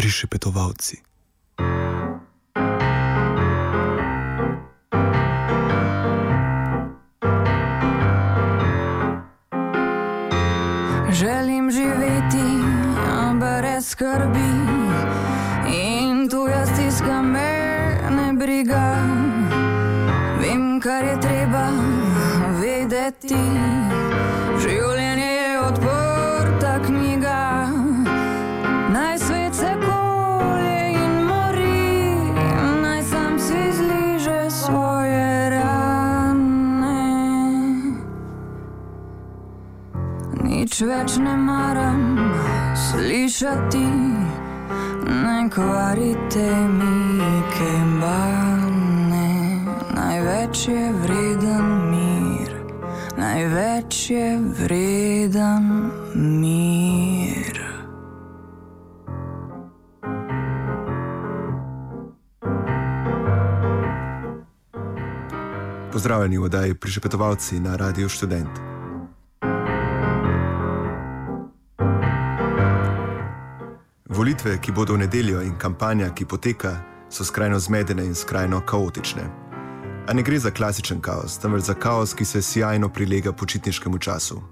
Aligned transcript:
prišepetovalci. 0.00 0.96
Želim 11.12 11.70
živeti 11.70 12.48
brez 13.40 13.88
skrbi 13.88 14.50
in 15.68 16.28
tu 16.30 16.48
jaz 16.48 16.68
stiska 16.72 17.22
me 17.22 17.52
ne 18.10 18.32
briga. 18.32 18.96
Vem, 20.40 20.80
kar 20.80 21.04
je 21.04 21.20
treba 21.20 21.68
vedeti. 22.60 23.49
Nič 40.80 40.88
več 40.88 41.14
ne 41.20 41.34
maram 41.36 42.16
slišati, 42.72 43.82
ne 45.12 45.40
kvarite 45.52 46.46
mi 46.72 47.42
kembane. 47.52 49.26
Največ 49.92 50.62
je 50.72 50.86
vreden 51.02 51.68
mir, 51.90 52.54
največ 53.20 53.98
je 54.14 54.30
vreden 54.62 55.68
mir. 56.16 57.60
Pozdravljeni 65.92 66.40
v 66.40 66.48
oddaji 66.48 66.74
Prišepetovalci 66.74 67.60
na 67.60 67.76
Radio 67.76 68.08
Student. 68.08 68.69
Volitve, 74.20 74.58
ki 74.60 74.72
bodo 74.72 74.92
v 74.92 74.98
nedeljo 74.98 75.40
in 75.40 75.54
kampanja, 75.56 76.10
ki 76.12 76.26
poteka, 76.28 76.74
so 77.08 77.24
skrajno 77.24 77.56
zmedene 77.58 78.04
in 78.04 78.14
skrajno 78.14 78.60
kaotične. 78.60 79.22
A 80.08 80.12
ne 80.12 80.22
gre 80.22 80.36
za 80.38 80.50
klasičen 80.50 81.00
kaos, 81.00 81.38
temveč 81.40 81.64
za 81.64 81.74
kaos, 81.74 82.12
ki 82.12 82.24
se 82.24 82.42
sjajno 82.42 82.90
prilega 82.92 83.32
počitniškemu 83.32 83.98
času. 83.98 84.42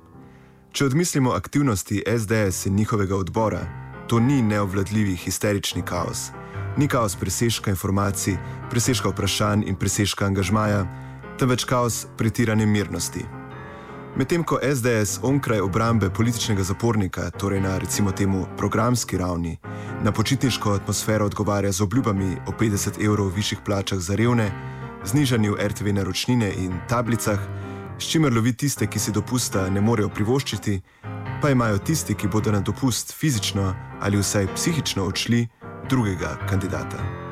Če 0.72 0.86
odmislimo 0.88 1.36
aktivnosti 1.36 2.00
SDS 2.00 2.66
in 2.66 2.80
njihovega 2.80 3.16
odbora, 3.16 3.60
to 4.08 4.20
ni 4.20 4.40
neovladljivi 4.42 5.16
histerični 5.16 5.84
kaos. 5.84 6.30
Ni 6.76 6.88
kaos 6.88 7.16
presežka 7.20 7.70
informacij, 7.70 8.38
presežka 8.70 9.12
vprašanj 9.12 9.68
in 9.68 9.76
presežka 9.76 10.24
angažmaja, 10.24 10.86
temveč 11.36 11.68
kaos 11.68 12.06
pretirane 12.16 12.66
mirnosti. 12.66 13.37
Medtem 14.16 14.44
ko 14.44 14.58
SDS 14.62 15.18
onkraj 15.22 15.60
obrambe 15.60 16.10
političnega 16.10 16.62
zapornika, 16.62 17.30
torej 17.30 17.60
na 17.60 17.78
recimo 17.78 18.12
temu 18.12 18.46
programski 18.56 19.18
ravni, 19.18 19.58
na 20.02 20.12
počitniško 20.12 20.72
atmosfero 20.72 21.26
odgovarja 21.26 21.72
z 21.72 21.80
obljubami 21.80 22.36
o 22.46 22.52
50 22.60 23.04
evrov 23.04 23.28
višjih 23.36 23.58
plačah 23.64 23.98
za 23.98 24.14
revne, 24.14 24.50
znižanju 25.04 25.56
RTV 25.60 25.92
naročnine 25.92 26.52
in 26.58 26.72
tablicah, 26.88 27.38
s 27.98 28.10
čimer 28.10 28.34
lovi 28.34 28.52
tiste, 28.52 28.86
ki 28.86 28.98
si 28.98 29.12
dopusta 29.12 29.70
ne 29.70 29.80
morejo 29.80 30.08
privoščiti, 30.08 30.80
pa 31.42 31.50
imajo 31.50 31.78
tisti, 31.78 32.14
ki 32.14 32.28
bodo 32.28 32.52
na 32.52 32.60
dopust 32.60 33.14
fizično 33.14 33.74
ali 34.00 34.18
vsaj 34.18 34.46
psihično 34.54 35.04
odšli, 35.04 35.46
drugega 35.90 36.36
kandidata. 36.48 37.27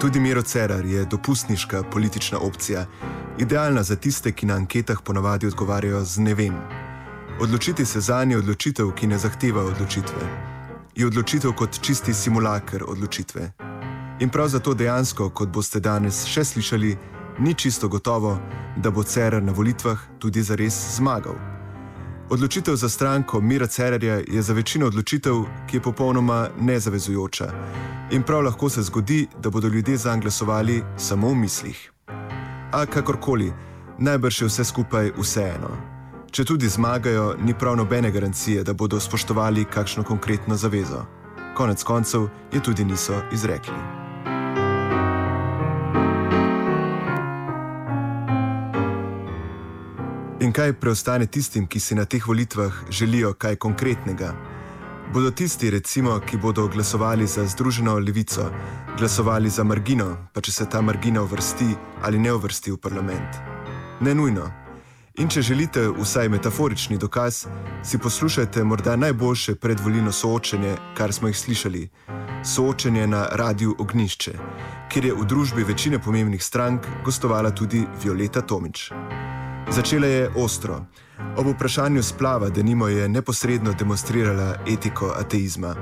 Tudi 0.00 0.20
Miro 0.20 0.42
Cerar 0.42 0.84
je 0.84 1.04
dopustniška 1.04 1.82
politična 1.82 2.38
opcija, 2.38 2.86
idealna 3.38 3.82
za 3.82 3.96
tiste, 3.96 4.32
ki 4.32 4.46
na 4.46 4.54
anketah 4.54 4.98
ponavadi 5.04 5.46
odgovarjajo 5.46 6.04
z 6.04 6.18
ne 6.18 6.34
vem. 6.34 6.54
Odločiti 7.40 7.84
se 7.84 8.00
za 8.00 8.24
nje 8.24 8.34
je 8.34 8.38
odločitev, 8.38 8.90
ki 8.96 9.06
ne 9.06 9.18
zahteva 9.18 9.62
odločitve. 9.62 10.22
Je 10.96 11.06
odločitev 11.06 11.52
kot 11.52 11.80
čisti 11.80 12.14
simulaker 12.14 12.84
odločitve. 12.88 13.52
In 14.20 14.28
prav 14.28 14.48
zato 14.48 14.74
dejansko, 14.74 15.30
kot 15.30 15.48
boste 15.48 15.80
danes 15.80 16.24
še 16.24 16.44
slišali, 16.44 16.96
ni 17.38 17.54
čisto 17.54 17.88
gotovo, 17.88 18.38
da 18.76 18.90
bo 18.90 19.02
Cerar 19.02 19.42
na 19.42 19.52
volitvah 19.52 19.98
tudi 20.18 20.42
zares 20.42 20.96
zmagal. 20.96 21.59
Odločitev 22.30 22.76
za 22.76 22.88
stranko 22.88 23.40
Mira 23.40 23.66
Cerarja 23.66 24.14
je 24.14 24.42
za 24.42 24.52
večino 24.52 24.86
odločitev, 24.86 25.34
ki 25.66 25.76
je 25.76 25.82
popolnoma 25.82 26.48
nezavezujoča. 26.60 27.52
In 28.10 28.22
prav 28.22 28.42
lahko 28.42 28.68
se 28.68 28.82
zgodi, 28.82 29.26
da 29.42 29.50
bodo 29.50 29.68
ljudje 29.68 29.96
za 29.96 30.10
njega 30.10 30.22
glasovali 30.22 30.82
samo 30.96 31.28
v 31.28 31.34
mislih. 31.34 31.92
A 32.72 32.86
kakorkoli, 32.86 33.52
najbrž 33.98 34.42
je 34.42 34.46
vse 34.46 34.64
skupaj 34.64 35.10
vseeno. 35.18 35.70
Če 36.30 36.44
tudi 36.44 36.68
zmagajo, 36.68 37.34
ni 37.42 37.54
prav 37.54 37.76
nobene 37.76 38.10
garancije, 38.10 38.64
da 38.64 38.72
bodo 38.72 39.00
spoštovali 39.00 39.64
kakšno 39.64 40.02
konkretno 40.02 40.56
zavezo. 40.56 41.02
Konec 41.54 41.82
koncev 41.82 42.28
je 42.52 42.62
tudi 42.62 42.84
niso 42.84 43.22
izrekli. 43.32 43.99
In 50.40 50.52
kaj 50.56 50.72
preostane 50.80 51.26
tistim, 51.26 51.66
ki 51.68 51.80
si 51.80 51.94
na 51.94 52.06
teh 52.08 52.26
volitvah 52.26 52.72
želijo 52.90 53.34
kaj 53.34 53.56
konkretnega? 53.56 54.32
Bodo 55.12 55.30
tisti, 55.30 55.70
recimo, 55.70 56.20
ki 56.20 56.36
bodo 56.36 56.68
glasovali 56.68 57.26
za 57.26 57.44
Združeno 57.46 57.98
levico, 57.98 58.46
glasovali 58.98 59.50
za 59.50 59.64
margino, 59.64 60.16
pa 60.32 60.40
če 60.40 60.52
se 60.52 60.68
ta 60.68 60.80
margina 60.80 61.22
uvrsti 61.22 61.74
ali 62.02 62.18
ne 62.18 62.32
uvrsti 62.32 62.72
v 62.72 62.76
parlament? 62.76 63.36
Ne 64.00 64.14
nujno. 64.14 64.48
In 65.20 65.28
če 65.28 65.42
želite 65.42 65.88
vsaj 65.98 66.28
metaforični 66.28 66.96
dokaz, 66.98 67.44
si 67.84 67.98
poslušajte 67.98 68.64
morda 68.64 68.96
najboljše 68.96 69.54
predvolilno 69.54 70.12
soočenje, 70.12 70.76
kar 70.96 71.12
smo 71.12 71.28
jih 71.28 71.38
slišali. 71.38 71.88
Soočenje 72.44 73.06
na 73.06 73.26
Radiu 73.32 73.74
Ognišče, 73.78 74.38
kjer 74.88 75.04
je 75.04 75.14
v 75.14 75.26
družbi 75.26 75.68
večine 75.68 75.98
pomembnih 75.98 76.44
strank 76.44 76.86
gostovala 77.04 77.50
tudi 77.50 77.84
Violeta 78.02 78.40
Tomič. 78.40 78.88
Začela 79.72 80.06
je 80.06 80.30
ostro. 80.36 80.84
Ob 81.36 81.46
vprašanju 81.46 82.02
splava, 82.02 82.48
da 82.48 82.62
nimo 82.62 82.88
je 82.88 83.08
neposredno 83.08 83.72
demonstrirala 83.72 84.54
etiko 84.68 85.14
ateizma. 85.16 85.74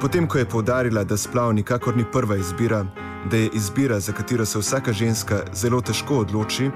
Potem, 0.00 0.26
ko 0.26 0.38
je 0.38 0.48
povdarila, 0.48 1.04
da 1.04 1.16
splav 1.16 1.52
nikakor 1.52 1.96
ni 1.96 2.04
prva 2.12 2.36
izbira, 2.36 2.86
da 3.30 3.36
je 3.36 3.50
izbira, 3.52 4.00
za 4.00 4.12
katero 4.12 4.46
se 4.46 4.58
vsaka 4.58 4.92
ženska 4.92 5.42
zelo 5.52 5.80
težko 5.80 6.18
odloči, 6.18 6.70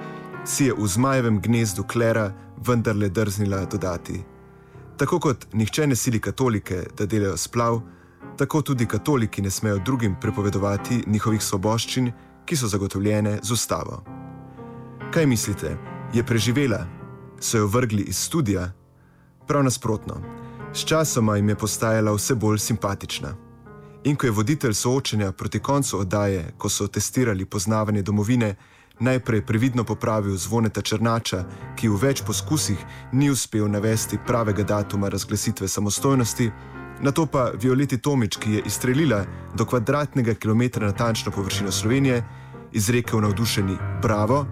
si 0.45 0.65
je 0.65 0.75
v 0.79 0.87
zmajevem 0.87 1.41
gnezdu 1.41 1.85
klera 1.85 2.33
vendarle 2.67 3.09
drznila 3.09 3.65
dodati. 3.65 4.21
Tako 4.97 5.19
kot 5.19 5.47
nihče 5.53 5.87
ne 5.87 5.97
sili 5.97 6.21
katolike, 6.21 6.83
da 6.99 7.07
delajo 7.07 7.37
splav, 7.37 7.81
tako 8.37 8.63
tudi 8.63 8.87
katoliki 8.87 9.43
ne 9.43 9.51
smejo 9.51 9.79
drugim 9.79 10.17
prepovedovati 10.21 11.05
njihovih 11.07 11.43
svoboščin, 11.43 12.13
ki 12.45 12.57
so 12.57 12.69
zagotovljene 12.69 13.39
z 13.43 13.53
ustavo. 13.53 14.05
Kaj 15.13 15.27
mislite? 15.27 15.92
Je 16.13 16.23
preživela, 16.23 16.87
so 17.41 17.59
jo 17.59 17.67
vrgli 17.67 18.03
iz 18.03 18.17
studia, 18.17 18.73
prav 19.49 19.65
nasprotno. 19.65 20.21
Sčasoma 20.75 21.37
jim 21.37 21.49
je 21.49 21.55
postajala 21.55 22.13
vse 22.13 22.35
bolj 22.35 22.59
simpatična. 22.59 23.35
In 24.05 24.17
ko 24.17 24.27
je 24.27 24.33
voditelj 24.33 24.75
soočenja 24.75 25.33
proti 25.33 25.59
koncu 25.59 25.99
oddaje, 25.99 26.53
ko 26.59 26.69
so 26.69 26.87
testirali 26.87 27.45
poznavanje 27.45 28.03
domovine, 28.03 28.55
najprej 29.01 29.47
previdno 29.47 29.85
popravil 29.85 30.37
zvoneta 30.37 30.83
Črnača, 30.83 31.45
ki 31.77 31.89
v 31.89 31.97
več 32.03 32.23
poskusih 32.27 32.79
ni 33.13 33.31
uspel 33.31 33.71
navesti 33.71 34.19
pravega 34.27 34.63
datuma 34.63 35.09
razglasitve 35.09 35.69
samostojnosti, 35.69 36.51
na 37.01 37.11
to 37.13 37.27
pa 37.27 37.51
Violeti 37.55 37.99
Tomič, 37.99 38.37
ki 38.37 38.53
je 38.53 38.63
izstrelila 38.67 39.25
do 39.55 39.65
kvadratnega 39.65 40.35
kilometra 40.35 40.87
natančno 40.87 41.33
površino 41.33 41.73
Slovenije, 41.73 42.25
izrekel 42.73 43.21
navdušeni 43.21 43.77
Bravo 44.03 44.47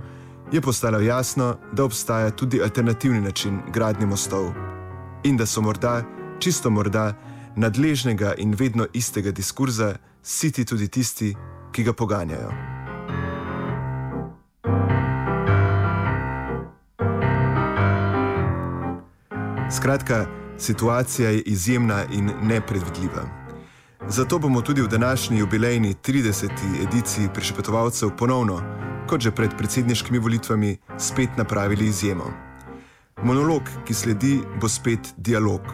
je 0.53 0.61
postalo 0.61 1.01
jasno, 1.01 1.57
da 1.73 1.85
obstaja 1.85 2.31
tudi 2.31 2.63
alternativni 2.63 3.21
način 3.21 3.61
gradnje 3.73 4.07
mostov 4.07 4.53
in 5.25 5.37
da 5.37 5.47
so 5.47 5.61
morda, 5.61 6.03
čisto 6.39 6.71
morda, 6.71 7.15
nadležnega 7.57 8.35
in 8.39 8.55
vedno 8.59 8.87
istega 8.93 9.31
diskurza 9.31 9.95
siti 10.23 10.65
tudi 10.65 10.89
tisti, 10.89 11.35
ki 11.73 11.83
ga 11.83 11.93
poganjajo. 11.93 12.51
Skratka, 19.77 20.27
situacija 20.59 21.31
je 21.31 21.41
izjemna 21.41 22.05
in 22.13 22.31
nepredvidljiva. 22.43 23.23
Zato 24.09 24.39
bomo 24.39 24.63
tudi 24.63 24.83
v 24.83 24.89
današnji 24.89 25.39
jubilejni 25.39 25.95
30. 25.95 26.51
ediciji 26.89 27.29
prišepetovalcev 27.35 28.11
ponovno 28.19 28.90
kot 29.11 29.27
že 29.27 29.35
pred 29.35 29.51
predsedniškimi 29.59 30.19
volitvami, 30.23 30.79
spet 30.99 31.35
napravili 31.37 31.91
izjemo. 31.91 32.31
Monolog, 33.27 33.67
ki 33.85 33.95
sledi, 33.95 34.39
bo 34.61 34.69
spet 34.71 35.15
dialog. 35.19 35.67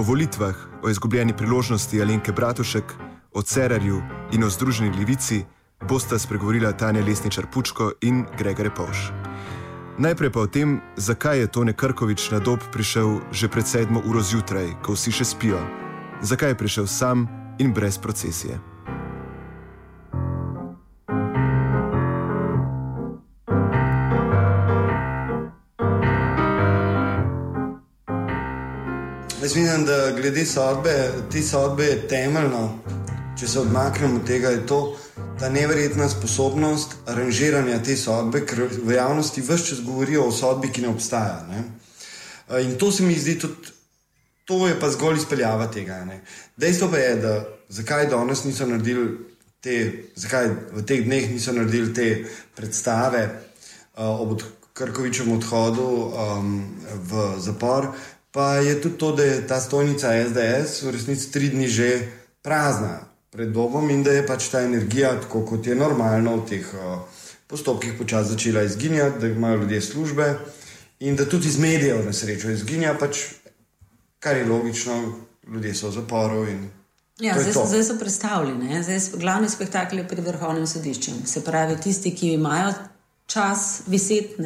O 0.00 0.02
volitvah, 0.02 0.56
o 0.82 0.88
izgubljeni 0.88 1.36
priložnosti 1.36 2.00
Alenke 2.02 2.32
Bratušek, 2.32 2.94
o 3.32 3.42
Cerarju 3.42 4.00
in 4.32 4.44
o 4.44 4.50
Združeni 4.50 4.96
levici 4.96 5.44
bosta 5.88 6.18
spregovorila 6.18 6.72
Tanja 6.72 7.04
Lesničar 7.04 7.46
Pučko 7.52 7.92
in 8.00 8.24
Gregor 8.38 8.72
Povš. 8.74 9.12
Najprej 9.98 10.30
pa 10.32 10.40
o 10.40 10.46
tem, 10.46 10.80
zakaj 10.96 11.38
je 11.38 11.46
Tone 11.46 11.72
Krkovič 11.72 12.30
na 12.30 12.40
dob 12.40 12.58
prišel 12.72 13.20
že 13.30 13.48
pred 13.48 13.66
sedmo 13.66 14.02
uro 14.02 14.24
zjutraj, 14.24 14.80
ko 14.82 14.96
vsi 14.96 15.12
še 15.12 15.24
spijo. 15.24 15.60
Zakaj 16.22 16.56
je 16.56 16.58
prišel 16.58 16.86
sam 16.86 17.28
in 17.60 17.76
brez 17.76 18.00
procesije. 18.00 18.73
Jaz 29.44 29.56
mislim, 29.56 29.84
da 29.84 30.10
glede 30.10 30.46
sodbe, 30.46 31.12
te 31.32 31.42
sodbe 31.42 31.84
je 31.84 32.08
temeljno, 32.08 32.78
če 33.38 33.48
se 33.48 33.58
odmaknemo 33.60 34.16
od 34.16 34.26
tega, 34.26 34.48
je 34.48 34.62
to 34.66 34.78
ta 35.38 35.50
neverjetna 35.52 36.08
sposobnost 36.08 36.94
aranžiranja 37.06 37.82
te 37.84 37.96
sodbe, 37.96 38.40
ker 38.46 38.62
v 38.72 38.96
javnosti 38.96 39.44
vse 39.44 39.58
čas 39.66 39.82
govorijo 39.84 40.24
o 40.24 40.32
sodbi, 40.32 40.70
ki 40.72 40.86
ne 40.86 40.88
obstaja. 40.88 41.44
Ne? 41.50 41.60
In 42.62 42.72
to 42.80 42.88
se 42.92 43.04
mi 43.04 43.18
zdi 43.20 43.36
tudi, 43.38 43.76
to 44.48 44.62
je 44.66 44.80
pa 44.80 44.88
zgolj 44.90 45.20
izpeljava 45.20 45.68
tega. 45.68 46.00
Ne? 46.08 46.22
Dejstvo 46.56 46.88
pa 46.88 47.04
je, 47.04 47.14
da 47.20 47.36
zakaj 47.68 48.08
danes 48.16 48.46
niso 48.48 48.66
naredili 48.66 49.10
te, 49.60 49.78
zakaj 50.16 50.54
v 50.72 50.88
teh 50.88 51.04
dneh 51.04 51.28
niso 51.36 51.52
naredili 51.52 51.92
te 51.94 52.10
predstave 52.56 53.28
uh, 53.28 54.20
ob 54.24 54.38
Krkovičem 54.74 55.28
odhodu 55.30 55.84
um, 55.86 56.54
v 57.06 57.28
zapor. 57.38 57.92
Pa 58.34 58.56
je 58.58 58.80
tudi 58.82 58.98
to, 58.98 59.12
da 59.14 59.22
je 59.22 59.46
ta 59.46 59.60
stojnica 59.60 60.10
SDS 60.26 60.82
v 60.82 60.90
resnici 60.90 61.30
tri 61.30 61.48
dni 61.54 61.68
že 61.70 61.90
prazna 62.42 63.06
pred 63.30 63.52
Bogom 63.54 63.90
in 63.90 64.02
da 64.02 64.10
je 64.10 64.26
pač 64.26 64.48
ta 64.50 64.62
energija, 64.66 65.14
tako 65.20 65.44
kot 65.46 65.66
je 65.66 65.74
normalno 65.74 66.36
v 66.36 66.46
teh 66.48 66.66
uh, 66.74 66.98
postopkih, 67.46 67.94
počasi 67.98 68.34
začela 68.34 68.62
izginjati, 68.62 69.18
da 69.20 69.26
imajo 69.26 69.62
ljudje 69.62 69.80
službe 69.80 70.34
in 71.00 71.16
da 71.16 71.28
tudi 71.28 71.48
iz 71.48 71.58
medijev 71.58 72.04
na 72.06 72.12
srečo 72.12 72.50
izginja, 72.50 72.96
pač, 72.98 73.18
kar 74.18 74.36
je 74.36 74.46
logično, 74.46 75.14
ljudje 75.46 75.74
so 75.74 75.88
v 75.88 75.92
zaporu. 75.92 76.46
Ja, 77.20 77.38
zdaj, 77.38 77.66
zdaj 77.66 77.84
so 77.84 77.98
predstavljeni, 77.98 78.82
zdaj 78.82 79.00
so 79.00 79.18
glavni 79.18 79.48
spektakli 79.50 80.06
pred 80.08 80.26
vrhovnim 80.26 80.66
sodiščem. 80.66 81.22
Se 81.26 81.44
pravi, 81.44 81.76
tisti, 81.82 82.14
ki 82.14 82.32
imajo 82.34 82.72
čas 83.26 83.82
viseti 83.86 84.42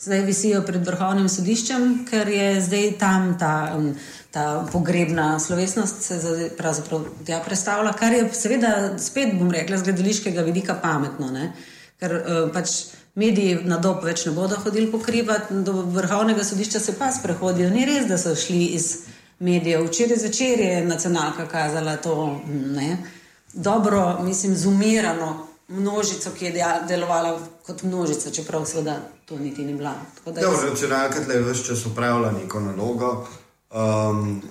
zdaj 0.00 0.20
visijo 0.26 0.62
pred 0.66 0.86
vrhovnim 0.86 1.28
sodiščem, 1.28 1.88
ker 2.10 2.28
je 2.30 2.60
zdaj 2.62 2.92
tam 3.00 3.32
ta, 3.38 3.54
um, 3.76 3.90
ta 4.30 4.44
pogrebna 4.72 5.38
slovesnost, 5.42 6.02
se 6.02 6.50
pravzaprav 6.58 7.08
tja 7.26 7.40
predstavlja, 7.44 7.92
kar 7.98 8.14
je 8.14 8.28
seveda 8.32 8.72
spet, 8.98 9.34
bom 9.38 9.50
rekla, 9.50 9.78
z 9.78 9.90
gledališkega 9.90 10.46
vidika 10.46 10.78
pametno. 10.82 11.32
Ne? 11.34 11.52
Ker 11.98 12.14
uh, 12.14 12.40
pač 12.54 12.78
mediji 13.18 13.58
na 13.66 13.80
dob 13.82 14.04
več 14.06 14.24
ne 14.28 14.32
bodo 14.36 14.56
hodili 14.62 14.90
pokrivati, 14.92 15.62
do 15.66 15.82
vrhovnega 15.98 16.46
sodišča 16.46 16.80
se 16.80 16.94
pa 16.98 17.10
sprehodijo. 17.12 17.70
Ni 17.74 17.86
res, 17.88 18.06
da 18.06 18.18
so 18.18 18.36
šli 18.38 18.66
iz 18.78 18.92
medijev. 19.42 19.88
Včeraj 19.88 20.22
zvečer 20.22 20.60
je 20.62 20.82
nacionalka 20.86 21.46
kazala 21.50 21.96
to 22.02 22.40
ne? 22.46 22.96
dobro, 23.52 24.18
mislim, 24.22 24.56
zumirano 24.56 25.46
množico, 25.68 26.30
ki 26.38 26.44
je 26.44 26.64
delovala 26.88 27.38
kot 27.66 27.82
množica, 27.82 28.30
čeprav 28.30 28.64
seveda 28.64 29.00
to 29.28 29.38
niti 29.38 29.64
ni 29.64 29.74
bila. 29.74 29.94
Računalka 30.70 31.32
je 31.32 31.42
vse 31.42 31.64
čas 31.64 31.86
upravljala 31.86 32.32
neko 32.32 32.60
nalogo, 32.60 33.26
um, 33.70 34.42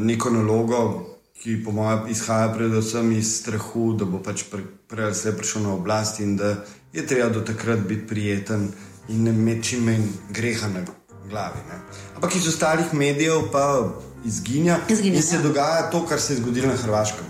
neko 0.00 0.30
nalogo, 0.30 1.06
ki 1.42 1.64
po 1.64 1.72
mojem 1.72 2.08
izhaja 2.08 2.52
predvsem 2.54 3.12
iz 3.12 3.36
strahu, 3.40 3.92
da 3.92 4.04
bo 4.04 4.22
pač 4.22 4.44
prej 4.88 5.10
vse 5.10 5.36
prišel 5.36 5.62
na 5.62 5.74
oblast 5.74 6.20
in 6.20 6.36
da 6.36 6.56
je 6.92 7.06
treba 7.06 7.28
do 7.28 7.40
takrat 7.40 7.78
biti 7.78 8.06
prijeten 8.06 8.68
in 9.08 9.22
ne 9.22 9.30
imeti 9.30 9.68
čim 9.68 9.84
manj 9.84 10.04
greha 10.30 10.68
na 10.68 10.84
glavi. 11.28 11.60
Ne. 11.68 11.80
Ampak 12.14 12.36
iz 12.36 12.48
ostalih 12.48 12.94
medijev 12.94 13.48
pa 13.52 13.88
izginja, 14.24 14.78
izginja 14.88 15.16
in 15.16 15.22
se 15.22 15.36
ja. 15.36 15.42
dogaja 15.42 15.90
to, 15.90 16.06
kar 16.06 16.20
se 16.20 16.32
je 16.32 16.40
zgodilo 16.40 16.68
na 16.68 16.76
Hrvaškem 16.76 17.24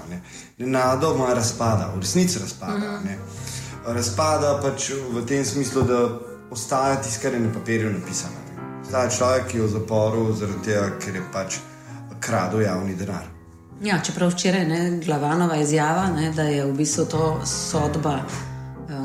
nenadoma 0.58 1.34
razpada, 1.34 1.92
v 1.94 2.00
resnici 2.00 2.38
razpada. 2.38 3.00
Mm. 3.04 3.18
Razpada 3.86 4.58
pač 4.62 4.90
v 4.90 5.22
tem 5.26 5.44
smislu, 5.44 5.82
da 5.82 6.18
ostaja 6.50 6.96
tisto, 7.02 7.22
kar 7.22 7.34
je 7.34 7.40
na 7.40 7.52
papirju 7.52 7.92
napisano. 7.92 8.34
Ostaja 8.82 9.10
človek, 9.10 9.48
ki 9.50 9.58
je 9.58 9.64
v 9.64 9.72
zaporu 9.72 10.26
zaradi 10.32 10.64
tega, 10.64 10.84
ker 10.98 11.16
je 11.20 11.24
pač 11.32 11.58
kradel 12.20 12.64
javni 12.64 12.94
denar. 12.94 13.26
Ja, 13.82 14.00
čeprav 14.02 14.32
včeraj 14.34 14.64
je 14.66 15.00
glavanova 15.04 15.56
izjava, 15.56 16.08
ne, 16.10 16.32
da 16.34 16.48
je 16.50 16.64
v 16.66 16.72
bistvu 16.74 17.04
to 17.06 17.24
sodba 17.46 18.20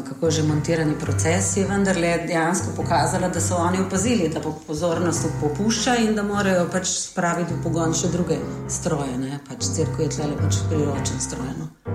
kako 0.09 0.31
že 0.31 0.43
montirani 0.43 0.93
proces, 0.99 1.57
je 1.57 1.67
vendarle 1.67 2.17
dejansko 2.27 2.71
pokazala, 2.75 3.29
da 3.29 3.41
so 3.41 3.55
oni 3.55 3.79
opazili, 3.79 4.29
da 4.29 4.41
pozornost 4.67 5.27
popušča 5.41 5.95
in 5.95 6.15
da 6.15 6.23
morajo 6.23 6.67
pač 6.71 6.87
spraviti 6.87 7.53
v 7.53 7.63
pogon 7.63 7.93
še 7.93 8.11
druge 8.11 8.37
stroje. 8.69 9.39
Pač 9.49 9.65
crkva 9.75 10.03
je 10.03 10.09
tle 10.09 10.35
pač 10.41 10.63
priročen 10.69 11.19
stroj. 11.19 11.51
No? 11.59 11.92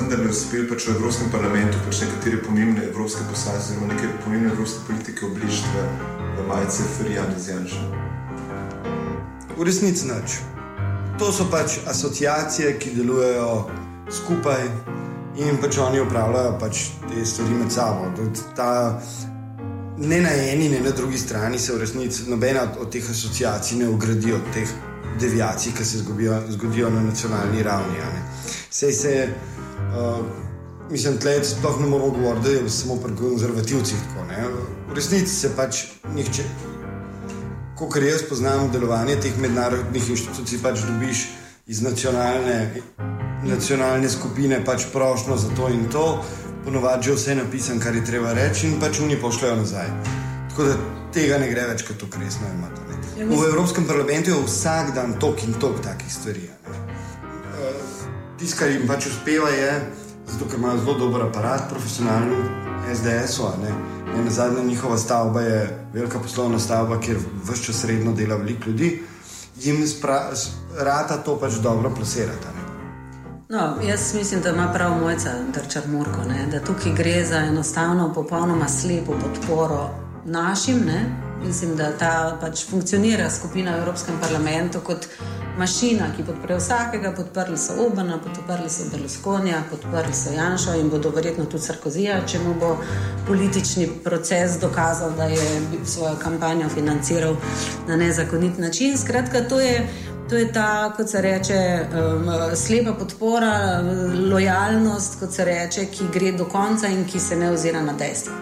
Vendarle 0.00 0.30
uspel 0.30 0.68
pač 0.70 0.86
v 0.88 0.96
Evropskem 0.96 1.32
parlamentu, 1.34 1.80
pač 1.86 2.04
nekatere 2.04 2.42
pomembne 2.44 2.86
evropske 2.90 3.26
poslance, 3.30 3.72
oziroma 3.72 3.94
neke 3.94 4.12
pomembne 4.24 4.54
evropske 4.54 4.86
politike 4.86 5.26
obližiti 5.26 5.88
v 6.38 6.46
majice 6.48 6.86
Ferijane 6.98 7.38
z 7.38 7.54
Janšem? 7.54 8.08
v 9.58 9.66
resnici 9.66 10.06
nič. 10.06 10.38
To 11.18 11.34
so 11.34 11.50
pač 11.50 11.82
asociacije, 11.82 12.78
ki 12.78 12.94
delujejo 12.94 13.66
skupaj 14.06 14.62
in 15.42 15.58
pač 15.58 15.78
oni 15.82 15.98
upravljajo 16.00 16.54
pač 16.62 16.94
te 17.10 17.24
stvari 17.26 17.58
med 17.58 17.72
sabo. 17.74 18.06
Ne 19.98 20.20
na 20.22 20.30
eni, 20.30 20.68
ne 20.70 20.78
na 20.78 20.94
drugi 20.94 21.18
strani 21.18 21.58
se 21.58 21.74
v 21.74 21.82
resnici 21.82 22.30
nobena 22.30 22.62
od 22.78 22.86
teh 22.86 23.02
asociacij 23.02 23.82
ne 23.82 23.88
ugradi 23.90 24.32
od 24.32 24.46
teh 24.54 24.70
deviacij, 25.18 25.74
ki 25.74 25.84
se 25.84 25.98
zgodijo, 25.98 26.38
zgodijo 26.54 26.90
na 26.90 27.02
nacionalni 27.02 27.62
ravni. 27.62 27.98
Sej 28.70 28.92
se, 28.92 29.28
uh, 29.92 30.24
mislim, 30.90 31.18
tleh 31.18 31.44
sploh 31.44 31.80
ne 31.80 31.86
moramo 31.86 32.10
govoriti, 32.10 32.44
da 32.48 32.50
je 32.50 32.70
samo 32.70 32.96
pri 32.96 33.16
konzervativcih 33.16 33.98
tako. 34.08 34.26
V 34.90 34.94
resnici 34.94 35.34
se 35.34 35.56
pač 35.56 35.84
nihče 36.14 36.44
kot 37.78 38.02
jaz 38.02 38.22
poznam 38.28 38.70
delovanje 38.72 39.16
teh 39.22 39.36
mednarodnih 39.38 40.10
inštitucij, 40.10 40.58
pač 40.62 40.82
dobiš 40.82 41.26
iz 41.66 41.82
nacionalne, 41.82 42.82
nacionalne 43.46 44.08
skupine 44.10 44.58
pač 44.64 44.88
prošlo 44.92 45.36
za 45.36 45.52
to 45.56 45.68
in 45.68 45.86
to, 45.92 46.06
ponovadi 46.64 47.06
že 47.06 47.14
vse 47.14 47.34
napisano, 47.34 47.80
kar 47.80 47.94
je 47.94 48.04
treba 48.04 48.32
reči, 48.32 48.66
in 48.66 48.80
pač 48.80 49.00
oni 49.00 49.20
pošljajo 49.20 49.56
nazaj. 49.62 49.92
Tako 50.50 50.64
da 50.64 50.76
tega 51.14 51.38
ne 51.38 51.50
gre 51.52 51.68
več 51.70 51.86
kot 51.86 52.02
to, 52.02 52.10
resno 52.18 52.50
imate. 52.54 52.82
Ja, 53.18 53.26
v 53.26 53.46
Evropskem 53.46 53.86
parlamentu 53.86 54.30
je 54.30 54.42
vsak 54.46 54.94
dan 54.94 55.14
tok 55.18 55.42
in 55.46 55.54
tok 55.58 55.80
takih 55.82 56.12
stvari. 56.12 56.48
Eh, 56.50 56.87
tisto, 58.38 58.58
kar 58.58 58.70
jim 58.70 58.86
pač 58.86 59.06
uspeva, 59.06 59.50
je, 59.50 59.72
zato, 60.26 60.48
ker 60.50 60.58
imajo 60.58 60.78
zelo 60.78 60.98
dober 60.98 61.26
aparat, 61.28 61.68
profesionalni 61.70 62.36
SDS-o. 62.94 63.52
In 64.16 64.24
na 64.24 64.30
zadnje 64.30 64.64
njihova 64.64 64.98
stavba 64.98 65.40
je 65.40 65.88
velika 65.92 66.18
poslovna 66.18 66.58
stavba, 66.58 67.00
kjer 67.00 67.18
vse 67.44 67.62
čas 67.62 67.84
redno 67.84 68.12
dela 68.12 68.36
veliko 68.36 68.70
ljudi, 68.70 69.02
jim 69.60 69.84
rata 70.78 71.16
to 71.16 71.38
pač 71.40 71.52
dobro 71.62 71.90
plasirati. 71.94 72.58
No, 73.48 73.76
jaz 73.88 74.14
mislim, 74.14 74.40
da 74.40 74.50
ima 74.50 74.70
prav 74.74 75.00
mojca 75.00 75.30
Drčar 75.54 75.82
Murko, 75.88 76.24
ne? 76.28 76.46
da 76.52 76.60
tukaj 76.60 76.92
gre 76.92 77.24
za 77.24 77.36
enostavno, 77.36 78.12
popolnoma 78.14 78.68
slepo 78.68 79.12
podporo 79.12 79.90
našim. 80.24 80.78
Ne? 80.86 81.04
Mislim, 81.46 81.76
da 81.76 81.92
ta 81.98 82.38
pač 82.40 82.66
funkcionira 82.70 83.30
skupina 83.30 83.76
v 83.76 83.78
Evropskem 83.78 84.14
parlamentu 84.20 84.80
kot 84.80 85.06
mašina, 85.58 86.08
ki 86.16 86.22
podpre 86.22 86.56
vsakega, 86.56 87.12
podprli 87.16 87.56
so 87.58 87.74
Obama, 87.86 88.18
podprli 88.24 88.70
so 88.70 88.86
Berlusconija, 88.92 89.62
podprli 89.70 90.14
so 90.14 90.32
Janša 90.32 90.76
in 90.76 90.90
bodo 90.90 91.10
verjetno 91.10 91.44
tudi 91.44 91.64
Sarkozija, 91.64 92.20
če 92.26 92.38
mu 92.44 92.54
bo 92.60 92.76
politični 93.26 93.88
proces 94.04 94.58
dokazal, 94.60 95.10
da 95.16 95.24
je 95.24 95.48
svojo 95.84 96.14
kampanjo 96.22 96.68
financiral 96.68 97.36
na 97.88 97.96
nezakonit 97.96 98.58
način. 98.58 98.98
Skratka, 98.98 99.48
to 99.48 99.60
je. 99.60 99.88
To 100.28 100.36
je 100.36 100.52
ta, 100.52 100.92
kot 100.96 101.08
se 101.08 101.20
reče, 101.24 101.54
um, 101.88 102.26
slepa 102.56 102.92
podpora, 102.92 103.80
lojalnost, 104.30 105.16
kot 105.20 105.32
se 105.32 105.44
reče, 105.44 105.86
ki 105.88 106.10
gre 106.12 106.32
do 106.36 106.44
konca 106.44 106.86
in 106.86 107.06
ki 107.08 107.20
se 107.20 107.36
ne 107.36 107.48
ozira 107.50 107.80
na 107.82 107.94
dejstva. 107.96 108.34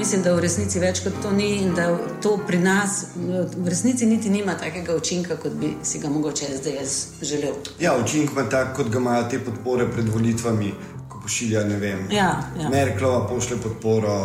Mislim, 0.00 0.22
da 0.22 0.32
v 0.32 0.40
resnici 0.40 0.80
več 0.80 1.02
kot 1.04 1.18
to 1.20 1.30
ni 1.36 1.50
in 1.60 1.74
da 1.76 1.90
to 2.24 2.30
pri 2.48 2.56
nas 2.58 3.02
v 3.16 3.68
resnici 3.68 4.06
niti 4.08 4.30
nima 4.32 4.54
takega 4.56 4.96
učinka, 4.96 5.36
kot 5.36 5.58
bi 5.60 5.74
si 5.84 6.00
ga 6.00 6.08
mogoče 6.08 6.48
zdaj 6.56 6.74
jaz 6.78 6.94
želel. 7.20 7.58
Ja, 7.80 7.92
učinek 8.00 8.32
ima 8.32 8.46
tak, 8.48 8.72
kot 8.76 8.88
ga 8.88 8.96
imajo 8.98 9.28
te 9.28 9.42
podpore 9.44 9.90
pred 9.92 10.08
volitvami, 10.08 10.72
ko 11.08 11.20
pošilja, 11.20 11.66
ne 11.68 11.76
vem. 11.84 12.08
Ja, 12.16 12.30
ja. 12.56 12.72
Merklova 12.72 13.26
pošle 13.28 13.60
podporo. 13.60 14.16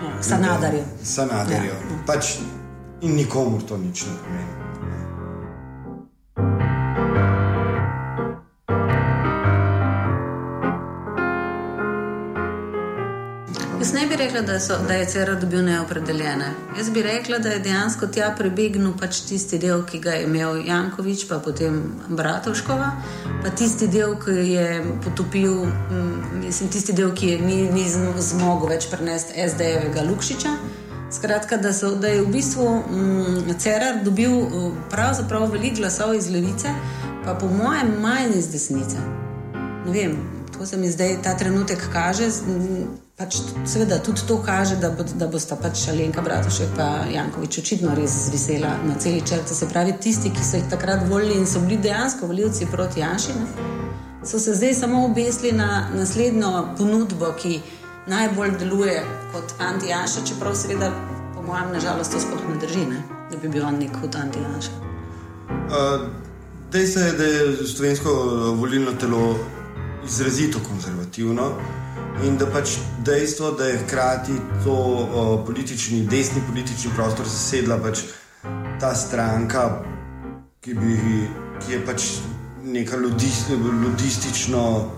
Ja, 0.00 0.16
Sanadarju. 0.22 0.88
Sanadarju. 1.04 1.76
Ja. 1.76 2.02
Pač 2.08 2.38
in 3.02 3.12
nikomu 3.20 3.60
to 3.68 3.76
nič 3.76 4.08
ne 4.08 4.16
pomeni. 4.24 4.61
Rekla, 14.32 14.52
da, 14.52 14.60
so, 14.60 14.74
da 14.88 14.94
je 14.94 15.06
CR 15.06 15.40
dobil 15.40 15.64
neopredeljene. 15.64 16.52
Jaz 16.76 16.90
bi 16.90 17.02
rekla, 17.02 17.38
da 17.38 17.48
je 17.48 17.58
dejansko 17.58 18.06
tja 18.06 18.34
prebegnil 18.38 18.92
pač 19.00 19.20
tisti 19.28 19.58
del, 19.58 19.82
ki 19.84 19.98
ga 20.00 20.10
je 20.10 20.24
imel 20.24 20.62
Jankovič, 20.66 21.26
pa 21.28 21.36
potem 21.38 21.82
Bratovškova, 22.08 22.88
pa 23.42 23.50
tisti 23.50 23.88
del, 23.92 24.14
ki 24.24 24.36
je 24.52 24.66
potopil, 25.04 25.66
mm, 25.66 26.40
mislim, 26.46 26.70
tisti 26.72 26.92
del, 26.96 27.12
ki 27.14 27.28
je 27.28 27.38
ni, 27.42 27.58
ni 27.72 27.84
zmogel 28.18 28.72
več 28.72 28.88
prenesti 28.88 29.36
SD-jevega 29.36 30.06
Lukšiča. 30.08 30.56
Skratka, 31.12 31.56
da, 31.60 31.72
so, 31.76 31.92
da 32.00 32.08
je 32.08 32.22
v 32.22 32.32
bistvu 32.32 32.68
mm, 32.80 33.56
CR 33.60 34.00
dobil 34.04 34.32
uh, 34.32 34.70
pravzaprav 34.90 35.50
veliko 35.52 35.82
glasov 35.82 36.14
iz 36.16 36.30
levice, 36.32 36.72
pa 37.24 37.34
po 37.34 37.52
mojem 37.52 37.98
manj 38.00 38.38
iz 38.38 38.48
desnice. 38.48 38.96
Ne 39.84 39.92
vem, 39.92 40.16
to 40.56 40.66
se 40.66 40.80
mi 40.80 40.88
zdaj 40.88 41.18
ta 41.22 41.36
trenutek 41.36 41.84
kaže. 41.92 42.32
Pač, 43.12 43.36
seveda 43.68 43.98
tudi 44.00 44.24
to 44.26 44.38
kaže, 44.40 44.78
da, 44.80 44.88
bo, 44.90 45.04
da 45.04 45.26
bosta 45.28 45.56
pač 45.60 45.84
Alenka 45.92 46.22
Bratušek 46.24 46.78
in 46.80 47.10
Jankovič 47.12 47.58
očitno 47.60 47.92
res 47.94 48.14
zvisela 48.30 48.70
na 48.86 48.96
celi 48.96 49.20
črti. 49.20 49.54
Se 49.54 49.68
pravi, 49.68 49.92
tisti, 50.00 50.32
ki 50.32 50.44
so 50.44 50.56
jih 50.56 50.70
takrat 50.72 51.04
volili 51.10 51.36
in 51.36 51.44
so 51.46 51.60
bili 51.60 51.76
dejansko 51.76 52.26
voljivci 52.26 52.70
proti 52.72 53.00
Janši, 53.04 53.34
ne, 53.36 53.68
so 54.24 54.40
se 54.40 54.54
zdaj 54.56 54.74
samo 54.74 55.04
obesili 55.04 55.52
na 55.52 55.90
naslednjo 55.92 56.52
ponudbo, 56.78 57.34
ki 57.36 57.60
najbolj 58.08 58.56
deluje 58.58 59.04
kot 59.34 59.54
anti-Janša, 59.60 60.24
čeprav 60.32 60.56
seveda, 60.56 60.88
po 61.34 61.44
mojem, 61.44 61.68
nažalost, 61.76 62.16
to 62.16 62.20
sploh 62.24 62.48
ne 62.48 62.56
drži, 62.64 62.86
ne, 62.94 63.04
da 63.28 63.36
bi 63.36 63.52
bil 63.52 63.68
on 63.68 63.76
nek 63.82 63.92
kot 64.00 64.16
anti-Janša. 64.16 64.72
Uh, 65.68 66.08
Dejstvo 66.72 67.04
je, 67.04 67.12
da 67.12 67.24
je 67.28 67.68
slovensko 67.68 68.10
uh, 68.10 68.58
volilno 68.58 68.96
telo 68.96 69.36
izrazito 70.08 70.64
konzervativno 70.64 71.52
in 72.24 72.36
da 72.38 72.46
pač 72.46 72.76
dejstvo, 73.04 73.50
da 73.50 73.64
je 73.64 73.78
hkrati 73.78 74.32
to 74.64 74.72
uh, 74.72 75.46
politični, 75.46 76.06
desni 76.06 76.42
politični 76.48 76.90
prostor 76.96 77.26
zasedla 77.26 77.78
pač 77.82 78.04
ta 78.80 78.94
stranka, 78.94 79.82
ki, 80.60 80.74
bi, 80.74 80.98
ki 81.62 81.72
je 81.72 81.80
pač 81.86 82.08
neka 82.62 82.96
ludis, 82.96 83.44
ludistično, 83.50 84.90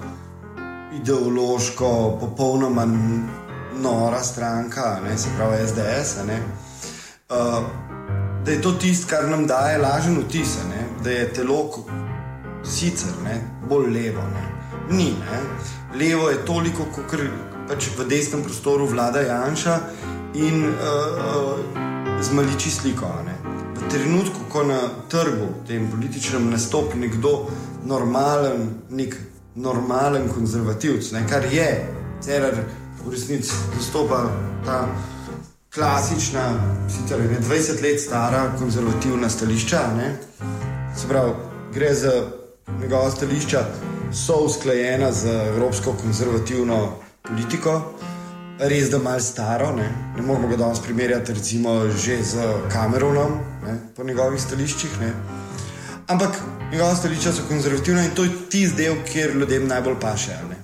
ideološko, 1.00 2.18
popolnoma 2.21 2.85
nora 3.83 4.23
stranka, 4.23 5.00
ne, 5.04 5.18
se 5.18 5.28
pravi 5.37 5.66
SDS. 5.68 6.26
ne, 6.26 6.42
Uh, 7.30 7.64
da 8.44 8.50
je 8.50 8.62
to 8.62 8.73
tisto, 8.73 9.06
kar 9.09 9.28
nam 9.28 9.47
daje 9.47 9.78
lažen 9.78 10.18
vtis, 10.18 10.59
da 11.04 11.11
je 11.11 11.33
telo 11.33 11.71
sicer 12.64 13.12
ne? 13.25 13.40
bolj 13.68 13.87
levo. 13.92 14.23
Ne? 14.35 14.44
Ni. 14.97 15.04
Ne? 15.04 15.40
Levo 15.94 16.30
je 16.30 16.44
toliko, 16.46 16.84
kot 16.94 17.14
pač 17.68 17.88
v 17.96 18.06
desnem 18.08 18.42
prostoru 18.42 18.86
vlada 18.86 19.20
Janša 19.22 19.74
in 20.34 20.66
uh, 20.66 20.74
uh, 20.74 22.22
zmaliči 22.22 22.70
sliko. 22.70 23.06
V 23.74 23.90
trenutku, 23.90 24.48
ko 24.50 24.64
na 24.66 24.80
trgu, 25.08 25.48
tem 25.68 25.86
političnem, 25.90 26.50
nastopi 26.50 26.98
nekdo 26.98 27.46
normalen, 27.86 28.68
nek 28.90 29.14
normalen 29.54 30.28
konzervativc, 30.34 31.12
ne? 31.12 31.26
kar 31.30 31.46
je, 31.52 31.70
Cerar 32.24 32.56
v 33.04 33.10
resnici 33.12 33.52
zastopa 33.76 34.24
ta 34.64 34.88
klasična, 35.74 36.44
sicer 36.88 37.20
ne 37.20 37.38
20 37.38 37.82
let 37.82 38.00
stara 38.00 38.54
konzervativna 38.58 39.28
stališča. 39.28 39.80
Ne? 39.96 40.14
Se 40.96 41.08
pravi, 41.08 41.32
gre 41.74 41.94
za 41.94 42.12
njegova 42.80 43.10
stališča, 43.10 43.66
so 44.14 44.35
usklajena 44.35 45.12
z 45.12 45.26
evropsko 45.26 45.92
konzervativno 46.02 46.97
politiko, 47.23 47.94
res 48.59 48.90
da 48.90 48.99
malo 48.99 49.21
staro, 49.21 49.73
ne, 49.76 49.88
ne 50.16 50.23
moramo 50.23 50.49
ga 50.49 50.56
danes 50.56 50.78
primerjati 50.78 51.35
recimo 51.35 51.88
že 51.88 52.23
z 52.23 52.37
Cameronom, 52.73 53.38
ne, 53.66 53.78
po 53.97 54.04
njegovih 54.04 54.40
stališčih. 54.40 55.00
Ne. 55.00 55.12
Ampak 56.06 56.30
njegova 56.73 56.94
stališča 56.94 57.33
so 57.33 57.42
konzervativna 57.49 58.04
in 58.04 58.14
to 58.14 58.25
je 58.25 58.30
tisti 58.50 58.83
del, 58.83 58.94
kjer 59.12 59.37
ljudem 59.37 59.66
najbolj 59.68 60.00
paše. 60.00 60.38
ne. 60.49 60.56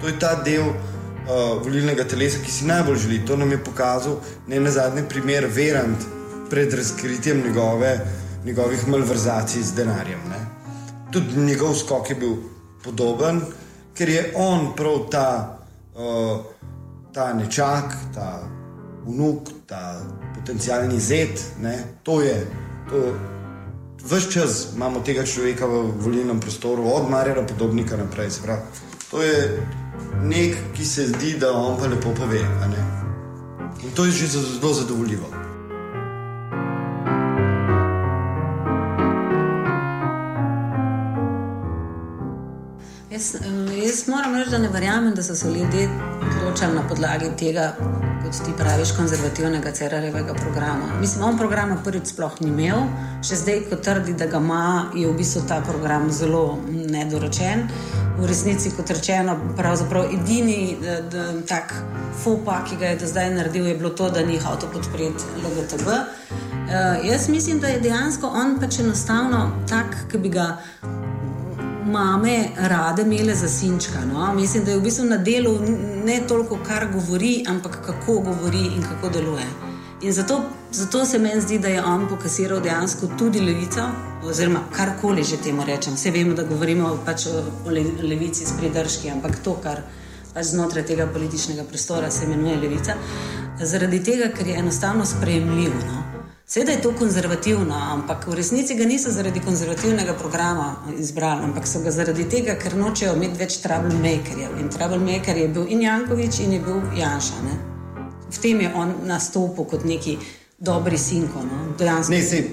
To 0.00 0.08
je 0.08 0.18
ta 0.18 0.34
del 0.42 0.66
uh, 0.66 1.62
volilnega 1.62 2.04
telesa, 2.04 2.38
ki 2.44 2.50
si 2.50 2.66
najbolj 2.66 2.96
želi. 2.96 3.24
To 3.26 3.36
nam 3.36 3.50
je 3.50 3.64
pokazal 3.64 4.20
ne 4.46 4.60
na 4.60 4.70
zadnji 4.70 5.02
primer 5.08 5.46
Verand 5.46 5.96
pred 6.50 6.74
razkritjem 6.74 7.42
njegove, 7.46 7.98
njegovih 8.44 8.88
malverzacij 8.88 9.62
z 9.62 9.74
denarjem. 9.74 10.20
Ne. 10.30 10.46
Tudi 11.12 11.40
njegov 11.40 11.74
skok 11.74 12.10
je 12.10 12.16
bil 12.16 12.36
podoben, 12.84 13.42
ker 13.94 14.08
je 14.08 14.32
on 14.36 14.72
prav 14.76 15.08
ta, 15.10 15.58
uh, 15.94 16.38
ta 17.12 17.32
nečak, 17.34 17.94
ta 18.14 18.48
vnuk, 19.06 19.48
ta 19.66 20.00
potencijalni 20.34 21.00
zet. 21.00 21.42
To 22.02 22.20
je. 22.22 22.46
To, 22.90 23.12
Ves 24.08 24.28
čas 24.30 24.68
imamo 24.76 25.00
tega 25.00 25.26
človeka 25.26 25.66
v 25.66 25.90
volilnem 26.00 26.40
prostoru, 26.40 26.86
od 26.86 27.10
Marjana 27.10 27.42
Podobnika 27.42 27.96
naprej. 27.96 28.30
To 29.10 29.22
je 29.22 29.58
nek, 30.22 30.56
ki 30.76 30.84
se 30.84 31.06
zdi, 31.06 31.34
da 31.40 31.52
on 31.52 31.76
pa 31.78 31.90
lepo 31.90 32.14
pove. 32.14 32.38
In 33.84 33.90
to 33.94 34.04
je 34.04 34.12
že 34.12 34.26
zelo 34.26 34.74
zadovoljivo. 34.74 35.37
Jaz, 43.18 43.34
em, 43.34 43.66
jaz 43.82 44.06
moram 44.06 44.34
reči, 44.34 44.50
da 44.50 44.58
ne 44.58 44.68
verjamem, 44.68 45.14
da 45.14 45.22
so 45.22 45.34
se 45.34 45.48
ljudje 45.48 45.88
odločali 46.40 46.74
na 46.74 46.82
podlagi 46.88 47.30
tega, 47.38 47.72
kot 48.22 48.36
ti 48.44 48.52
praviš, 48.58 48.92
konzervativnega 48.96 49.72
Cerarevega 49.72 50.34
programa. 50.34 51.00
Mislim, 51.00 51.24
on 51.24 51.38
programa 51.38 51.80
prvič 51.84 52.12
sploh 52.12 52.36
ni 52.40 52.48
imel, 52.48 52.84
še 53.26 53.40
zdaj, 53.40 53.64
ko 53.70 53.78
trdi, 53.82 54.14
da 54.14 54.28
ga 54.30 54.38
ima, 54.38 54.90
je 54.94 55.08
v 55.08 55.16
bistvu 55.18 55.42
ta 55.50 55.58
program 55.66 56.06
zelo 56.14 56.60
nedorečen. 56.70 57.66
V 58.20 58.26
resnici, 58.30 58.70
kot 58.76 58.90
rečeno, 58.94 59.34
pravzaprav 59.58 60.14
edini 60.14 60.76
da, 60.78 61.00
da, 61.10 61.26
tak 61.42 61.74
fopa, 62.22 62.60
ki 62.70 62.78
ga 62.78 62.92
je 62.92 63.00
do 63.02 63.10
zdaj 63.10 63.32
naredil, 63.34 63.66
je 63.66 63.74
bilo 63.82 63.90
to, 63.90 64.12
da 64.14 64.22
ni 64.22 64.38
hotel 64.38 64.70
podpreti 64.70 65.26
LGTB. 65.42 65.88
Uh, 65.88 67.02
jaz 67.02 67.26
mislim, 67.28 67.58
da 67.58 67.74
je 67.74 67.82
dejansko 67.82 68.30
on 68.30 68.60
pač 68.62 68.78
enostavno 68.78 69.48
tak, 69.66 70.04
ki 70.12 70.22
bi 70.22 70.30
ga 70.38 70.52
mame 71.88 72.48
rade 72.56 73.02
imele 73.02 73.34
za 73.34 73.48
sinčka. 73.48 74.04
No? 74.12 74.34
Mislim, 74.34 74.64
da 74.64 74.70
je 74.70 74.78
v 74.78 74.82
bistvu 74.82 75.04
na 75.04 75.16
delu 75.16 75.58
ne 76.04 76.20
toliko, 76.28 76.58
kar 76.66 76.88
govori, 76.92 77.44
ampak 77.48 77.80
kako 77.86 78.20
govori 78.20 78.64
in 78.76 78.82
kako 78.82 79.08
deluje. 79.08 79.46
In 80.02 80.12
zato, 80.12 80.42
zato 80.72 81.04
se 81.04 81.18
meni 81.18 81.40
zdi, 81.40 81.58
da 81.58 81.68
je 81.68 81.84
on 81.84 82.08
pokasiral 82.08 82.60
dejansko 82.60 83.06
tudi 83.18 83.40
levico, 83.40 83.88
oziroma 84.24 84.60
karkoli 84.72 85.24
že 85.24 85.36
temu 85.36 85.64
rečem. 85.64 85.94
Vse 85.94 86.10
vemo, 86.10 86.34
da 86.34 86.42
govorimo 86.42 86.98
pač 87.06 87.26
o, 87.26 87.42
o 87.66 87.70
le, 87.70 87.82
levici 88.02 88.46
s 88.46 88.52
pridržki, 88.58 89.10
ampak 89.10 89.42
to, 89.42 89.56
kar 89.62 89.82
pač 90.34 90.52
znotraj 90.52 90.86
tega 90.86 91.06
političnega 91.06 91.64
prostora 91.64 92.10
se 92.10 92.24
imenuje 92.24 92.56
levica, 92.56 92.94
zaradi 93.60 94.02
tega, 94.04 94.30
ker 94.30 94.46
je 94.46 94.58
enostavno 94.58 95.06
sprejemljivo. 95.06 95.82
No? 95.86 96.07
Seveda 96.48 96.72
je 96.72 96.80
to 96.82 96.92
konzervativno, 96.98 97.74
ampak 97.92 98.26
v 98.26 98.34
resnici 98.34 98.74
ga 98.74 98.84
niso 98.84 99.10
zaradi 99.12 99.40
konzervativnega 99.40 100.14
programa 100.14 100.76
izbrali, 100.98 101.44
ampak 101.44 101.66
so 101.68 101.80
ga 101.84 101.90
zaradi 101.90 102.24
tega, 102.24 102.54
ker 102.56 102.76
nočejo 102.76 103.12
imeti 103.16 103.36
več 103.38 103.58
troublemakerjev. 103.60 104.54
In 104.60 104.70
troublemaker 104.72 105.36
je 105.36 105.48
bil 105.48 105.66
in 105.68 105.82
Jankovič, 105.84 106.38
in 106.40 106.52
je 106.56 106.60
bil 106.60 106.80
Janša. 106.96 107.42
Ne? 107.44 107.58
V 108.32 108.38
tem 108.40 108.60
je 108.64 108.70
on 108.74 108.94
nastopil 109.04 109.64
kot 109.68 109.84
neki 109.84 110.16
dobri 110.58 110.98
sinko. 110.98 111.44
No? 111.44 111.60
Dejansko- 111.78 112.16
Ne, 112.16 112.22
sej, 112.22 112.48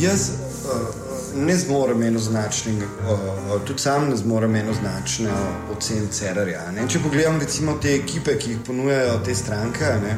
jaz 0.00 0.30
uh, 0.30 0.88
ne 1.36 1.56
zmorem 1.56 2.02
enoznačnega, 2.02 2.88
uh, 3.04 3.60
tudi 3.68 3.84
sam 3.84 4.08
ne 4.08 4.16
zmorem 4.16 4.56
enoznačne 4.56 5.28
ocen 5.76 6.08
Cerarja. 6.10 6.70
Ne? 6.72 6.88
Če 6.88 7.04
pogledam 7.04 7.36
recimo 7.40 7.76
te 7.76 7.92
ekipe, 8.00 8.38
ki 8.38 8.50
jih 8.56 8.64
ponujajo 8.66 9.20
te 9.20 9.34
stranke, 9.34 9.92
ne? 10.00 10.16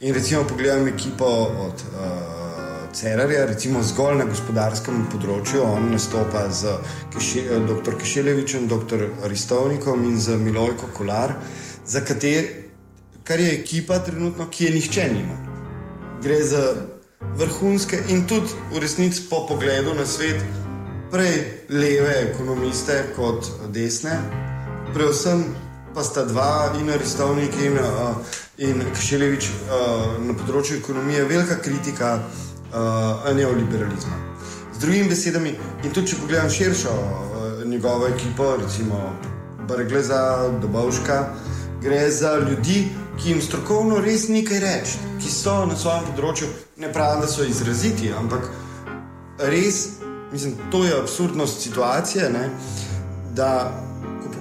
In 0.00 0.14
recimo 0.14 0.44
pogledam 0.48 0.88
ekipo 0.88 1.26
od 1.66 1.84
uh, 1.92 2.92
Cerarja, 2.94 3.46
recimo 3.46 3.82
zgolj 3.82 4.18
na 4.18 4.24
gospodarskem 4.24 5.06
področju, 5.10 5.62
on 5.66 5.90
nastopa 5.90 6.44
z 6.50 6.76
Keše, 7.14 7.58
dr. 7.66 7.96
Kešeljevičem, 7.98 8.68
dr. 8.70 9.08
Aristovnikom 9.26 10.04
in 10.04 10.20
z 10.20 10.38
Milojko 10.38 10.92
Kolar, 10.94 11.34
za 11.86 12.04
kater, 12.06 12.52
kar 13.24 13.40
je 13.40 13.56
ekipa 13.56 13.98
trenutno, 13.98 14.46
ki 14.46 14.68
je 14.68 14.76
nihče 14.78 15.08
nima 15.10 15.44
gre 16.24 16.44
za 16.44 16.74
vrhunske 17.36 17.98
in 18.08 18.26
tudi 18.26 18.48
v 18.72 18.80
resnici 18.80 19.22
po 19.30 19.46
pogledu 19.46 19.94
na 19.94 20.06
svet, 20.06 20.40
prej 21.12 21.66
leve 21.68 22.14
ekonomiste 22.30 23.04
kot 23.16 23.44
desne, 23.68 24.16
predvsem 24.94 25.44
pa 25.94 26.02
sta 26.02 26.24
dva, 26.24 26.72
in 26.80 26.90
Aristovnik 26.90 27.54
in, 27.62 27.78
uh, 27.78 28.16
in 28.58 28.82
Kšelevič 28.94 29.46
uh, 29.46 30.18
na 30.26 30.34
področju 30.34 30.80
ekonomije, 30.80 31.24
velika 31.30 31.58
kritika 31.62 32.16
uh, 32.18 33.30
neoliberalizma. 33.34 34.18
Z 34.74 34.82
drugimi 34.82 35.12
besedami, 35.12 35.54
in 35.84 35.94
tudi 35.94 36.12
če 36.12 36.18
pogledam 36.22 36.50
širšo 36.50 36.94
uh, 36.98 37.62
njegovo 37.64 38.08
ekipo, 38.10 38.56
recimo 38.58 39.14
Brgleza, 39.68 40.50
Dobovška, 40.62 41.20
gre 41.84 42.10
za 42.10 42.36
ljudi, 42.42 42.88
ki 43.20 43.30
jim 43.30 43.42
strokovno 43.42 44.02
res 44.02 44.26
nekaj 44.28 44.60
reči, 44.60 44.98
ki 45.22 45.30
so 45.30 45.60
na 45.70 45.78
svojem 45.78 46.10
področju, 46.10 46.50
ne 46.82 46.90
pravim, 46.92 47.22
da 47.22 47.30
so 47.30 47.46
izraziti, 47.46 48.10
ampak 48.10 48.50
res, 49.38 50.00
mislim, 50.32 50.58
to 50.74 50.82
je 50.84 50.98
absurdnost 50.98 51.62
situacije. 51.62 52.30
Ne, 52.34 52.48
da, 53.34 53.50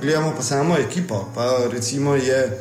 pogledamo 0.04 0.34
pa 0.36 0.44
samo 0.44 0.78
ekipo, 0.78 1.32
pa 1.36 1.68
recimo 1.72 2.16
je, 2.16 2.60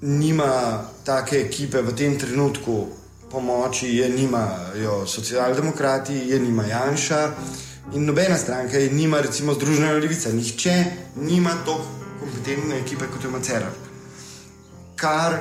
nima 0.00 0.80
take 1.04 1.36
ekipe 1.40 1.82
v 1.82 1.92
tem 1.92 2.18
trenutku 2.18 2.86
pomoči, 3.30 3.96
je 3.96 4.08
nimajo 4.08 5.06
socialdemokrati, 5.06 6.14
je 6.14 6.40
nima 6.40 6.64
Janša. 6.64 7.32
In 7.92 8.04
nobena 8.04 8.38
stranka 8.38 8.78
je 8.78 8.90
nima, 8.90 9.20
recimo, 9.20 9.54
Združena 9.54 9.92
levica. 9.92 10.32
Nihče 10.32 10.84
nima 11.16 11.50
tako 11.66 11.84
kompetentne 12.20 12.80
ekipe 12.80 13.04
kot 13.12 13.24
je 13.24 13.30
Macera 13.30 13.68
kar, 14.96 15.38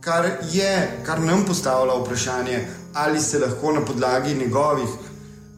kar 0.00 0.30
je, 0.52 1.02
kar 1.06 1.20
nam 1.20 1.44
postavlja 1.46 1.94
vprašanje, 2.04 2.66
ali 2.94 3.20
se 3.20 3.38
lahko 3.38 3.72
na 3.72 3.80
podlagi 3.80 4.34
njegovih, 4.34 4.88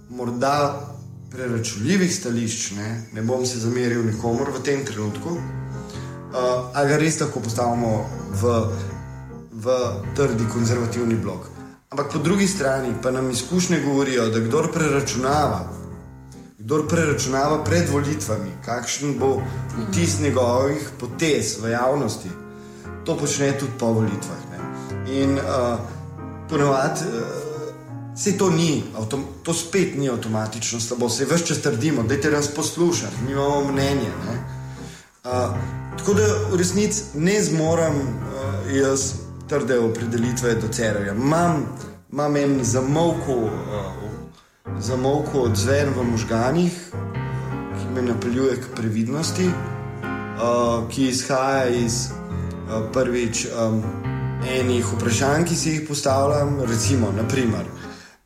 morda 0.08 0.93
preračunljivih 1.34 2.14
stališč, 2.16 2.70
ne, 2.70 3.02
ne 3.12 3.22
bom 3.22 3.46
se 3.46 3.58
zameril 3.58 4.04
nikomor 4.06 4.52
v 4.54 4.62
tem 4.62 4.84
trenutku, 4.86 5.34
uh, 5.34 6.70
ali 6.72 6.88
ga 6.88 6.98
res 7.00 7.18
lahko 7.20 7.42
postavimo 7.42 7.94
v, 8.40 8.54
v 9.52 9.78
trdi 10.14 10.46
konzervativni 10.52 11.18
blok. 11.18 11.50
Ampak 11.90 12.12
po 12.12 12.18
drugi 12.18 12.46
strani 12.48 12.94
pa 13.02 13.10
nam 13.10 13.30
izkušnje 13.30 13.80
govorijo, 13.84 14.28
da 14.30 14.40
kdo 14.40 14.62
preračunava. 14.72 15.60
Kdo 16.58 16.86
preračunava 16.88 17.64
pred 17.64 17.90
volitvami, 17.90 18.50
kakšen 18.64 19.18
bo 19.18 19.36
vtis 19.76 20.20
njegovih 20.20 20.90
potez 21.00 21.58
v 21.62 21.70
javnosti, 21.70 22.30
to 23.04 23.16
počne 23.18 23.52
tudi 23.58 23.72
po 23.78 23.92
volitvah. 23.92 24.40
Ne. 24.50 24.58
In 25.20 25.38
uh, 25.38 25.78
ponovadi 26.48 27.10
uh, 27.10 27.43
se 28.16 28.38
to 28.38 28.50
ni, 28.50 28.84
to 29.42 29.54
spet 29.54 29.96
ni 29.98 30.08
avtomatično 30.08 30.80
slabo, 30.80 31.08
se 31.08 31.24
več 31.24 31.48
čas 31.48 31.62
trdimo, 31.62 32.02
da 32.02 32.20
te 32.20 32.30
nas 32.30 32.48
poslušate, 32.54 33.24
mi 33.26 33.32
imamo 33.32 33.72
mnenje. 33.72 34.10
Uh, 35.24 35.30
tako 35.98 36.14
da 36.14 36.26
v 36.52 36.58
resnici 36.60 37.02
ne 37.14 37.42
zmorem 37.42 37.96
uh, 37.96 38.72
jaz 38.74 39.12
trde 39.48 39.78
opredelitve 39.78 40.54
do 40.54 40.68
cerja. 40.68 41.14
Imam, 41.14 41.64
imam 42.12 42.36
en 42.36 42.58
zamolko, 42.64 43.38
uh, 43.48 44.74
zamolko 44.78 45.48
odzven 45.48 45.94
v 45.96 46.04
možganjih, 46.10 46.82
ki 47.78 47.94
me 47.94 48.02
napeljuje 48.02 48.60
k 48.60 48.76
previdnosti, 48.76 49.48
uh, 49.48 50.84
ki 50.90 51.08
izhaja 51.08 51.68
iz. 51.68 52.04
Eh, 52.64 52.88
prvič 52.92 53.46
um, 53.52 53.82
enih 54.48 54.86
vprašanj, 54.92 55.44
ki 55.44 55.56
si 55.56 55.70
jih 55.70 55.82
postavljam, 55.88 56.62
recimo, 56.64 57.10
naprimer, 57.12 57.66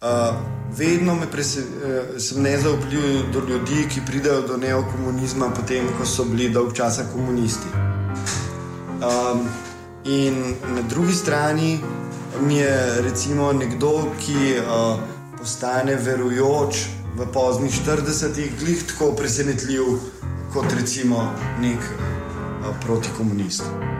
uh, 0.00 0.36
vedno 0.78 1.14
me 1.14 1.26
eh, 1.26 2.20
sem 2.20 2.42
nezaupljiv 2.42 3.32
do 3.32 3.40
ljudi, 3.48 3.88
ki 3.94 4.00
pridejo 4.06 4.40
do 4.40 4.56
neokomunizma, 4.56 5.50
potem 5.50 5.86
ko 5.98 6.06
so 6.06 6.24
bili 6.24 6.48
dolg 6.48 6.72
časa 6.74 7.06
komunisti. 7.12 7.68
Um, 8.98 9.48
in 10.04 10.54
na 10.74 10.82
drugi 10.88 11.12
strani 11.12 11.80
mi 12.40 12.56
je 12.56 13.02
recimo 13.02 13.52
nekdo, 13.52 14.12
ki 14.20 14.58
uh, 14.58 14.98
postane 15.38 15.94
verujoč 15.94 16.86
v 17.16 17.26
poznih 17.32 17.72
40-ih, 17.86 18.58
glih 18.60 18.84
tako 18.86 19.12
presenetljiv 19.12 19.84
kot 20.52 20.72
recimo 20.78 21.32
nek 21.60 21.78
uh, 21.78 22.74
protikomunist. 22.86 23.97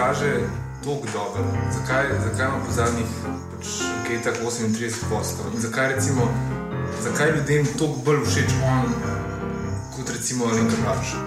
Kaže 0.00 0.32
tako 0.84 1.06
dobro? 1.12 1.44
Zakaj, 1.72 2.04
zakaj 2.24 2.46
ima 2.46 2.58
po 2.66 2.72
zadnjih 2.72 3.10
pač, 3.52 3.66
anketah 3.98 4.34
38 4.44 5.10
postov? 5.10 5.46
In 5.54 5.60
zakaj, 5.60 5.92
recimo, 5.94 6.22
zakaj 7.04 7.28
ljudem 7.36 7.66
tako 7.66 7.96
bolj 8.04 8.24
všeč 8.24 8.50
on 8.64 8.94
kot 9.96 10.10
recimo 10.16 10.44
Alenka 10.44 10.76
Bratušek? 10.84 11.20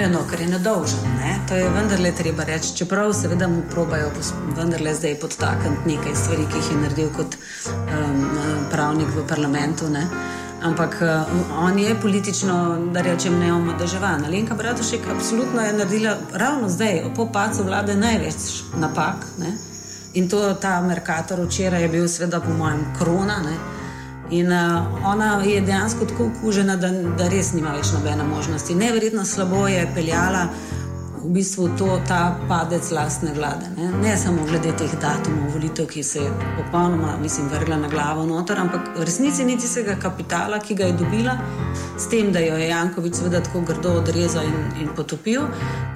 Ja, 0.00 0.08
no, 0.08 0.24
ker 0.30 0.40
je 0.40 0.48
nedolžen, 0.48 1.04
ne? 1.20 1.36
to 1.48 1.54
je 1.54 1.68
vendarle 1.70 2.10
treba 2.16 2.44
reči. 2.48 2.74
Čeprav 2.76 3.12
seveda 3.12 3.48
mu 3.48 3.62
probajo 3.70 4.10
vendarle 4.56 4.94
zdaj 4.94 5.18
podtakniti 5.20 5.94
nekaj 5.94 6.16
stvari, 6.16 6.46
ki 6.50 6.58
jih 6.58 6.70
je 6.70 6.78
naredil 6.82 7.10
kot 7.16 7.36
um, 7.36 8.22
pravnik 8.72 9.14
v 9.14 9.26
parlamentu. 9.28 9.90
Ne? 9.92 10.08
Ampak 10.62 11.02
uh, 11.02 11.64
on 11.64 11.78
je 11.78 12.00
politično, 12.00 12.78
da 12.94 13.02
rečem, 13.02 13.38
neomadeževan. 13.38 14.24
Alenka 14.24 14.54
Bratušek 14.54 15.00
absolutno 15.14 15.60
je 15.60 15.72
naredila 15.72 16.16
ravno 16.32 16.68
zdaj, 16.68 17.02
po 17.16 17.26
pacu 17.32 17.62
vlade, 17.62 17.94
največ 17.94 18.62
napak. 18.78 19.26
Ne? 19.38 19.56
In 20.14 20.28
to 20.28 20.54
ta 20.54 20.80
Merkator 20.80 21.40
včeraj 21.46 21.82
je 21.82 21.88
bil, 21.88 22.08
seveda, 22.08 22.40
po 22.40 22.54
mojem, 22.54 22.84
krona. 22.98 23.40
Ne? 23.42 23.56
In 24.30 24.52
uh, 24.52 25.02
ona 25.04 25.42
je 25.44 25.60
dejansko 25.60 26.06
tako 26.06 26.30
okužena, 26.30 26.76
da, 26.76 26.92
da 27.18 27.28
res 27.28 27.52
nima 27.52 27.74
več 27.74 27.90
nobene 27.92 28.24
možnosti. 28.24 28.74
Neverjetno 28.74 29.24
slabo 29.24 29.66
je 29.68 29.88
peljala 29.94 30.46
v 31.24 31.30
bistvu 31.36 31.68
to, 31.78 32.00
ta 32.08 32.34
padec 32.48 32.90
lastne 32.90 33.32
vlade. 33.34 33.68
Ne, 33.76 33.90
ne 34.02 34.16
samo 34.16 34.44
glede 34.46 34.72
teh 34.78 34.90
datumov 35.00 35.54
volitev, 35.54 35.86
ki 35.86 36.02
se 36.02 36.18
je 36.24 36.30
popolnoma, 36.56 37.16
mislim, 37.22 37.48
vrgla 37.48 37.76
na 37.76 37.88
glavo 37.88 38.26
noter, 38.26 38.58
ampak 38.58 38.96
v 38.96 39.06
resnici 39.06 39.44
niti 39.44 39.62
tistega 39.62 39.94
kapitala, 40.02 40.58
ki 40.58 40.74
ga 40.74 40.90
je 40.90 40.96
dobila, 40.98 41.36
s 41.98 42.08
tem, 42.10 42.32
da 42.32 42.40
jo 42.42 42.56
je 42.58 42.68
Jankovič 42.68 43.14
seveda 43.14 43.42
tako 43.46 43.62
grdo 43.68 43.94
odrezal 44.00 44.44
in, 44.44 44.58
in 44.82 44.90
potopil, 44.96 45.46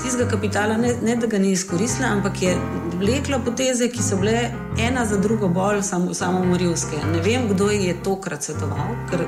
tistega 0.03 0.31
kapitala 0.31 0.77
ne, 0.79 0.95
ne 1.03 1.17
da 1.17 1.27
ga 1.27 1.39
ni 1.43 1.51
izkoristila, 1.57 2.15
ampak 2.15 2.43
je 2.43 2.55
vlekla 3.01 3.43
poteze, 3.45 3.91
ki 3.91 4.03
so 4.03 4.21
bile 4.23 4.51
ena 4.79 5.05
za 5.07 5.19
drugo 5.19 5.49
bolj 5.49 5.83
samomorilske. 6.13 7.03
Ne 7.13 7.21
vem, 7.25 7.49
kdo 7.51 7.71
je 7.75 7.97
tokrat 8.05 8.47
svetoval, 8.47 8.95
ker 9.11 9.27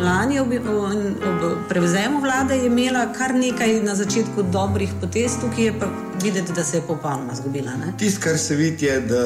Lani 0.00 0.40
ob, 0.40 0.52
ob 0.52 1.68
prevzemu 1.68 2.20
vlade 2.20 2.56
je 2.56 2.66
imela 2.66 3.12
kar 3.12 3.34
nekaj 3.34 3.80
na 3.82 3.94
začetku 3.94 4.42
dobrih 4.52 4.90
potez, 5.00 5.38
tukaj 5.40 5.64
je 5.64 5.72
pa 5.80 5.86
videti, 6.22 6.52
da 6.52 6.64
se 6.64 6.76
je 6.76 6.82
popolnoma 6.82 7.34
zgubila. 7.34 7.72
Tisto, 7.98 8.20
kar 8.20 8.38
se 8.38 8.56
vidi, 8.56 8.86
je, 8.86 9.00
da 9.00 9.22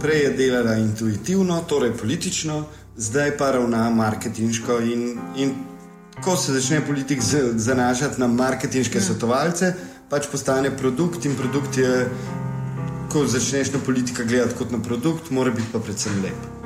prej 0.00 0.22
je 0.22 0.30
delala 0.30 0.74
intuitivno, 0.74 1.60
torej 1.68 1.92
politično, 1.96 2.64
zdaj 2.96 3.36
pa 3.36 3.50
ravna 3.50 3.90
marketinško. 3.90 4.78
In, 4.80 5.18
in 5.36 5.54
ko 6.24 6.36
se 6.36 6.52
začne 6.52 6.86
politik 6.86 7.22
zanašati 7.54 8.20
na 8.20 8.26
marketinške 8.26 8.98
ja. 8.98 9.02
svetovalce, 9.02 9.74
pač 10.10 10.28
postane 10.32 10.76
produkt 10.76 11.24
in 11.24 11.36
produkt 11.36 11.78
je, 11.78 12.08
ko 13.12 13.26
začneš 13.26 13.72
na 13.72 13.78
politika 13.86 14.24
gledati 14.24 14.54
kot 14.54 14.70
na 14.70 14.82
produkt, 14.82 15.30
mora 15.30 15.50
biti 15.50 15.72
pa 15.72 15.78
predvsem 15.80 16.22
lep. 16.22 16.59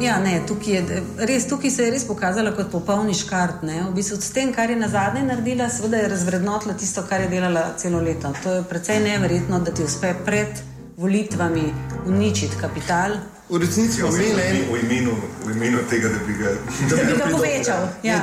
Ja, 0.00 0.18
ne, 0.22 0.40
tukaj, 0.46 0.74
je, 0.74 1.02
res, 1.26 1.48
tukaj 1.50 1.70
se 1.70 1.82
je 1.82 1.90
res 1.90 2.04
pokazala 2.06 2.52
kot 2.54 2.70
popolni 2.70 3.14
škart. 3.18 3.64
V 3.66 3.90
bistvu, 3.96 4.20
s 4.22 4.30
tem, 4.30 4.52
kar 4.54 4.70
je 4.70 4.76
na 4.78 4.86
zadnje 4.88 5.24
naredila, 5.26 5.66
seveda 5.70 6.04
je 6.04 6.10
razvrednotila 6.12 6.74
tisto, 6.78 7.02
kar 7.08 7.24
je 7.24 7.30
delala 7.32 7.64
celo 7.76 8.00
leto. 8.02 8.30
To 8.44 8.52
je 8.58 8.62
precej 8.70 9.00
neverjetno, 9.02 9.58
da 9.58 9.74
ti 9.74 9.82
uspe 9.82 10.14
pred 10.24 10.62
volitvami 10.96 11.64
uničiti 12.06 12.60
kapital. 12.60 13.18
V 13.50 13.58
resnici 13.58 14.02
v, 14.02 14.10
v, 14.10 14.78
imenu, 14.84 15.16
v 15.46 15.56
imenu 15.56 15.82
tega, 15.90 16.12
da 16.14 16.22
bi 16.26 16.38
ga, 16.38 16.54
da 16.90 17.02
bi 17.02 17.18
ga 17.18 17.28
povečal. 17.32 17.88
Ja. 18.02 18.22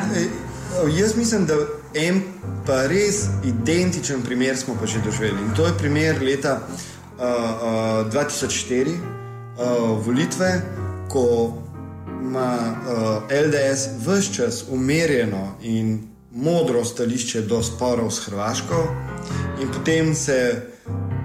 Jaz 0.95 1.15
mislim, 1.15 1.45
da 1.45 1.59
en 1.93 2.21
pa 2.65 2.85
res 2.87 3.25
identičen 3.43 4.23
primer 4.23 4.57
smo 4.57 4.77
pa 4.79 4.85
že 4.85 5.03
doživeli. 5.03 5.43
In 5.43 5.53
to 5.55 5.67
je 5.67 5.77
primer 5.77 6.21
leta 6.21 6.59
uh, 6.61 8.05
uh, 8.05 8.11
2004, 8.11 8.95
uh, 8.95 10.05
volitve, 10.05 10.61
ko 11.09 11.64
ima 12.25 12.57
uh, 12.57 13.23
eh, 13.29 13.41
LDS 13.45 13.87
vse 14.07 14.33
čas 14.33 14.63
umirjeno 14.69 15.55
in 15.61 16.07
modro 16.31 16.85
stališče 16.85 17.41
do 17.41 17.63
sporov 17.63 18.11
s 18.11 18.25
Hrvaško, 18.25 18.87
in 19.61 19.71
potem 19.71 20.15
se 20.15 20.61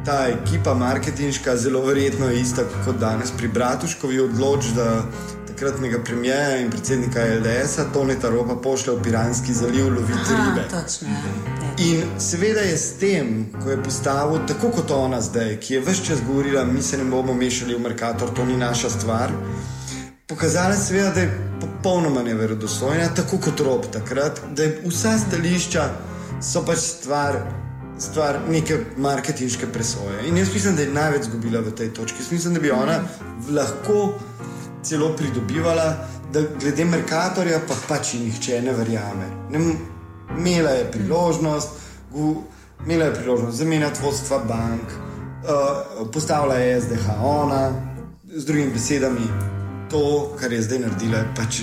ta 0.06 0.26
ekipa 0.28 0.74
marketinška, 0.74 1.56
zelo 1.56 1.80
verjetno 1.84 2.30
ista 2.30 2.62
kot 2.84 2.96
danes 2.96 3.30
pri 3.38 3.48
Bratuškovi, 3.48 4.20
odloči, 4.20 4.68
da 4.76 5.02
takratnega 5.46 5.98
premijeja 6.04 6.56
in 6.56 6.70
predsednika 6.70 7.20
LDS-a 7.20 7.84
Toneta 7.92 8.30
Ropa 8.30 8.56
pošlje 8.62 8.92
v 8.92 9.02
Piranski 9.02 9.54
zaliv 9.54 9.88
loviti 9.88 10.30
ribe. 10.30 10.68
Točno, 10.70 11.08
in 11.78 12.02
seveda 12.18 12.60
je 12.60 12.78
s 12.78 12.92
tem, 13.00 13.52
ko 13.62 13.70
je 13.70 13.82
postavil 13.82 14.46
tako 14.48 14.70
kot 14.70 14.90
ona 14.90 15.20
zdaj, 15.20 15.56
ki 15.60 15.74
je 15.74 15.80
vse 15.80 16.04
čas 16.04 16.22
govorila, 16.26 16.64
mi 16.64 16.82
se 16.82 16.98
ne 16.98 17.04
bomo 17.04 17.34
mešali 17.34 17.74
v 17.74 17.80
Merkator, 17.80 18.30
to 18.36 18.44
ni 18.44 18.56
naša 18.56 18.90
stvar 18.90 19.32
pokazala 20.30 20.76
seveda, 20.76 21.10
da 21.10 21.20
je 21.20 21.50
popolnoma 21.60 22.22
neverodostojna, 22.22 23.08
tako 23.14 23.38
kot 23.38 23.60
rob 23.60 23.86
takrat, 23.92 24.40
da 24.56 24.62
je 24.62 24.82
vsa 24.86 25.18
stališča 25.18 25.88
so 26.42 26.62
pač 26.66 26.78
stvar. 26.78 27.42
Stvar 28.00 28.38
neke 28.48 28.78
marketinške 28.96 29.66
presoje. 29.72 30.22
In 30.28 30.36
jaz 30.38 30.48
mislim, 30.54 30.76
da 30.76 30.82
je 30.82 30.92
največ 30.92 31.26
izgubila 31.26 31.60
v 31.60 31.74
tej 31.76 31.90
točki. 31.92 32.22
Jaz 32.22 32.30
mislim, 32.32 32.54
da 32.54 32.60
bi 32.60 32.70
ona 32.70 32.94
lahko 33.52 34.14
celo 34.82 35.10
pridobivala, 35.16 35.84
da 36.32 36.40
glede 36.60 36.84
Merkatorja 36.84 37.60
pa 37.68 37.76
pač 37.88 38.14
nihče 38.14 38.62
ne 38.62 38.72
verjame. 38.72 39.28
Imela 40.38 40.70
je 40.70 40.88
priložnost, 40.92 41.68
imela 42.86 43.04
je 43.04 43.14
priložnost 43.14 43.58
zamenjati 43.58 44.00
vodstva 44.02 44.38
bank, 44.48 44.96
uh, 45.44 46.08
postavila 46.12 46.54
je 46.54 46.80
SDH 46.80 47.20
ona, 47.22 47.72
z 48.24 48.44
drugimi 48.46 48.72
besedami, 48.72 49.28
to, 49.90 50.36
kar 50.40 50.52
je 50.52 50.62
zdaj 50.62 50.78
naredila, 50.78 51.18
je 51.18 51.32
pač 51.36 51.60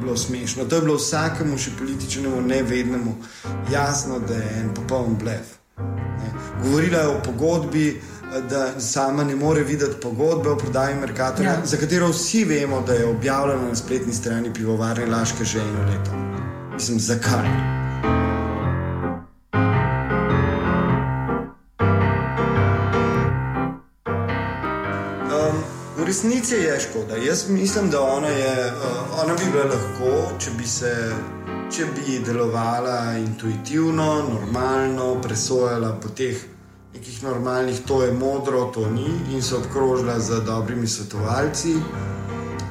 bilo 0.00 0.16
smešno. 0.16 0.64
To 0.64 0.76
je 0.76 0.82
bilo 0.82 0.96
vsakemu, 0.96 1.58
še 1.58 1.70
političnemu, 1.78 2.40
nevednemu, 2.40 3.14
jasno, 3.72 4.18
da 4.18 4.34
je 4.34 4.52
en 4.60 4.74
popoln 4.74 5.16
blef. 5.18 5.56
Ne. 5.78 6.30
Govorila 6.62 6.98
je 6.98 7.08
o 7.08 7.22
pogodbi, 7.24 7.88
da 8.50 8.80
sama 8.80 9.24
ne 9.24 9.36
more 9.36 9.62
videti 9.62 10.00
pogodbe 10.02 10.50
o 10.50 10.56
prodaji 10.56 11.00
Merkatorja, 11.00 11.52
ja. 11.52 11.66
za 11.66 11.76
katero 11.76 12.08
vsi 12.12 12.44
vemo, 12.44 12.82
da 12.86 12.92
je 12.92 13.06
objavljena 13.06 13.68
na 13.68 13.76
spletni 13.76 14.12
strani 14.12 14.54
pivovarne 14.54 15.06
Laške 15.06 15.44
že 15.44 15.58
eno 15.58 15.90
leto. 15.90 16.10
Mislim, 16.74 17.00
zakaj? 17.00 17.77
Resnici 26.08 26.54
je 26.54 26.80
škoda. 26.80 27.16
Jaz 27.16 27.48
mislim, 27.48 27.90
da 27.90 28.02
ona, 28.02 28.28
je, 28.28 28.72
uh, 28.72 29.24
ona 29.24 29.34
bi 29.34 29.50
bila 29.52 29.64
lahko, 29.64 30.38
če 30.40 30.50
bi, 30.58 30.66
se, 30.66 30.92
če 31.70 31.84
bi 31.96 32.18
delovala 32.24 33.18
intuitivno, 33.18 34.06
normalno, 34.30 35.20
presojala 35.22 35.92
po 36.00 36.08
teh 36.08 36.46
nekih 36.94 37.22
normalnih, 37.22 37.82
to 37.86 38.02
je 38.02 38.12
modro, 38.12 38.64
to 38.74 38.88
ni, 38.90 39.10
in 39.34 39.42
se 39.42 39.56
obkrožila 39.56 40.18
z 40.20 40.40
dobrimi 40.46 40.88
svetovalci. 40.88 41.76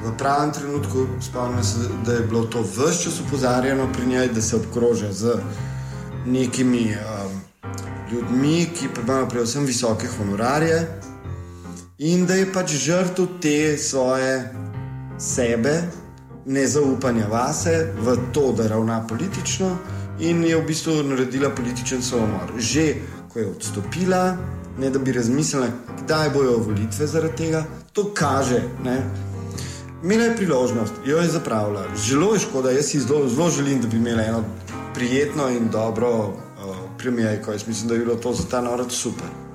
V 0.02 0.16
pravem 0.18 0.50
trenutku 0.52 1.06
spomnim 1.22 1.64
se, 1.64 1.86
da 2.06 2.18
je 2.18 2.26
bilo 2.26 2.44
to 2.44 2.62
vse 2.62 3.04
čas 3.04 3.20
upozorjeno 3.20 3.86
pri 3.92 4.06
njej, 4.06 4.28
da 4.34 4.42
se 4.42 4.56
obkroža 4.56 5.12
z 5.12 5.38
nekimi 6.26 6.90
um, 6.90 7.40
ljudmi, 8.12 8.66
ki 8.74 8.88
imajo 9.04 9.28
predvsem 9.28 9.64
visoke 9.66 10.08
honorarje 10.18 10.97
in 11.98 12.26
da 12.26 12.34
je 12.34 12.52
pač 12.52 12.74
žrtev 12.78 13.26
te 13.42 13.78
svoje 13.78 14.52
sebe, 15.18 15.82
nezaupanja 16.46 17.26
vase 17.26 17.92
v 17.98 18.16
to, 18.32 18.52
da 18.52 18.68
ravna 18.68 19.06
politično 19.06 19.76
in 20.20 20.44
je 20.44 20.56
v 20.56 20.66
bistvu 20.66 21.02
naredila 21.02 21.50
političen 21.50 22.02
samomor. 22.02 22.54
Že 22.58 22.94
ko 23.28 23.38
je 23.38 23.46
odstopila, 23.46 24.36
ne 24.78 24.90
da 24.90 24.98
bi 24.98 25.12
razmislila, 25.12 25.68
kdaj 26.02 26.30
bojo 26.30 26.58
volitve 26.58 27.06
zaradi 27.06 27.36
tega, 27.36 27.64
to 27.92 28.14
kaže. 28.14 28.62
Ne? 28.84 29.02
Imela 30.02 30.24
je 30.24 30.36
priložnost, 30.36 31.02
jo 31.04 31.18
je 31.18 31.28
zapravila. 31.28 31.84
Zelo 31.96 32.32
je 32.34 32.40
škoda, 32.46 32.70
jaz 32.70 32.86
si 32.86 33.00
zelo, 33.00 33.28
zelo 33.28 33.50
želim, 33.50 33.80
da 33.82 33.88
bi 33.88 33.96
imela 33.96 34.22
eno 34.22 34.44
prijetno 34.94 35.48
in 35.50 35.68
dobro 35.70 36.10
uh, 36.18 36.76
premijajko. 36.98 37.52
Jaz 37.52 37.66
mislim, 37.66 37.88
da 37.88 37.94
je 37.94 38.00
bilo 38.00 38.14
to 38.14 38.32
za 38.34 38.44
ta 38.50 38.60
narod 38.60 38.92
super. 38.92 39.47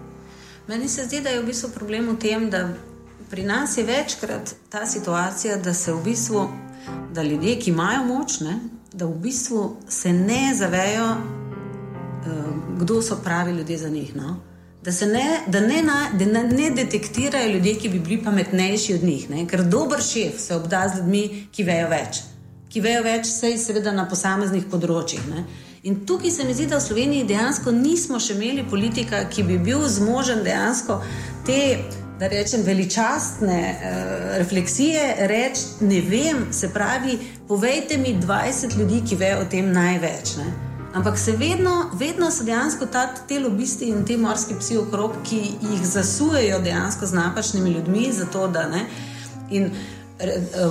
Meni 0.68 0.90
se 0.90 1.04
zdi, 1.04 1.22
da 1.22 1.30
je 1.30 1.42
v 1.42 1.46
bistvu 1.46 1.70
problem 1.76 2.08
v 2.10 2.20
tem, 2.20 2.50
da 2.50 2.70
pri 3.30 3.44
nas 3.44 3.78
je 3.78 3.84
večkrat 3.84 4.56
ta 4.70 4.86
situacija, 4.86 5.58
da 5.58 5.74
se 5.74 5.94
v 5.94 6.04
bistvu, 6.04 6.48
da 7.12 7.24
ljudje, 7.24 7.60
ki 7.60 7.70
imajo 7.72 8.06
moč, 8.06 8.40
ne, 8.40 8.60
da 8.94 9.06
v 9.06 9.18
bistvu 9.26 9.76
se 9.90 10.14
ne 10.14 10.54
zavejo, 10.56 11.10
uh, 11.12 12.80
kdo 12.80 13.02
so 13.02 13.20
pravi 13.24 13.52
ljudje 13.52 13.78
za 13.78 13.90
njih. 13.90 14.16
No? 14.16 14.40
Da, 14.84 14.92
ne, 15.06 15.40
da, 15.48 15.60
ne 15.60 15.82
na, 15.84 16.10
da 16.14 16.26
ne, 16.26 16.44
ne 16.44 16.70
detektirajo 16.70 17.52
ljudi, 17.54 17.76
ki 17.82 17.90
bi 17.90 18.00
bili 18.00 18.24
pametnejši 18.24 18.94
od 18.94 19.04
njih. 19.04 19.30
Ne? 19.30 19.48
Ker 19.48 19.64
dober 19.64 20.02
šef 20.02 20.40
se 20.40 20.56
obda 20.56 20.88
z 20.88 20.98
ljudmi, 20.98 21.48
ki 21.52 21.64
vejo 21.64 21.90
več. 21.90 22.24
Ki 22.70 22.82
vejo 22.82 23.04
več, 23.04 23.28
seveda 23.60 23.92
na 23.92 24.08
posameznih 24.10 24.64
področjih. 24.72 25.28
Ne? 25.28 25.46
In 25.84 26.06
tukaj 26.06 26.32
se 26.32 26.44
mi 26.44 26.54
zdi, 26.54 26.66
da 26.68 26.78
v 26.78 26.82
Sloveniji 26.82 27.26
dejansko 27.28 27.72
nismo 27.76 28.16
še 28.20 28.38
imeli 28.38 28.64
politika, 28.72 29.26
ki 29.28 29.44
bi 29.44 29.58
bil 29.60 29.82
zmožen 29.92 30.40
dejansko 30.46 30.96
te, 31.44 31.58
da 32.20 32.30
rečem, 32.32 32.62
veličastne 32.64 33.58
uh, 33.60 34.22
refleksije 34.40 35.28
reči: 35.28 35.66
Ne 35.84 36.00
vem, 36.08 36.46
se 36.56 36.70
pravi, 36.72 37.18
povejte 37.48 37.98
mi 38.00 38.16
20 38.22 38.78
ljudi, 38.80 39.02
ki 39.10 39.18
vejo 39.20 39.42
o 39.44 39.50
tem 39.52 39.74
največ. 39.76 40.38
Ne? 40.40 40.54
Ampak 40.96 41.20
se 41.20 41.36
vedno, 41.36 41.76
vedno 42.00 42.32
so 42.32 42.48
dejansko 42.48 42.88
ta, 42.88 43.10
te 43.28 43.42
lobisti 43.44 43.92
in 43.92 44.06
ti 44.08 44.16
morski 44.18 44.56
psi 44.60 44.80
okrog, 44.86 45.20
ki 45.28 45.42
jih 45.68 45.84
zasujejo 45.84 46.62
dejansko 46.64 47.12
z 47.12 47.20
napačnimi 47.20 47.76
ljudmi, 47.76 48.08
zato 48.14 48.48
da 48.48 48.70
ne. 48.72 48.86
In, 49.52 49.68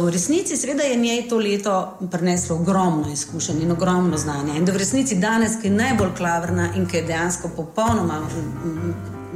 v 0.04 0.10
resnici 0.10 0.56
seveda 0.56 0.82
je 0.82 0.96
njej 0.96 1.28
to 1.28 1.38
leto 1.38 1.98
prineslo 2.10 2.56
ogromno 2.56 3.12
izkušenj 3.12 3.62
in 3.62 3.72
ogromno 3.72 4.18
znanja. 4.18 4.54
In 4.56 4.64
da 4.64 4.72
v 4.72 4.76
resnici 4.76 5.14
danes, 5.14 5.52
ki 5.60 5.68
je 5.68 5.74
najbolj 5.74 6.14
klavrna 6.16 6.68
in 6.76 6.86
ki 6.86 6.96
je 6.96 7.02
dejansko 7.02 7.50
popolnoma, 7.56 8.20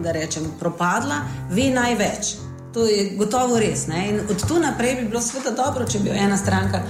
da 0.02 0.12
rečem, 0.12 0.42
propadla, 0.61 1.20
ve 1.50 1.70
največ. 1.70 2.37
To 2.72 2.85
je 2.87 3.11
gotovo 3.16 3.59
res. 3.59 3.87
Ne? 3.87 4.09
In 4.09 4.20
od 4.31 4.48
tu 4.48 4.59
naprej 4.61 4.94
bi 4.94 5.09
bilo 5.09 5.20
sveda 5.20 5.50
dobro, 5.50 5.87
če 5.88 5.98
bi 5.98 6.11
ena 6.11 6.37
stranka 6.37 6.83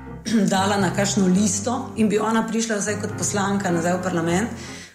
dala 0.54 0.76
na 0.76 0.92
kakšno 0.94 1.26
listo 1.26 1.92
in 1.96 2.08
bi 2.08 2.18
ona 2.18 2.46
prišla 2.46 2.78
vsaj 2.78 3.00
kot 3.02 3.18
poslanka 3.18 3.70
nazaj 3.70 3.98
v 3.98 4.02
parlament. 4.02 4.48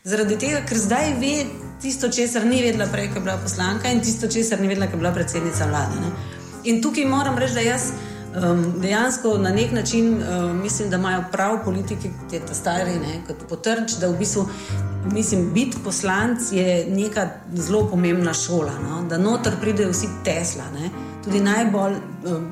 Zaradi 0.08 0.38
tega, 0.40 0.64
ker 0.64 0.80
zdaj 0.80 1.14
ve 1.20 1.46
tisto, 1.82 2.08
česar 2.10 2.46
ni 2.46 2.62
vedela 2.64 2.88
prej, 2.92 3.10
ko 3.12 3.20
je 3.20 3.26
bila 3.28 3.38
poslanka 3.44 3.92
in 3.92 4.00
tisto, 4.02 4.28
česar 4.32 4.62
ni 4.62 4.68
vedela, 4.68 4.88
ko 4.88 4.96
je 4.96 5.04
bila 5.04 5.12
predsednica 5.12 5.68
vlade. 5.68 6.00
Ne? 6.00 6.38
In 6.68 6.82
tukaj 6.82 7.06
moram 7.06 7.38
reči, 7.38 7.54
da 7.54 7.64
jaz 7.64 7.92
um, 8.36 8.66
dejansko 8.82 9.38
na 9.38 9.50
nek 9.56 9.72
način 9.72 10.14
um, 10.14 10.62
mislim, 10.62 10.90
da 10.90 10.98
imajo 10.98 11.24
prav 11.32 11.64
politiki, 11.66 12.10
kot 12.22 12.34
je 12.34 12.40
ta 12.40 12.54
stari, 12.54 13.00
kot 13.28 13.48
potrč, 13.50 13.96
da 14.02 14.08
v 14.08 14.18
bistvu. 14.20 14.48
Mislim, 15.14 15.54
biti 15.54 15.78
poslanec 15.84 16.52
je 16.52 16.86
neka 16.90 17.30
zelo 17.54 17.88
pomembna 17.90 18.34
šola, 18.34 18.74
no? 18.84 19.08
da 19.10 19.18
noter 19.18 19.54
pridejo 19.62 19.92
vsi 19.92 20.08
Tesla. 20.24 20.64
Ne? 20.74 20.90
Tudi 21.24 21.40
najbolj 21.40 21.96
um, 22.26 22.52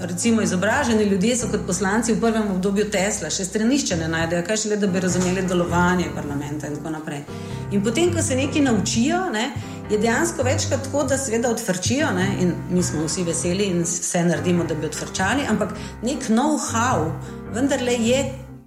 recimo, 0.00 0.42
izobraženi 0.42 1.04
ljudje 1.04 1.36
so 1.36 1.48
kot 1.50 1.60
poslanci 1.66 2.12
v 2.12 2.20
prvem 2.20 2.50
obdobju 2.50 2.90
Tesla, 2.90 3.30
še 3.30 3.44
stranišče 3.44 3.96
ne 3.96 4.08
najdejo, 4.08 4.44
kaj 4.46 4.56
šele, 4.56 4.76
da 4.76 4.86
bi 4.86 5.00
razumeli 5.00 5.46
delovanje 5.48 6.10
parlamenta 6.14 6.68
in 6.68 6.76
tako 6.76 6.90
naprej. 6.90 7.24
In 7.70 7.84
potem, 7.84 8.12
ko 8.14 8.22
se 8.22 8.36
nekaj 8.36 8.62
naučijo, 8.62 9.24
ne, 9.32 9.50
je 9.90 9.98
dejansko 9.98 10.42
večkrat 10.42 10.84
tako, 10.84 11.04
da 11.04 11.18
seveda 11.18 11.50
odvrčijo 11.50 12.10
ne, 12.14 12.28
in 12.40 12.52
mi 12.70 12.82
smo 12.82 13.04
vsi 13.04 13.24
veseli 13.24 13.64
in 13.64 13.82
vse 13.82 14.24
naredimo, 14.24 14.64
da 14.64 14.74
bi 14.74 14.86
odvrčali, 14.86 15.46
ampak 15.50 15.74
nek 16.02 16.28
know-how, 16.28 17.10
vendarle 17.54 17.92
je, 17.92 18.24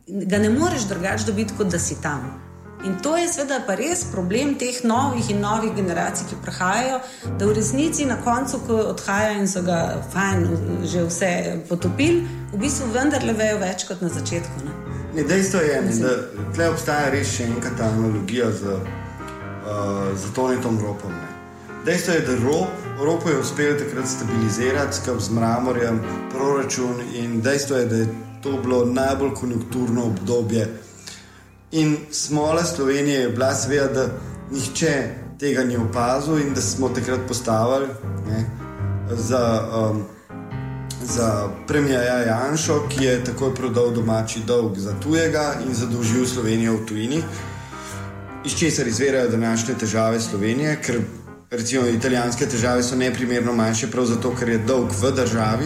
ga 0.08 0.38
ne 0.38 0.50
moreš 0.50 0.88
drugače 0.90 1.26
dobiti, 1.26 1.54
kot 1.58 1.68
da 1.68 1.80
si 1.80 2.02
tam. 2.02 2.44
In 2.86 2.98
to 3.04 3.18
je 3.18 3.28
seveda 3.32 3.62
pa 3.68 3.78
res 3.80 4.04
problem 4.12 4.58
teh 4.60 4.82
novih 4.84 5.30
in 5.32 5.40
novih 5.40 5.72
generacij, 5.76 6.28
ki 6.30 6.36
prihajajo, 6.44 7.00
da 7.40 7.48
v 7.48 7.54
resnici 7.56 8.06
na 8.06 8.18
koncu, 8.24 8.60
ko 8.68 8.80
odhajajo 8.92 9.38
in 9.40 9.48
so 9.48 9.62
ga 9.64 9.78
fajn, 10.14 10.44
že 10.84 11.06
vse 11.08 11.30
potopili, 11.70 12.26
v 12.52 12.60
bistvu 12.60 12.90
vendarle 12.92 13.34
vejo 13.34 13.62
več 13.64 13.88
kot 13.88 14.04
na 14.04 14.12
začetku. 14.12 14.66
Ne? 14.66 14.76
Ne, 15.16 15.24
dejstvo 15.24 15.60
je, 15.60 15.82
Mislim. 15.82 16.04
da 16.04 16.52
tle 16.56 16.70
obstaja 16.74 17.10
res 17.16 17.32
še 17.38 17.48
ena 17.48 17.72
ta 17.78 17.88
analogija 17.88 18.52
z, 18.52 18.76
uh, 19.66 20.18
z 20.18 20.34
Tonitom 20.36 20.80
Ropom. 20.80 21.12
Ne. 21.12 21.28
Dejstvo 21.86 22.14
je, 22.14 22.22
da 22.22 22.36
Rop, 22.36 22.68
Ropo 23.00 23.30
je 23.30 23.40
uspel 23.40 23.78
takrat 23.78 24.08
stabilizirati 24.08 24.98
skupaj 24.98 25.20
z 25.20 25.30
Mramorjem 25.32 26.00
proračun 26.32 26.96
in 27.14 27.42
dejstvo 27.42 27.78
je, 27.78 27.86
da 27.86 27.96
je 27.96 28.08
to 28.44 28.52
bilo 28.64 28.86
najbolj 28.86 29.34
konjunkturno 29.34 30.06
obdobje. 30.06 30.68
In 31.72 31.98
smola 32.12 32.64
Slovenije 32.64 33.20
je 33.20 33.30
bila, 33.30 33.56
seveda, 33.56 33.88
da 33.94 34.08
nihče 34.52 35.10
tega 35.40 35.64
ni 35.64 35.78
opazil 35.78 36.40
in 36.40 36.54
da 36.54 36.62
smo 36.62 36.90
takrat 36.90 37.20
postavili 37.28 37.88
ne, 38.28 38.46
za, 39.10 39.70
um, 39.76 40.04
za 41.02 41.50
premijeja 41.68 42.18
Janša, 42.18 42.74
ki 42.90 43.06
je 43.06 43.24
takoj 43.24 43.56
prodal 43.56 43.92
domači 43.92 44.40
dolg 44.48 44.78
za 44.78 44.94
tujega 45.04 45.54
in 45.68 45.74
zadolžil 45.74 46.26
Slovenijo 46.28 46.74
v 46.74 46.86
tujini, 46.86 47.24
iz 48.46 48.56
česar 48.56 48.88
izvirajo 48.88 49.30
današnje 49.30 49.74
težave 49.80 50.20
Slovenije, 50.22 50.82
ker 50.82 51.00
recimo 51.52 51.88
italijanske 51.88 52.46
težave 52.46 52.84
so 52.84 52.96
neprimerno 52.96 53.54
manjše, 53.54 53.88
prav 53.92 54.06
zato, 54.06 54.36
ker 54.36 54.50
je 54.50 54.58
dolg 54.58 54.92
v 55.02 55.12
državi, 55.12 55.66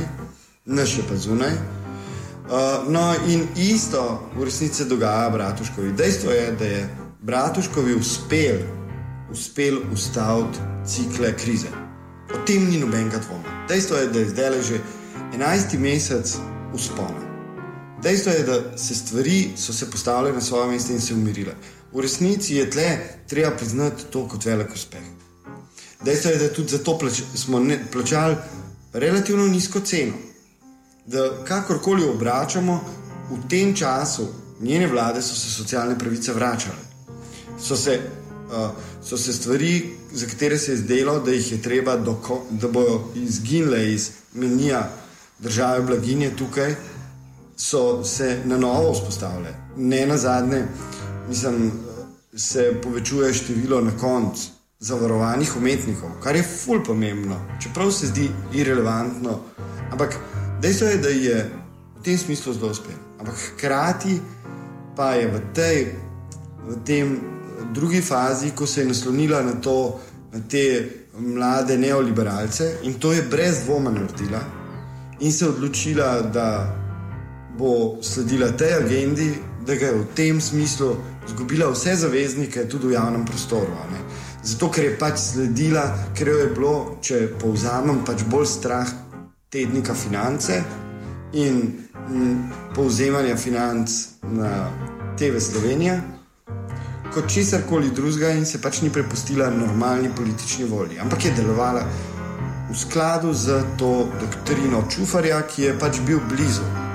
naše 0.65 1.01
pa 1.09 1.15
zunaj. 1.15 1.51
Uh, 2.47 2.91
no, 2.91 3.13
in 3.27 3.47
isto 3.55 4.29
v 4.35 4.43
resnici 4.43 4.85
dogaja 4.85 5.29
Bratuškovi. 5.29 5.91
Dejstvo 5.91 6.31
je, 6.31 6.51
da 6.51 6.65
je 6.65 6.89
Bratuškovi 7.21 7.95
uspel, 7.95 8.61
uspel 9.31 9.79
ustaviti 9.93 10.59
cikle 10.85 11.33
krize. 11.37 11.67
O 12.33 12.45
tem 12.45 12.69
ni 12.69 12.79
nobenega 12.79 13.17
dvoma. 13.17 13.65
Dejstvo 13.67 13.97
je, 13.97 14.07
da 14.07 14.19
je 14.19 14.29
zdaj 14.29 14.61
že 14.61 14.79
11. 15.35 15.79
mesec 15.79 16.37
uspona. 16.73 17.27
Dejstvo 18.03 18.31
je, 18.31 18.43
da 18.43 18.77
se 18.77 18.95
stvari 18.95 19.49
so 19.57 19.73
se 19.73 19.91
postavile 19.91 20.33
na 20.33 20.41
svoje 20.41 20.71
mesto 20.71 20.93
in 20.93 21.01
se 21.01 21.13
umirile. 21.13 21.55
V 21.93 22.01
resnici 22.01 22.55
je 22.55 22.69
tle 22.69 22.97
treba 23.27 23.51
priznati 23.51 24.03
to 24.11 24.27
kot 24.27 24.45
velik 24.45 24.73
uspeh. 24.73 25.03
Dejstvo 26.05 26.31
je, 26.31 26.37
da 26.37 26.53
tudi 26.53 26.69
zato 26.77 26.97
plač, 26.97 27.21
smo 27.35 27.59
ne, 27.59 27.79
plačali 27.91 28.35
relativno 28.93 29.47
nizko 29.47 29.79
ceno. 29.79 30.13
Da 31.05 31.43
kakorkoli 31.45 32.03
obračamo, 32.03 32.81
v 33.31 33.47
tem 33.49 33.75
času 33.75 34.27
njene 34.59 34.87
vlade 34.87 35.21
so 35.21 35.35
se 35.35 35.49
socialne 35.49 35.97
pravice 35.99 36.33
vračale. 36.33 36.83
So 37.59 37.75
se, 37.75 37.99
uh, 38.51 38.69
so 39.03 39.17
se 39.17 39.33
stvari, 39.33 39.89
za 40.13 40.27
katere 40.27 40.57
se 40.57 40.71
je 40.71 40.77
zdelo, 40.77 41.19
da 41.19 41.31
jih 41.31 41.51
je 41.51 41.61
treba, 41.61 41.97
doko, 41.97 42.45
da 42.49 42.67
bodo 42.67 43.11
izginile 43.15 43.93
iz 43.93 44.09
menija 44.33 44.89
države 45.39 45.81
blaginje 45.81 46.35
tukaj, 46.35 46.75
so 47.57 48.03
se 48.03 48.41
na 48.45 48.57
novo 48.57 48.93
vzpostavile. 48.93 49.53
Ne 49.77 50.05
na 50.05 50.17
zadnje, 50.17 50.65
mislim, 51.27 51.71
se 52.35 52.73
povečuje 52.83 53.33
število 53.33 53.81
na 53.81 53.91
koncu 53.97 54.49
zavarovanih 54.79 55.57
umetnikov, 55.57 56.09
kar 56.23 56.35
je 56.35 56.43
fulj 56.43 56.83
pomembno, 56.83 57.35
čeprav 57.61 57.91
se 57.91 58.07
zdi 58.07 58.29
irrelevantno. 58.53 59.39
Ampak 59.91 60.17
dejstvo 60.61 60.87
je, 60.87 60.97
da 60.97 61.09
je 61.09 61.51
v 61.99 62.03
tem 62.03 62.17
smislu 62.17 62.53
zelo 62.53 62.71
uspešen. 62.71 62.99
Ampak 63.19 63.35
hkrati 63.35 64.19
pa 64.95 65.13
je 65.13 65.27
v 65.27 65.41
tej, 65.53 65.95
v 66.67 66.77
tem 66.85 67.19
drugi 67.73 68.01
fazi, 68.01 68.51
ko 68.51 68.65
se 68.65 68.81
je 68.81 68.87
naslonila 68.87 69.41
na, 69.41 69.53
to, 69.61 69.99
na 70.33 70.39
te 70.49 70.89
mlade 71.17 71.77
neoliberalce 71.77 72.77
in 72.83 72.93
to 72.93 73.13
je 73.13 73.21
brez 73.21 73.63
dvoma 73.65 73.91
naredila, 73.91 74.41
in 75.19 75.31
se 75.33 75.49
odločila, 75.49 76.21
da 76.21 76.75
bo 77.57 77.97
sledila 78.01 78.51
tej 78.51 78.73
agendi, 78.73 79.33
da 79.65 79.75
ga 79.75 79.85
je 79.85 79.93
v 79.93 80.05
tem 80.15 80.41
smislu 80.41 80.95
izgubila 81.27 81.69
vse 81.71 81.95
zaveznike, 81.95 82.67
tudi 82.69 82.87
v 82.87 82.97
javnem 82.97 83.25
prostoru. 83.25 83.75
Zato, 84.43 84.69
ker 84.71 84.83
je 84.83 84.97
pač 84.99 85.19
sledila, 85.19 85.83
ker 86.15 86.27
jo 86.27 86.37
je 86.39 86.49
bilo, 86.55 86.75
če 87.01 87.21
povzamem, 87.39 88.03
pač 88.07 88.23
bolj 88.31 88.47
strah 88.47 88.91
tednika 89.51 89.93
finance 89.93 90.61
in 91.33 91.59
m, 92.07 92.51
povzemanja 92.75 93.35
financ 93.35 93.91
na 94.31 94.71
TV 95.19 95.41
Slovenija, 95.43 95.99
kot 97.13 97.27
česar 97.27 97.65
koli 97.67 97.91
drugega, 97.91 98.31
in 98.37 98.45
se 98.45 98.61
pač 98.63 98.81
ni 98.81 98.89
prepustila 98.93 99.49
normalni 99.49 100.11
politični 100.15 100.65
volji, 100.65 100.99
ampak 100.99 101.25
je 101.25 101.35
delovala 101.41 101.83
v 102.69 102.75
skladu 102.75 103.33
z 103.33 103.63
to 103.79 104.07
doktrino 104.19 104.83
Čufarja, 104.91 105.41
ki 105.47 105.69
je 105.69 105.79
pač 105.79 105.99
bil 106.07 106.19
blizu. 106.29 106.86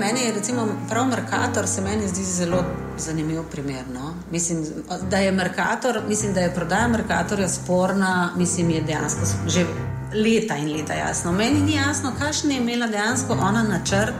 Meni 0.00 0.20
je 0.20 0.32
recimo 0.32 0.68
prav 0.88 1.06
Merkator, 1.06 1.66
se 1.68 1.80
meni 1.80 2.08
zdi 2.08 2.24
zelo 2.24 2.64
zanimiv 2.98 3.42
primer. 3.50 3.84
No? 3.94 4.14
Mislim, 4.30 4.64
da 5.10 5.16
je 5.16 5.32
Merkator, 5.32 6.00
mislim, 6.08 6.34
da 6.34 6.40
je 6.40 6.54
prodaja 6.54 6.88
Merkatorja 6.88 7.48
sporna, 7.48 8.30
mislim, 8.36 8.70
je 8.70 8.80
dejansko 8.80 9.20
že 9.46 9.66
leta 10.14 10.56
in 10.56 10.72
leta 10.72 10.94
jasno. 10.94 11.32
Meni 11.32 11.60
ni 11.60 11.74
jasno, 11.74 12.12
kakšen 12.18 12.50
je 12.50 12.56
imela 12.56 12.86
dejansko 12.86 13.32
ona 13.32 13.62
načrt, 13.62 14.14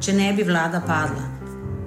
če 0.00 0.12
ne 0.12 0.32
bi 0.32 0.42
vlada 0.42 0.80
padla. 0.80 1.35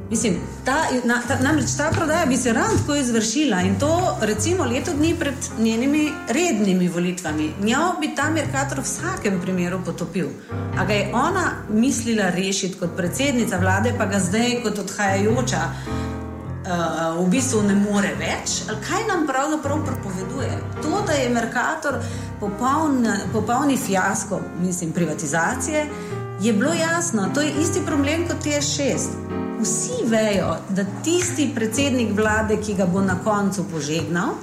Mislim, 0.10 0.38
ta, 0.66 0.76
na, 1.04 1.22
ta, 1.28 1.38
namreč 1.42 1.76
ta 1.78 1.92
prodaja 1.92 2.26
bi 2.26 2.38
se 2.38 2.54
ravno 2.54 2.78
tako 2.78 2.96
izvršila 2.96 3.62
in 3.62 3.80
to 3.80 4.18
recimo 4.22 4.66
leto 4.66 4.94
dni 4.94 5.16
pred 5.20 5.34
njenimi 5.60 6.12
rednimi 6.30 6.88
volitvami. 6.88 7.54
Njo 7.62 7.94
bi 8.00 8.16
ta 8.16 8.30
Merkator 8.30 8.80
v 8.80 8.84
vsakem 8.84 9.42
primeru 9.42 9.80
potopil. 9.86 10.28
A 10.78 10.86
ga 10.86 10.94
je 10.94 11.12
ona 11.14 11.52
mislila 11.70 12.30
rešiti 12.30 12.80
kot 12.80 12.90
predsednica 12.98 13.58
vlade, 13.58 13.94
pa 13.98 14.06
ga 14.06 14.20
zdaj 14.20 14.64
kot 14.64 14.80
odhajajoča 14.80 15.62
uh, 15.70 17.26
v 17.26 17.30
bistvu 17.30 17.62
ne 17.62 17.76
more 17.76 18.16
več. 18.18 18.64
Ali 18.70 18.82
kaj 18.90 19.08
nam 19.08 19.28
pravzaprav 19.28 19.86
propoveduje? 19.86 20.52
To, 20.82 21.04
da 21.08 21.14
je 21.14 21.30
Merkator 21.30 22.02
popoln, 22.40 23.08
popolni 23.34 23.78
fiasko, 23.78 24.42
mislim, 24.62 24.92
privatizacije, 24.92 25.86
je 26.42 26.54
bilo 26.54 26.74
jasno. 26.74 27.30
To 27.34 27.42
je 27.42 27.54
isti 27.62 27.86
problem 27.86 28.28
kot 28.28 28.46
TS6 28.46 29.29
vsi 29.62 30.06
vejo, 30.06 30.56
da 30.70 30.86
tisti 31.04 31.52
predsednik 31.56 32.16
vlade, 32.16 32.58
ki 32.62 32.74
ga 32.74 32.86
bo 32.86 33.02
na 33.02 33.20
koncu 33.24 33.66
požegnal, 33.72 34.36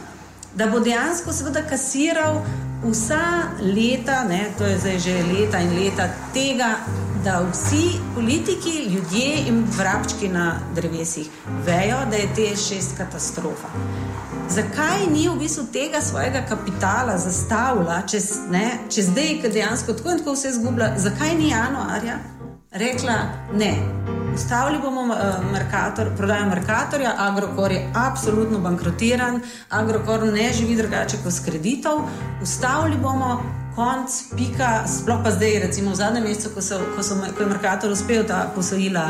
da 0.55 0.67
bo 0.67 0.81
dejansko 0.81 1.33
seveda 1.33 1.63
kasiral 1.69 2.41
vsa 2.85 3.53
leta, 3.61 4.25
ne, 4.29 4.47
to 4.59 4.65
je 4.65 4.79
zdaj 4.79 4.99
že 4.99 5.17
leta 5.33 5.61
in 5.61 5.75
leta 5.79 6.09
tega, 6.35 6.77
da 7.25 7.41
vsi 7.53 7.99
politiki, 8.15 8.87
ljudje 8.93 9.49
in 9.49 9.65
vrabčki 9.79 10.29
na 10.29 10.61
drevesih 10.75 11.29
vejo, 11.67 11.99
da 12.11 12.17
je 12.17 12.29
te 12.37 12.57
šest 12.57 12.97
katastrofa. 12.97 13.69
Zakaj 14.49 15.09
ni 15.11 15.29
v 15.29 15.35
bistvu 15.39 15.67
tega 15.73 16.01
svojega 16.01 16.45
kapitala 16.49 17.19
zastavila, 17.19 18.03
če, 18.07 18.21
ne, 18.51 18.71
če 18.89 19.09
zdaj, 19.11 19.35
ki 19.43 19.53
dejansko 19.59 19.99
tako 19.99 20.15
in 20.15 20.23
tako 20.23 20.37
vse 20.39 20.55
zgublja, 20.61 20.93
zakaj 21.03 21.35
ni 21.35 21.51
januarja 21.51 22.21
rekla 22.77 23.19
ne? 23.55 24.06
Ustavili 24.37 24.79
bomo 24.83 25.01
uh, 25.01 25.53
Merkator, 25.53 26.11
prodajo 26.17 26.47
Merkatorja, 26.47 27.15
Agrokor 27.19 27.73
je 27.73 27.91
absolutno 27.95 28.59
bankrotiran, 28.59 29.41
Agrokor 29.71 30.27
ne 30.33 30.53
živi 30.53 30.77
drugače 30.77 31.17
kot 31.25 31.33
s 31.33 31.45
kreditov. 31.45 32.03
Ustavili 32.43 32.97
bomo 32.97 33.41
konc, 33.77 34.11
pika, 34.37 34.85
sploh 34.89 35.25
pa 35.25 35.31
zdaj, 35.31 35.59
recimo 35.65 35.91
v 35.91 35.95
zadnjem 35.95 36.29
mesecu, 36.29 36.53
ko, 36.55 36.61
so, 36.61 36.83
ko, 36.97 37.03
so, 37.03 37.17
ko 37.17 37.43
je 37.43 37.49
Merkator 37.49 37.91
uspel 37.91 38.27
ta 38.29 38.53
posojila 38.55 39.07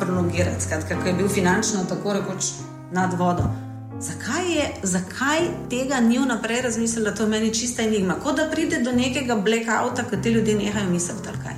prolongirati, 0.00 0.64
skratka, 0.64 0.96
ko 0.96 1.08
je 1.08 1.14
bil 1.20 1.28
finančno 1.28 1.84
tako 1.84 2.16
rekoč 2.16 2.52
nad 2.92 3.12
vodo. 3.20 3.50
Zakaj, 4.00 4.52
je, 4.54 4.66
zakaj 4.82 5.48
tega 5.68 6.00
ni 6.00 6.18
vnaprej 6.18 6.62
razmislila, 6.62 7.12
to 7.12 7.28
je 7.28 7.28
meni 7.28 7.54
čista 7.54 7.82
enigma. 7.82 8.16
Kot 8.24 8.36
da 8.36 8.48
pride 8.50 8.80
do 8.80 8.96
nekega 8.96 9.36
blackouta, 9.36 10.08
ko 10.08 10.16
ti 10.16 10.30
ljudje 10.30 10.56
nehajo 10.56 10.90
misliti, 10.90 11.36
kaj. 11.44 11.57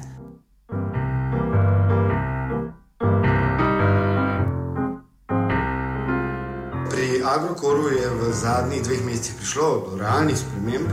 Agrokoru 7.31 7.89
je 7.89 8.11
v 8.11 8.33
zadnjih 8.35 8.83
dveh 8.83 9.05
mesecih 9.07 9.35
prišlo 9.39 9.67
do 9.87 9.99
realnih 10.01 10.39
sprememb, 10.39 10.89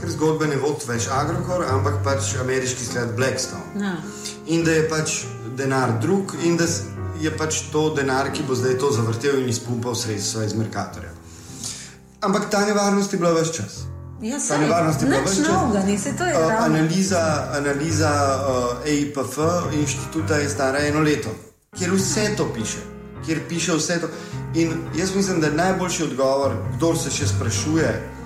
ker 0.00 0.10
zgodbe 0.10 0.48
ne 0.50 0.58
vodi 0.58 0.88
več 0.88 1.06
Agrokor, 1.12 1.62
ampak 1.70 2.00
pač 2.04 2.32
ameriški 2.42 2.88
sklad 2.88 3.12
Blackstone. 3.18 3.84
Ja. 3.84 3.92
In 4.50 4.64
da 4.66 4.74
je 4.74 4.88
pač 4.90 5.20
denar 5.58 5.94
drug, 6.02 6.34
in 6.42 6.58
da 6.58 6.66
je 7.22 7.30
pač 7.38 7.60
to 7.72 7.88
denar, 7.94 8.32
ki 8.34 8.48
bo 8.48 8.58
zdaj 8.58 8.78
to 8.82 8.90
zavrtel 8.96 9.38
in 9.42 9.52
izpumpal 9.52 9.94
sredstva 9.94 10.44
iz 10.48 10.56
Merkatorja. 10.58 11.12
Ampak 12.26 12.50
ta 12.50 12.64
nevarnost 12.66 13.14
je 13.14 13.22
bila 13.22 13.36
več 13.38 13.54
čas. 13.60 13.78
Ja, 14.24 14.40
ta 14.42 14.58
nevarnost 14.58 15.06
je 15.06 15.12
bila 15.12 15.22
več 15.22 15.38
čas. 15.38 16.10
Uh, 16.18 16.50
analiza 16.64 17.22
analiza 17.60 18.10
uh, 18.10 18.90
EIPF 18.90 19.38
inštituta 19.84 20.42
je 20.42 20.50
stara 20.50 20.82
eno 20.90 21.06
leto, 21.06 21.30
kjer 21.78 21.94
vse 21.94 22.28
to 22.36 22.50
piše. 22.58 22.95
Kjer 23.24 23.40
piše 23.48 23.74
vse 23.74 24.00
to. 24.00 24.08
In 24.54 24.72
jaz 24.96 25.14
mislim, 25.14 25.40
da 25.40 25.46
je 25.46 25.52
najboljši 25.52 26.02
odgovor, 26.02 26.52
kdo 26.76 26.94
se 26.96 27.10
še 27.10 27.26
sprašuje 27.26 28.16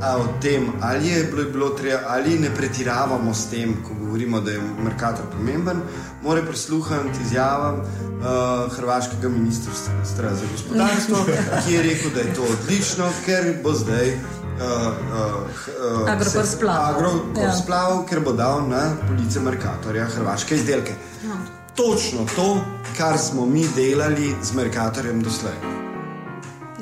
o 0.00 0.40
tem, 0.40 0.72
ali 0.80 1.08
je 1.08 1.24
bilo, 1.24 1.50
bilo 1.52 1.68
treba, 1.68 2.00
ali 2.06 2.38
ne 2.38 2.50
pretiravamo 2.54 3.34
s 3.34 3.50
tem, 3.50 3.74
ko 3.88 3.94
govorimo, 4.04 4.40
da 4.40 4.50
je 4.50 4.60
Merkator 4.84 5.24
pomemben, 5.36 5.82
mora 6.22 6.42
prisluhniti 6.42 7.18
izjavam 7.22 7.80
uh, 7.80 8.72
Hrvaškega 8.72 9.28
ministrstva 9.28 9.94
za 10.34 10.46
gospodarstvo, 10.52 11.24
ki 11.66 11.74
je 11.74 11.82
rekel, 11.82 12.10
da 12.14 12.20
je 12.20 12.34
to 12.34 12.42
odlično, 12.42 13.10
ker 13.26 13.54
bo 13.62 13.72
zdaj. 13.72 14.14
Uh, 14.52 14.58
uh, 14.58 16.02
uh, 16.02 16.10
Agrokor 16.10 16.46
splav, 16.46 17.96
ja. 17.96 18.04
ker 18.08 18.20
bo 18.20 18.32
dal 18.32 18.68
na 18.68 18.92
police 19.08 19.40
Merkatorja 19.40 20.04
hrvaške 20.06 20.54
izdelke. 20.54 20.94
Točno 21.76 22.26
to, 22.36 22.60
kar 22.96 23.18
smo 23.18 23.46
mi 23.46 23.66
delali 23.76 24.34
z 24.42 24.52
Merkatorjem 24.54 25.22
doslej. 25.22 25.52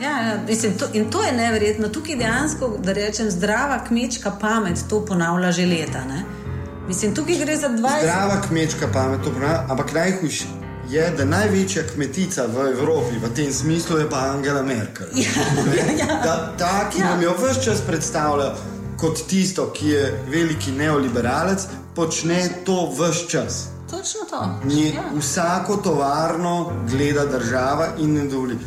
Ja, 0.01 0.11
ja, 0.11 0.39
mislim, 0.49 0.79
to, 0.79 0.87
in 0.93 1.11
to 1.11 1.23
je 1.23 1.33
neverjetno. 1.33 1.89
Tukaj 1.89 2.17
dejansko, 2.17 2.79
da 2.79 2.93
rečem, 2.93 3.31
zdrava 3.31 3.85
kmečka 3.89 4.31
pamet 4.41 4.79
to 4.89 5.05
ponavlja 5.07 5.53
že 5.53 5.67
leta. 5.67 6.05
Ne? 6.05 6.25
Mislim, 6.89 7.15
tukaj 7.15 7.39
gre 7.39 7.57
za 7.57 7.69
20. 7.69 8.01
Zdrava 8.01 8.41
kmečka 8.49 8.89
pamet 8.93 9.21
to 9.25 9.31
ponavlja, 9.31 9.65
ampak 9.69 9.93
najhujše 9.93 10.47
je, 10.91 11.11
da 11.17 11.25
največja 11.25 11.83
kmetica 11.95 12.47
v 12.47 12.73
Evropi 12.73 13.19
v 13.23 13.35
tem 13.35 13.53
smislu 13.53 13.99
je 13.99 14.11
pa 14.11 14.17
Angela 14.35 14.63
Merkel. 14.63 15.07
Ja, 15.15 15.31
ja, 15.77 15.85
ja. 15.99 16.21
Da, 16.25 16.53
ta, 16.59 16.91
ki 16.91 17.01
ja. 17.01 17.11
nam 17.11 17.23
jo 17.23 17.35
vse 17.39 17.63
čas 17.65 17.81
predstavlja 17.87 18.55
kot 18.99 19.23
tisto, 19.29 19.71
ki 19.73 19.89
je 19.89 20.15
veliki 20.29 20.73
neoliberalec, 20.73 21.67
počne 21.95 22.49
to 22.65 22.91
vse 22.91 23.29
čas. 23.29 23.69
Točno 23.91 24.21
to. 24.31 24.59
Nje, 24.65 24.89
ja. 24.89 25.03
Vsako 25.19 25.77
tovarno 25.77 26.73
gleda 26.91 27.27
država 27.27 27.87
in 27.99 28.15
ne 28.15 28.25
dovoli. 28.25 28.59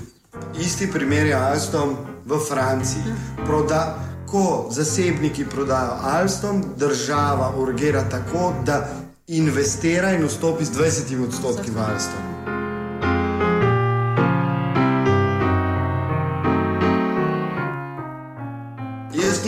Isti 0.59 0.91
primer 0.91 1.25
je 1.27 1.33
Alstom, 1.33 1.95
v 2.25 2.39
Franciji. 2.49 3.03
Proda, 3.45 3.99
ko 4.27 4.67
zasebniki 4.71 5.45
prodajo 5.45 5.97
Alstom, 6.01 6.63
država 6.77 7.53
urgira 7.57 8.03
tako, 8.09 8.53
da 8.65 8.87
investira 9.27 10.11
in 10.11 10.25
vstopi 10.25 10.65
z 10.65 10.71
20 10.71 11.27
odstotki 11.27 11.71
v 11.71 11.79
Alstom. 11.79 12.32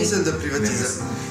Mislim, 0.06 0.24
da, 0.24 0.40
privatiza 0.40 0.88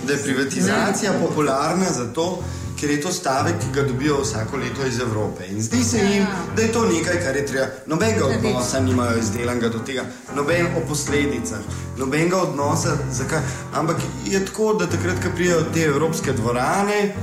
da 0.06 0.12
je 0.12 0.22
privatizacija 0.22 1.12
popularna 1.26 1.86
zato, 1.94 2.42
ker 2.80 2.90
je 2.90 3.00
to 3.00 3.12
stavek, 3.12 3.54
ki 3.60 3.66
ga 3.74 3.82
dobijo 3.82 4.20
vsako 4.22 4.56
leto 4.56 4.86
iz 4.86 5.00
Evrope. 5.00 5.46
In 5.46 5.62
zdi 5.62 5.84
se 5.84 5.98
jim, 5.98 6.26
da 6.56 6.62
je 6.62 6.72
to 6.72 6.84
nekaj, 6.84 7.20
kar 7.24 7.36
je 7.36 7.46
treba. 7.46 7.66
Nobenega 7.86 8.26
odnosa 8.26 8.80
nimajo 8.80 9.18
izdelanega 9.18 9.68
do 9.68 9.78
tega, 9.78 10.04
noben 10.36 10.66
o 10.66 10.88
posledicah, 10.88 11.58
nobenega 11.98 12.36
odnosa, 12.36 12.96
zakaj. 13.12 13.40
Ampak 13.74 13.96
je 14.26 14.44
tako, 14.46 14.74
da 14.74 14.86
takrat, 14.86 15.22
ko 15.22 15.32
prijajo 15.36 15.64
te 15.74 15.80
evropske 15.80 16.32
dvorane. 16.32 17.14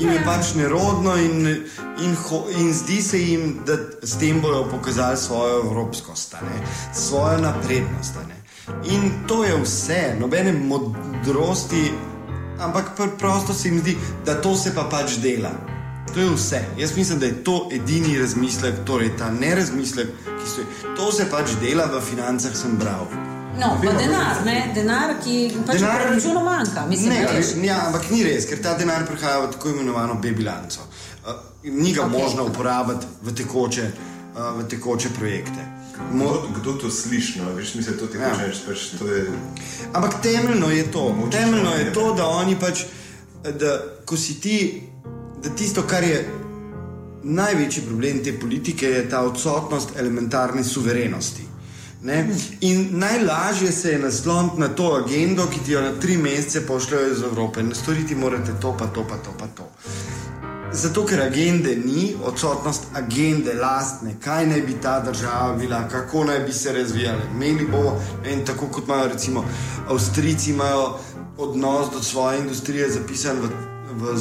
In 0.00 0.12
je 0.12 0.20
pač 0.24 0.54
nerodno, 0.54 1.16
in, 1.16 1.46
in, 2.04 2.16
ho, 2.26 2.42
in 2.58 2.74
zdi 2.74 3.02
se 3.02 3.20
jim, 3.20 3.62
da 3.66 3.78
s 4.02 4.18
tem 4.20 4.42
bodo 4.42 4.66
pokazali 4.70 5.16
svojo 5.16 5.62
evropskost, 5.64 6.36
ne? 6.42 6.66
svojo 6.92 7.38
naprednost. 7.40 8.20
Ne? 8.28 8.35
In 8.66 9.10
to 9.26 9.44
je 9.44 9.54
vse, 9.62 10.16
nobene 10.18 10.52
modrosti, 10.52 11.92
ampak 12.58 12.96
preprosto 12.96 13.54
se 13.54 13.68
jim 13.68 13.78
zdi, 13.78 13.96
da 14.24 14.40
to 14.42 14.56
se 14.56 14.74
pa 14.74 14.88
pač 14.90 15.18
dela. 15.22 15.50
To 16.14 16.20
je 16.20 16.30
vse. 16.34 16.64
Jaz 16.78 16.96
mislim, 16.96 17.18
da 17.18 17.26
je 17.26 17.44
to 17.44 17.68
edini 17.72 18.18
razmislek, 18.18 18.74
torej 18.84 19.16
ta 19.18 19.30
nerazmislek, 19.30 20.08
ki 20.24 20.50
se 20.50 20.62
to 20.96 21.12
se 21.12 21.30
pač 21.30 21.50
dela 21.60 21.86
v 21.86 22.00
financah, 22.00 22.56
sem 22.56 22.76
bral. 22.78 23.06
No, 23.60 23.78
pa 23.84 23.92
denar, 23.92 24.42
ne? 24.44 24.72
denar, 24.74 25.14
ki 25.24 25.36
pač 25.66 25.78
denar, 25.80 26.00
v 26.02 26.06
proračunu 26.06 26.42
manjka. 26.44 26.86
Mislim, 26.88 27.12
ne, 27.14 27.26
veš. 27.32 27.54
ja, 27.64 27.78
ampak 27.86 28.10
ni 28.10 28.24
res, 28.24 28.44
ker 28.48 28.60
ta 28.62 28.74
denar 28.76 29.06
prihaja 29.08 29.46
v 29.46 29.52
tako 29.54 29.72
imenovano 29.72 30.18
B-bilanco. 30.20 30.84
Uh, 31.24 31.38
ni 31.64 31.94
ga 31.94 32.04
okay. 32.04 32.18
možno 32.18 32.44
uporabiti 32.50 33.06
v 33.22 33.34
tekoče, 33.34 33.86
uh, 34.34 34.50
v 34.58 34.68
tekoče 34.68 35.14
projekte. 35.16 35.75
Mo 36.12 36.32
kdo, 36.56 36.72
to 36.72 36.90
sliši? 36.90 37.40
No? 37.40 37.52
Veš, 37.54 37.74
misli, 37.74 37.96
to 37.98 38.08
ja. 38.18 38.32
rečeš, 38.40 38.62
pač, 38.66 38.78
je... 39.00 39.24
Ampak 39.92 40.20
temeljno 40.22 40.70
je 40.70 40.90
to, 40.92 41.28
temeljno 41.32 41.74
je 41.74 41.92
to 41.92 42.12
da 42.14 42.26
oni 42.26 42.56
pač, 42.60 42.84
da 43.42 43.78
ko 44.04 44.16
si 44.16 44.40
ti, 44.40 44.82
da 45.42 45.50
tisto, 45.50 45.82
kar 45.82 46.04
je 46.04 46.20
največji 47.22 47.82
problem 47.82 48.22
te 48.24 48.38
politike, 48.40 48.86
je 48.86 49.08
ta 49.10 49.22
odsotnost 49.26 49.96
elementarne 49.96 50.64
suverenosti. 50.64 51.46
Ne? 52.02 52.28
In 52.60 52.88
najlažje 52.98 53.72
se 53.72 53.90
je 53.90 53.98
nasloniti 53.98 54.60
na 54.60 54.68
to 54.68 54.92
agendo, 54.94 55.46
ki 55.46 55.60
ti 55.64 55.72
jo 55.72 55.80
na 55.80 55.92
tri 56.00 56.16
mesece 56.16 56.66
pošljajo 56.66 57.12
iz 57.12 57.22
Evrope. 57.22 57.62
Ne 57.62 57.74
storiti 57.74 58.14
morate 58.14 58.52
to, 58.60 58.76
pa 58.78 58.86
to, 58.86 59.06
pa 59.08 59.16
to, 59.16 59.34
pa 59.38 59.46
to. 59.46 59.70
Zato, 60.72 61.04
ker 61.04 61.20
agende 61.22 61.76
ni, 61.76 62.14
odsotnost 62.24 62.90
agende 62.94 63.54
lastne, 63.54 64.16
kaj 64.20 64.46
naj 64.46 64.60
bi 64.66 64.74
ta 64.82 65.00
država 65.00 65.54
bila, 65.56 65.88
kako 65.88 66.24
naj 66.24 66.40
bi 66.40 66.52
se 66.52 66.72
razvijala. 66.72 67.20
Meni 67.38 67.66
bomo, 67.70 68.00
in 68.32 68.44
tako 68.44 68.66
kot 68.66 68.84
imajo 68.84 69.08
recimo 69.08 69.44
Avstrijci, 69.88 70.50
imajo 70.50 70.98
odnos 71.38 71.90
do 71.92 72.02
svoje 72.02 72.38
industrije 72.38 72.90
zapisan 72.90 73.36
v, 73.36 73.48
v, 73.92 74.14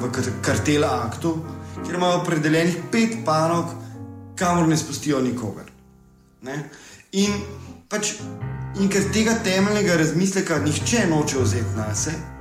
v 0.00 0.10
kartel 0.42 0.84
aktu, 0.84 1.38
kjer 1.84 1.96
imajo 1.96 2.20
opredeljenih 2.20 2.76
pet 2.92 3.16
panog, 3.24 3.64
kamor 4.36 4.68
ne 4.68 4.76
spustijo 4.76 5.20
nikogar. 5.20 5.64
Ne? 6.42 6.68
In, 7.12 7.32
pač, 7.88 8.12
in 8.80 8.88
ker 8.88 9.12
tega 9.12 9.34
temeljnega 9.44 9.96
razmisleka 9.96 10.58
nihče 10.58 11.06
noče 11.10 11.38
vzeti 11.38 11.76
na 11.76 11.94
sebe. 11.94 12.37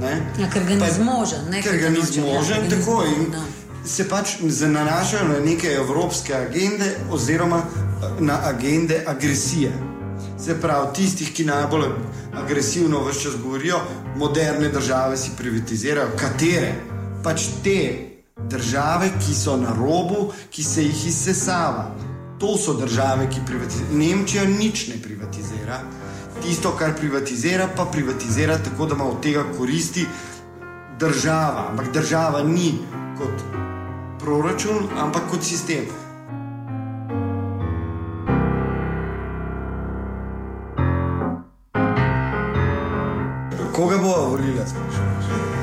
Ja, 0.00 0.48
ker 0.52 0.64
ga 0.64 0.74
ni 0.74 0.90
zmožen. 0.90 1.50
Ne, 1.50 1.60
ker 1.62 1.76
ga 1.76 1.90
ni 1.92 2.00
zmožen, 2.00 2.64
ja, 2.64 2.68
tako 2.70 3.02
in 3.04 3.26
no. 3.32 3.42
se 3.84 4.06
pač 4.08 4.38
nanašajo 4.40 5.26
na 5.28 5.40
neke 5.44 5.68
evropske 5.68 6.34
agende, 6.34 6.88
oziroma 7.10 7.60
na 8.20 8.38
agende 8.48 9.02
agresije. 9.06 9.72
Se 10.40 10.56
pravi, 10.60 10.94
tistih, 10.96 11.34
ki 11.36 11.44
najbolj 11.44 11.90
agresivno 12.32 13.04
vse 13.04 13.20
čas 13.20 13.36
govorijo, 13.42 13.82
moderne 14.16 14.68
države 14.68 15.16
si 15.16 15.36
privatizirajo, 15.36 16.16
katere 16.16 16.72
pač 17.24 17.50
te 17.64 17.78
države, 18.48 19.10
ki 19.20 19.34
so 19.34 19.56
na 19.60 19.76
robu, 19.76 20.32
ki 20.50 20.64
se 20.64 20.86
jih 20.88 21.06
izsesava. 21.06 21.90
To 22.40 22.56
so 22.56 22.80
države, 22.80 23.28
ki 23.30 23.44
privatizirajo. 23.46 23.98
Nemčija 23.98 24.44
nič 24.48 24.88
ne 24.88 25.02
privatizira 25.02 25.82
tisto, 26.42 26.76
kar 26.78 26.94
privatizira, 26.96 27.68
pa 27.76 27.84
privatizira 27.84 28.58
tako, 28.58 28.86
da 28.86 28.94
ima 28.94 29.04
od 29.04 29.22
tega 29.22 29.44
koristi 29.58 30.06
država. 30.98 31.66
Ampak 31.70 31.92
država 31.92 32.42
ni 32.42 32.78
kot 33.18 33.42
proračun, 34.20 34.88
ampak 34.98 35.22
kot 35.30 35.42
sistem. 35.42 35.84
Koga 43.72 43.98
bo 43.98 44.08
volila? 44.30 44.64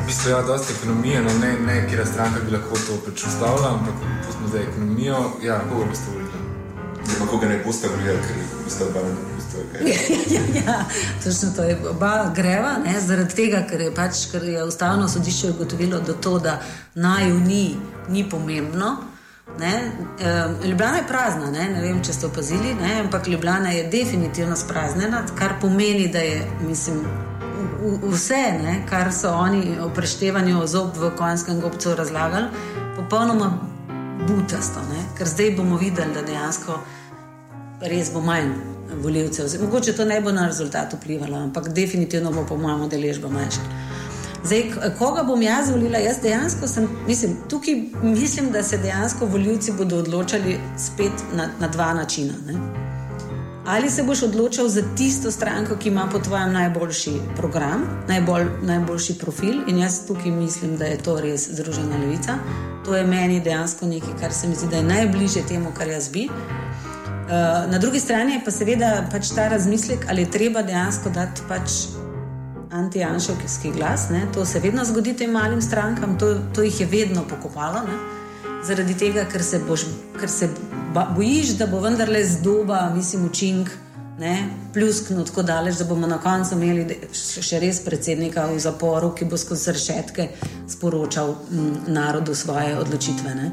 V 0.04 0.06
bistvu 0.08 0.30
je 0.30 0.32
ja, 0.32 0.42
dosta 0.42 0.74
ekonomije, 0.74 1.22
no 1.22 1.30
ne, 1.42 1.54
ne 1.66 1.88
kjer 1.90 2.08
stranka 2.08 2.40
bi 2.46 2.52
lahko 2.52 2.76
to 2.88 2.98
predstavljala, 3.06 3.74
ampak 3.74 3.94
pustimo 4.26 4.48
zdaj 4.48 4.64
ekonomijo. 4.64 5.18
Ja, 5.44 5.62
koga 5.70 5.86
boste 5.86 6.12
volili? 6.12 6.30
Zdaj 7.06 7.20
pa 7.20 7.32
koga 7.32 7.48
ne 7.48 7.64
boste 7.66 7.88
volili, 7.88 8.18
ker 8.28 8.72
ste 8.72 8.84
obrnili. 8.84 9.39
ja, 10.36 10.42
ja, 10.66 10.86
točno 11.24 11.50
to 11.56 11.64
je. 11.64 11.78
Oba 11.90 12.32
greva, 12.36 12.78
ne, 12.86 13.00
zaradi 13.02 13.36
tega, 13.36 13.64
ker 13.70 13.82
je, 13.82 13.94
pač, 13.96 14.26
ker 14.32 14.44
je 14.44 14.64
ustavno 14.64 15.08
sodišče 15.08 15.50
ugotovilo, 15.50 16.00
da 16.00 16.14
to, 16.14 16.40
da 16.40 16.60
naj 16.96 17.32
v 17.32 17.40
ni, 17.48 17.64
ni 18.10 18.30
pomembno. 18.30 18.98
Ne. 19.60 19.92
Ljubljana 20.64 20.98
je 20.98 21.08
prazna, 21.08 21.52
ne. 21.52 21.70
ne 21.70 21.82
vem, 21.82 22.04
če 22.04 22.14
ste 22.14 22.28
opazili, 22.28 22.76
ne, 22.78 23.00
ampak 23.00 23.28
Ljubljana 23.28 23.72
je 23.72 23.88
definitivno 23.90 24.56
spraznjena, 24.56 25.24
kar 25.36 25.58
pomeni, 25.62 26.08
da 26.08 26.20
je 26.20 26.46
mislim, 26.68 27.02
vse, 28.04 28.44
ne, 28.64 28.84
kar 28.90 29.14
so 29.14 29.34
oni 29.34 29.80
o 29.82 29.90
preštevanju 29.90 30.68
zob 30.68 30.98
v 30.98 31.12
konjskem 31.18 31.62
gobcu 31.62 31.96
razlagali, 31.96 32.48
popolnoma 32.96 33.52
butasto. 34.28 34.80
Ne. 34.94 35.04
Ker 35.18 35.28
zdaj 35.28 35.56
bomo 35.58 35.78
videli, 35.78 36.14
da 36.14 36.22
dejansko 36.22 36.80
res 37.82 38.14
bo 38.14 38.22
manj 38.22 38.54
voljivcev. 39.02 39.62
Mogoče 39.62 39.94
to 39.94 40.06
ne 40.06 40.22
bo 40.22 40.32
na 40.32 40.48
rezultat 40.48 40.94
vplivalo, 40.94 41.38
ampak 41.38 41.70
definitivno 41.70 42.32
bo, 42.32 42.46
po 42.50 42.58
mojem, 42.58 42.90
deležba 42.90 43.30
manjša. 43.30 43.62
Zdaj, 44.44 44.72
koga 44.98 45.24
bom 45.24 45.42
jaz 45.42 45.70
volila? 45.70 45.98
Jaz 45.98 46.22
dejansko 46.24 46.68
sem, 46.68 46.88
mislim, 47.08 47.38
tukaj 47.50 47.82
mislim, 48.04 48.52
da 48.52 48.64
se 48.64 48.78
dejansko 48.78 49.26
voljivci 49.26 49.72
bodo 49.72 49.98
odločali 49.98 50.58
spet 50.78 51.12
na, 51.36 51.50
na 51.60 51.68
dva 51.68 51.94
načina. 51.94 52.34
Ne? 52.48 52.54
Ali 53.66 53.90
se 53.90 54.04
boš 54.04 54.24
odločil 54.24 54.68
za 54.68 54.82
tisto 54.98 55.32
stranko, 55.32 55.76
ki 55.76 55.90
ima 55.90 56.08
po 56.12 56.20
tvojem 56.20 56.54
najboljši 56.54 57.12
program, 57.36 57.84
najbolj, 58.08 58.46
najboljši 58.62 59.18
profil, 59.18 59.62
in 59.68 59.78
jaz 59.78 60.08
tukaj 60.08 60.32
mislim, 60.32 60.78
da 60.78 60.86
je 60.86 60.98
to 60.98 61.20
res 61.22 61.50
Združena 61.52 61.98
levica. 61.98 62.38
To 62.86 62.96
je 62.96 63.04
meni 63.06 63.42
dejansko 63.42 63.86
nekaj, 63.86 64.18
kar 64.20 64.34
se 64.34 64.48
mi 64.48 64.56
zdi, 64.56 64.68
da 64.68 64.78
je 64.78 64.84
najbližje 64.84 65.44
temu, 65.48 65.70
kar 65.78 65.88
jaz 65.88 66.10
bi. 66.10 66.30
Eh, 67.30 67.68
na 67.72 67.78
drugi 67.78 68.00
strani 68.00 68.34
je 68.34 68.42
pa 68.46 68.52
seveda 68.52 68.88
pač 69.12 69.30
ta 69.36 69.48
razmislek, 69.48 70.06
ali 70.10 70.22
je 70.22 70.32
treba 70.32 70.64
dejansko 70.66 71.12
dati 71.14 71.44
pač 71.48 71.72
anti-anšovski 72.74 73.70
glas. 73.72 74.08
Ne? 74.10 74.24
To 74.34 74.46
se 74.46 74.60
vedno 74.60 74.86
zgodi 74.86 75.14
tem 75.14 75.32
malim 75.32 75.62
strankam, 75.62 76.18
to, 76.18 76.34
to 76.56 76.66
jih 76.66 76.80
je 76.80 76.88
vedno 76.90 77.22
pokopalo. 77.30 77.84
Ne? 77.86 78.00
Zaradi 78.66 78.98
tega, 78.98 79.28
ker 79.30 79.44
se, 79.46 79.60
boš, 79.68 79.86
ker 80.18 80.30
se 80.30 80.50
bojiš, 80.96 81.54
da 81.62 81.68
bo 81.70 81.84
vendarle 81.86 82.24
zdoba, 82.26 82.90
mislim, 82.96 83.30
učink. 84.20 84.74
Plusknut 84.74 85.28
tako 85.28 85.44
daleč, 85.44 85.76
da 85.78 85.86
bomo 85.86 86.08
na 86.08 86.18
koncu 86.18 86.56
imeli 86.56 87.00
še 87.14 87.60
res 87.60 87.80
predsednika 87.86 88.48
v 88.52 88.60
zaporu, 88.60 89.14
ki 89.16 89.26
bo 89.26 89.38
skozi 89.38 89.72
rešetke 89.72 90.30
sporočal 90.68 91.36
m, 91.52 91.72
narodu 91.88 92.36
svoje 92.36 92.78
odločitve. 92.78 93.36
Ne? 93.36 93.52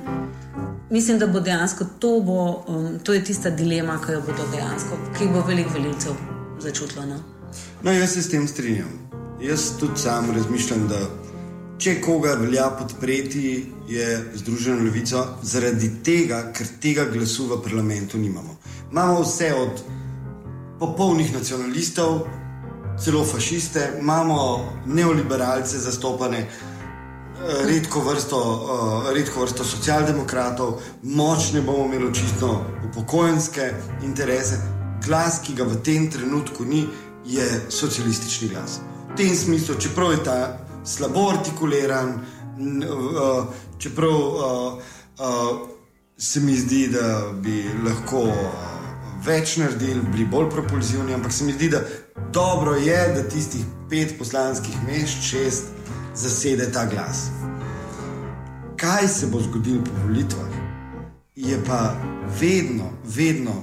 mislim, 0.90 1.18
da 1.18 1.26
bo 1.26 1.40
dejansko 1.40 1.84
to, 1.98 2.20
bo, 2.20 2.64
um, 2.68 2.98
to 3.02 3.14
je 3.14 3.24
tista 3.24 3.50
dilema, 3.50 4.00
ki 4.06 4.12
jo 4.12 4.20
bodo 4.20 4.46
dejansko, 4.52 4.98
ki 5.18 5.28
bo 5.32 5.42
veliko 5.46 5.70
velikcev 5.74 6.12
začutilo. 6.60 7.06
No? 7.06 7.18
no, 7.82 7.92
jaz 7.92 8.12
se 8.14 8.22
s 8.22 8.30
tem 8.30 8.48
strinjam. 8.48 9.08
Jaz 9.42 9.70
tudi 9.80 10.00
sam 10.00 10.30
razmišljam, 10.30 10.88
da 10.88 11.00
če 11.78 12.00
koga 12.00 12.34
velja 12.34 12.70
podpreti, 12.78 13.66
je 13.88 14.06
Združeno 14.34 14.84
levico 14.84 15.26
zaradi 15.42 15.90
tega, 16.04 16.52
ker 16.52 16.66
tega 16.80 17.04
glasu 17.12 17.46
v 17.46 17.60
parlamentu 17.62 18.18
nimamo. 18.18 18.56
Imamo 18.90 19.20
vse 19.22 19.52
od 19.54 19.82
popolnih 20.78 21.34
nacionalistov, 21.34 22.20
celo 23.04 23.24
fašiste, 23.24 23.98
imamo 24.00 24.72
neoliberalce 24.86 25.78
zastopane 25.78 26.48
redko 27.64 28.00
vrsto, 28.00 28.38
uh, 28.38 29.14
redko 29.14 29.40
vrsto 29.40 29.64
socialdemokratov, 29.64 30.80
močne 31.02 31.60
bomo 31.60 31.84
imeli 31.84 32.06
očitno 32.06 32.64
upokojenske 32.90 33.72
interese. 34.02 34.60
glas, 35.06 35.38
ki 35.38 35.54
ga 35.54 35.64
v 35.64 35.76
tem 35.84 36.10
trenutku 36.10 36.64
ni, 36.64 36.86
je 37.24 37.44
socialistični 37.68 38.48
glas. 38.48 38.80
V 39.12 39.16
tem 39.16 39.36
smislu, 39.36 39.74
čeprav 39.78 40.12
je 40.12 40.24
ta 40.24 40.58
slabo 40.84 41.28
artikuliran, 41.30 42.20
uh, 42.58 43.44
čeprav 43.78 44.12
se 46.18 46.40
mi 46.40 46.56
zdi, 46.56 46.88
da 46.88 47.32
bi 47.32 47.64
lahko 47.84 48.32
več 49.26 49.56
naredili, 49.56 50.00
bili 50.12 50.26
bolj 50.30 50.50
propulzivni, 50.50 51.14
ampak 51.14 51.32
se 51.32 51.44
mi 51.44 51.52
zdi, 51.52 51.68
da 51.68 51.82
dobro 52.32 52.74
je, 52.74 52.98
da 53.14 53.28
tistih 53.28 53.64
pet 53.90 54.18
poslanskih 54.18 54.76
mest, 54.86 55.22
šest, 55.22 55.72
zasede 56.14 56.70
ta 56.72 56.86
glas. 56.86 57.28
Kaj 58.76 59.08
se 59.08 59.26
bo 59.26 59.40
zgodilo 59.40 59.84
po 59.84 59.90
volitvah, 60.06 60.52
je 61.36 61.58
pa 61.66 61.94
vedno, 62.40 62.90
vedno 63.04 63.62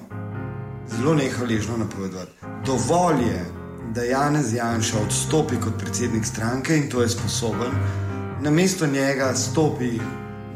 zelo 0.97 1.13
nehvaležno 1.15 1.77
napovedati. 1.77 2.31
Dovolj 2.65 3.21
je, 3.27 3.45
da 3.93 4.03
Janez 4.03 4.53
Janša 4.53 4.99
odstopi 5.05 5.55
kot 5.61 5.77
predsednik 5.79 6.25
stranke 6.25 6.77
in 6.77 6.89
to 6.89 7.01
je 7.01 7.09
sposoben, 7.09 7.71
na 8.41 8.51
mesto 8.51 8.87
njega 8.87 9.35
stopi 9.35 9.99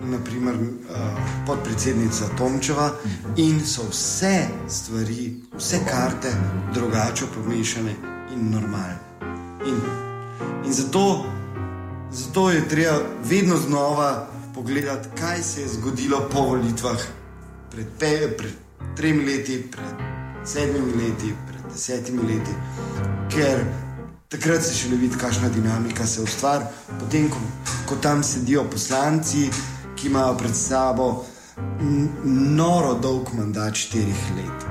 naprimer 0.04 0.56
uh, 0.56 0.98
podpredsednica 1.46 2.30
Tomčeva 2.38 2.92
in 3.36 3.66
so 3.66 3.88
vse 3.90 4.48
stvari, 4.68 5.42
vse 5.58 5.80
karte 5.90 6.34
drugače 6.74 7.26
pomešane 7.36 7.96
in 8.34 8.50
normalne. 8.50 9.00
In, 9.66 9.82
in 10.66 10.74
zato, 10.74 11.26
zato 12.12 12.52
je 12.52 12.68
treba 12.68 13.00
vedno 13.24 13.58
znova 13.58 14.28
pogledati, 14.56 15.10
kaj 15.20 15.44
se 15.44 15.62
je 15.62 15.68
zgodilo 15.68 16.30
po 16.32 16.42
volitvah 16.42 16.98
pred, 17.72 17.88
pe, 18.00 18.36
pred 18.38 18.52
tremi 18.96 19.26
leti, 19.26 19.68
pred 19.72 20.08
sedmimi 20.46 20.94
leti, 20.94 21.34
pred 21.48 21.72
desetimi 21.72 22.22
leti, 22.22 22.54
ker 23.30 23.66
takrat 24.28 24.64
se 24.64 24.74
še 24.76 24.90
ne 24.92 24.98
vidi, 25.00 25.18
kakšna 25.20 25.50
dinamika 25.50 26.08
se 26.08 26.22
ustvari, 26.22 26.66
potem 27.00 27.30
ko, 27.30 27.42
ko 27.88 27.96
tam 28.02 28.24
sedijo 28.24 28.64
poslanci, 28.72 29.50
ki 29.98 30.08
imajo 30.08 30.38
pred 30.38 30.56
sabo 30.56 31.26
noro 32.24 32.94
dolg 32.94 33.34
mandat 33.34 33.76
štirih 33.76 34.24
let 34.38 34.66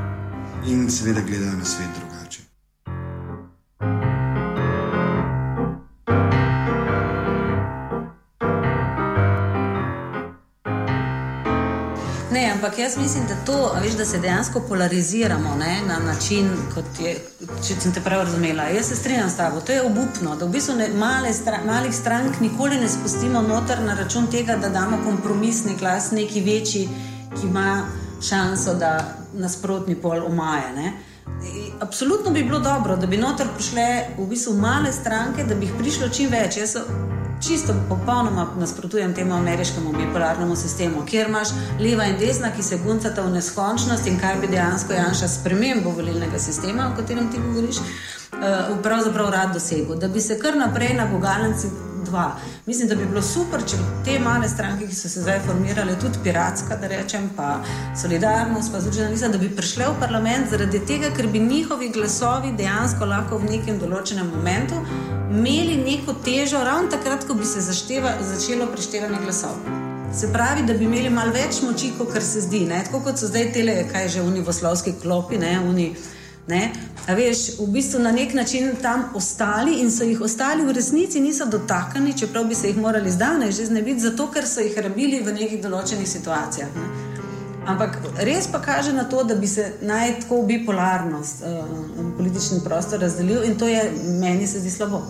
in 0.67 0.91
seveda 0.91 1.21
gledajo 1.21 1.57
na 1.59 1.65
svet 1.65 1.89
drugače. 1.95 2.06
Ampak 12.67 12.79
jaz 12.79 12.97
mislim, 12.97 13.27
da, 13.27 13.35
to, 13.47 13.75
veš, 13.83 13.93
da 13.93 14.05
se 14.05 14.19
dejansko 14.19 14.61
polariziramo 14.69 15.55
ne, 15.55 15.83
na 15.89 15.99
način, 15.99 16.51
kot 16.75 16.85
je, 17.01 17.15
če 17.67 17.75
sem 17.81 17.93
te 17.95 18.01
prav 18.01 18.25
razumela. 18.25 18.63
Jaz 18.63 18.89
se 18.89 18.97
strinjam 18.97 19.31
s 19.31 19.37
tabo, 19.37 19.61
to 19.61 19.73
je 19.73 19.83
obupno, 19.83 20.37
da 20.37 20.47
v 20.47 20.51
bistvu 20.51 20.75
ne, 20.75 20.89
male 20.89 21.33
stra, 21.33 21.61
malih 21.67 21.95
strank 21.95 22.41
nikoli 22.41 22.81
ne 22.81 22.89
spustimo 22.89 23.43
noter 23.43 23.83
na 23.87 23.95
račun 23.95 24.27
tega, 24.27 24.57
da 24.57 24.69
damo 24.69 24.99
kompromisni 25.05 25.77
glas 25.79 26.11
neki 26.11 26.41
večji, 26.41 26.89
ki 27.37 27.47
ima 27.47 27.87
šanso, 28.29 28.75
da 28.75 29.15
nasprotni 29.33 29.95
pol 29.95 30.27
omaje. 30.27 30.73
Ne. 30.75 30.93
Absolutno 31.81 32.31
bi 32.31 32.43
bilo 32.43 32.59
dobro, 32.59 32.97
da 32.97 33.07
bi 33.07 33.17
noter 33.17 33.47
prišle 33.55 33.87
v 34.19 34.27
bistvu 34.27 34.57
male 34.59 34.93
stranke, 34.93 35.45
da 35.45 35.55
bi 35.55 35.71
jih 35.71 35.79
prišlo 35.79 36.09
čim 36.09 36.35
več. 36.35 36.57
Jaz 36.57 36.77
čisto 37.41 37.75
popolnoma 37.89 38.47
nasprotujem 38.59 39.15
temu 39.15 39.35
ameriškemu 39.35 39.93
bipolarnemu 39.93 40.57
sistemu, 40.57 41.05
kjer 41.07 41.29
imaš 41.29 41.49
leva 41.81 42.05
in 42.05 42.19
desna, 42.19 42.51
ki 42.57 42.63
se 42.63 42.79
guncata 42.85 43.23
v 43.23 43.31
neskončnost 43.31 44.07
in 44.07 44.19
kaj 44.21 44.37
bi 44.41 44.47
dejansko 44.47 44.93
Janša 44.93 45.29
spremembo 45.29 45.91
volilnega 45.91 46.39
sistema, 46.39 46.91
o 46.93 46.97
katerem 46.97 47.31
ti 47.33 47.39
govoriš, 47.47 47.77
uh, 47.77 48.79
pravzaprav 48.83 49.31
rad 49.31 49.53
dosegel. 49.55 49.97
Da 49.97 50.09
bi 50.09 50.21
se 50.21 50.39
kar 50.39 50.57
naprej 50.57 50.95
na 50.95 51.07
Bogalenci 51.13 51.69
dva. 52.07 52.37
Mislim, 52.67 52.89
da 52.89 52.95
bi 52.95 53.07
bilo 53.07 53.23
super, 53.23 53.61
če 53.67 53.77
bi 53.77 53.85
te 54.05 54.19
male 54.23 54.49
stranke, 54.49 54.87
ki 54.87 54.95
so 54.95 55.09
se 55.09 55.23
zdaj 55.25 55.41
formirale, 55.47 55.97
tudi 56.01 56.23
piratska, 56.23 56.79
da 56.81 56.91
rečem, 56.91 57.29
pa 57.37 57.57
solidarnost, 58.03 58.73
pa 58.73 58.81
združena 58.81 59.11
lista, 59.11 59.29
da 59.29 59.39
bi 59.43 59.51
prišle 59.57 59.91
v 59.91 60.01
parlament 60.01 60.51
zaradi 60.51 60.81
tega, 60.87 61.11
ker 61.17 61.27
bi 61.33 61.43
njihovi 61.43 61.91
glasovi 61.95 62.55
dejansko 62.59 63.11
lahko 63.11 63.43
v 63.43 63.57
nekem 63.57 63.81
določenem 63.83 64.31
momentu 64.35 64.83
imeli 65.31 65.77
neko 65.77 66.15
težo, 66.25 66.65
ravno 66.65 66.91
takrat, 66.91 67.25
ko 67.27 67.35
bi 67.35 67.45
se 67.45 67.61
zašteva, 67.61 68.13
začelo 68.21 68.67
preštevanje 68.67 69.19
glasov. 69.23 69.57
Se 70.15 70.33
pravi, 70.33 70.63
da 70.67 70.75
bi 70.75 70.85
imeli 70.85 71.11
malo 71.11 71.33
več 71.33 71.61
moči, 71.63 71.93
kot 71.99 72.23
se 72.23 72.41
zdi. 72.41 72.61
Ne? 72.67 72.83
Tako 72.85 73.01
kot 73.05 73.19
so 73.19 73.27
zdaj 73.27 73.51
tele, 73.53 73.75
kaj 73.93 74.09
že 74.09 74.23
univoslovski 74.23 74.95
klopi, 75.03 75.39
ne, 75.39 75.59
uni, 75.61 75.91
ne? 76.49 76.71
Veš, 77.07 77.59
v 77.59 77.67
bistvu 77.75 78.01
na 78.03 78.13
nek 78.13 78.35
način 78.35 78.73
tam 78.83 79.11
ostali 79.15 79.81
in 79.81 79.91
so 79.91 80.05
jih 80.05 80.21
ostali 80.21 80.65
v 80.67 80.75
resnici 80.75 81.21
niso 81.21 81.47
dotaknili, 81.47 82.19
čeprav 82.19 82.47
bi 82.47 82.55
se 82.55 82.69
jih 82.69 82.79
morali 82.79 83.11
zdavnaj 83.11 83.53
že 83.53 83.67
znebiti, 83.67 84.01
zato 84.01 84.31
ker 84.31 84.47
so 84.47 84.61
jih 84.61 84.79
rabili 84.79 85.21
v 85.21 85.35
nekih 85.35 85.63
določenih 85.63 86.09
situacijah. 86.09 86.75
Ne? 86.75 87.06
Ampak 87.67 87.99
res 88.23 88.47
pa 88.47 88.61
kaže 88.63 88.93
na 88.93 89.05
to, 89.11 89.25
da 89.25 89.35
bi 89.35 89.49
se 89.51 89.73
naj 89.83 90.21
tako 90.21 90.43
bipolarnost, 90.47 91.43
uh, 91.43 91.65
politični 92.17 92.61
prostor 92.65 93.01
razdelil 93.01 93.43
in 93.45 93.59
to 93.59 93.69
je 93.69 93.93
meni 94.21 94.47
se 94.47 94.61
zdi 94.61 94.71
slabo. 94.71 95.03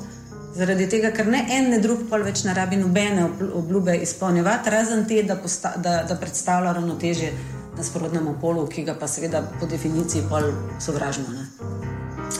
Zaradi 0.56 0.88
tega, 0.88 1.10
ker 1.12 1.28
ne 1.28 1.42
en, 1.52 1.68
ne 1.70 1.78
drug 1.84 2.06
pol 2.08 2.24
več 2.24 2.46
ne 2.48 2.54
rabi 2.56 2.78
nobene 2.80 3.26
obl- 3.26 3.52
obljube 3.60 3.98
izpolnjevati, 4.00 4.72
razen 4.72 5.04
te, 5.08 5.20
da, 5.22 5.36
posta, 5.36 5.74
da, 5.76 5.98
da 6.08 6.16
predstavlja 6.16 6.72
ravnotežje 6.72 7.32
nasprotnemu 7.76 8.38
polu, 8.40 8.64
ki 8.66 8.86
ga 8.88 8.94
pa 8.96 9.08
seveda 9.08 9.42
po 9.60 9.68
definiciji 9.68 10.24
pol 10.30 10.48
sovražimo. 10.80 11.28
Ne? 11.36 11.46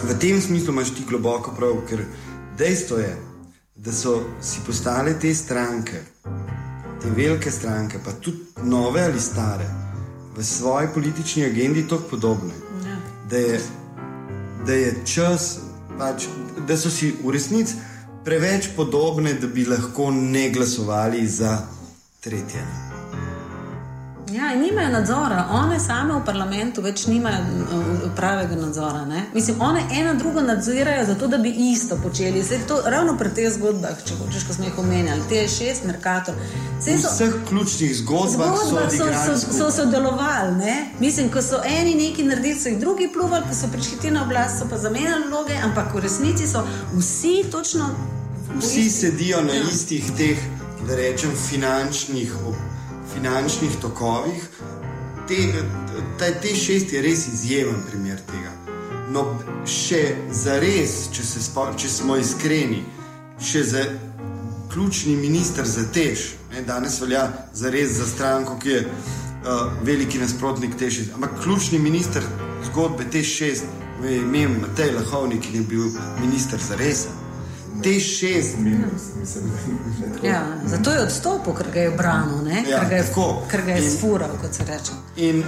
V 0.03 0.19
tem 0.19 0.41
smislu 0.41 0.73
imaš 0.73 0.95
ti 0.97 1.05
globoko 1.09 1.53
prav, 1.59 1.77
ker 1.89 2.07
dejstvo 2.59 2.99
je, 3.05 3.13
da 3.77 3.93
so 3.93 4.23
si 4.41 4.65
postale 4.67 5.13
te 5.21 5.35
stranke, 5.35 6.01
te 7.03 7.13
velike 7.13 7.51
stranke, 7.51 8.01
pa 8.05 8.17
tudi 8.21 8.65
nove 8.65 9.05
ali 9.05 9.21
stare, 9.21 9.69
v 10.37 10.45
svoji 10.45 10.89
politični 10.95 11.45
agendi 11.45 11.89
tako 11.89 12.03
podobne, 12.11 12.55
Ja. 12.87 12.97
da 13.31 13.37
je, 13.37 13.61
da 14.67 14.73
je 14.73 14.95
čas, 15.05 15.59
pač, 15.99 16.27
da 16.69 16.77
so 16.77 16.91
si 16.91 17.15
v 17.25 17.31
resnici 17.31 17.75
preveč 18.25 18.69
podobne, 18.77 19.35
da 19.35 19.47
bi 19.47 19.65
lahko 19.65 20.11
ne 20.11 20.51
glasovali 20.51 21.27
za 21.29 21.59
tretje. 22.21 22.86
Ja, 24.33 24.55
nimajo 24.55 24.89
nadzora, 24.89 25.47
one 25.53 25.81
same 25.81 26.15
v 26.15 26.25
parlamentu 26.25 26.83
več 26.83 27.05
nimajo 27.07 27.39
uh, 27.39 27.85
pravega 28.17 28.57
nadzora. 28.57 29.05
Ne? 29.05 29.25
Mislim, 29.35 29.61
one 29.61 29.83
ena 29.93 30.15
drugo 30.15 30.41
nadzirajo, 30.41 31.05
zato 31.07 31.27
da 31.27 31.39
bi 31.39 31.53
isto 31.71 31.99
počeli. 32.03 32.43
Saj 32.45 32.59
to 32.69 32.81
ravno 32.85 33.15
pri 33.19 33.31
teh 33.31 33.53
zgodbah, 33.53 34.03
če 34.05 34.15
hočeš, 34.15 34.47
ko 34.47 34.53
smo 34.53 34.65
jih 34.65 34.79
omenjali, 34.79 35.23
te 35.29 35.45
šest, 35.49 35.85
Merkator. 35.85 36.35
V 36.35 36.83
Saj 36.83 36.99
so- 36.99 37.13
vseh 37.15 37.35
ključnih 37.49 37.97
zgodbah 37.97 38.51
so 38.57 38.67
Zgodba 38.67 38.91
so, 38.91 39.07
so, 39.07 39.37
so 39.37 39.47
skupaj. 39.47 39.73
sodelovali. 39.73 40.57
Ne? 40.57 40.75
Mislim, 41.01 41.31
ko 41.31 41.43
so 41.43 41.63
eni 41.65 41.95
nekaj 41.95 42.25
naredili, 42.25 42.59
so 42.61 42.69
jih 42.69 42.81
drugi 42.81 43.09
pluvali, 43.09 43.47
ko 43.49 43.55
so 43.55 43.71
prišli 43.73 44.11
na 44.11 44.25
oblast, 44.25 44.59
so 44.59 44.67
pa 44.71 44.79
zamenjali 44.79 45.29
vloge, 45.29 45.55
ampak 45.63 45.95
v 45.95 46.01
resnici 46.01 46.49
so 46.49 46.67
vsi 46.97 47.45
točno. 47.53 47.93
Vsi 48.59 48.91
sedijo 48.91 49.39
na 49.43 49.55
istih 49.71 50.11
teh, 50.19 50.39
da 50.83 50.97
rečem, 50.97 51.31
finančnih, 51.49 52.33
finančnih 53.17 53.77
tokovih. 53.81 54.49
Te, 55.29 55.37
ta, 56.19 56.31
te 56.43 56.55
šest 56.55 56.93
je 56.93 57.03
res 57.03 57.27
izjemen 57.33 57.81
primer 57.91 58.21
tega. 58.29 58.53
No, 59.11 59.25
še 59.67 60.03
za 60.31 60.59
res, 60.61 61.09
če, 61.15 61.25
spo, 61.25 61.67
če 61.79 61.89
smo 61.91 62.19
iskreni, 62.21 62.83
še 63.41 63.63
za 63.65 63.85
ključni 64.73 65.17
minister 65.17 65.67
za 65.67 65.87
tež, 65.95 66.35
ne, 66.53 66.63
danes 66.67 67.01
velja 67.01 67.25
za 67.57 67.73
res 67.73 67.97
za 67.97 68.07
stranko, 68.07 68.59
ki 68.63 68.75
je 68.75 68.83
uh, 68.85 69.73
veliki 69.87 70.21
nasprotnik 70.21 70.77
tež. 70.79 71.07
Ampak 71.17 71.41
ključni 71.43 71.81
minister 71.81 72.27
zgodbe 72.69 73.09
tež 73.11 73.31
šest, 73.41 73.71
ime 74.05 74.47
Matej 74.61 74.93
Lahovnik, 74.99 75.47
ki 75.47 75.63
je 75.63 75.69
bil 75.71 75.89
minister 76.21 76.61
za 76.61 76.77
resen. 76.77 77.26
T6. 77.83 78.57
Ja, 80.23 80.47
zato 80.65 80.91
je 80.91 81.03
odstopil, 81.03 81.55
ker 81.55 81.67
ga 81.75 81.81
je 81.81 81.91
branil, 81.91 82.43
ne? 82.45 82.65
ja, 82.69 82.81
ker 82.81 82.89
ga 82.89 82.97
je, 82.97 83.07
tako. 83.09 83.43
ker 83.51 83.63
ga 83.67 83.73
je 83.73 83.85
in, 83.85 83.91
sfural, 83.91 84.37
kot 84.41 84.55
se 84.55 84.65
reče. 84.65 84.93
In, 85.17 85.43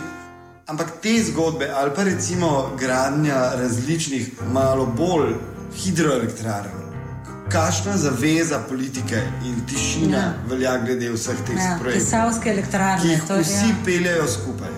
ampak 0.66 0.98
te 1.02 1.14
zgodbe, 1.24 1.70
ali 1.74 1.90
pa 1.96 2.02
recimo 2.02 2.70
gradnja 2.78 3.54
različnih, 3.60 4.30
malo 4.52 4.86
bolj 4.86 5.34
hidroelektrarn, 5.76 6.84
kakšna 7.48 7.96
zaveza 7.96 8.60
politike 8.68 9.22
in 9.44 9.62
tišina 9.66 10.18
ja. 10.18 10.34
velja 10.50 10.76
glede 10.84 11.12
vseh 11.12 11.40
teh 11.46 11.56
ja, 11.56 11.78
projektov. 11.80 12.04
Pisavske 12.04 12.50
elektrarne, 12.50 13.16
ki 13.16 13.26
to 13.28 13.40
je. 13.40 13.46
Vsi 13.48 13.72
ja. 13.72 13.80
peljajo 13.84 14.28
skupaj. 14.28 14.76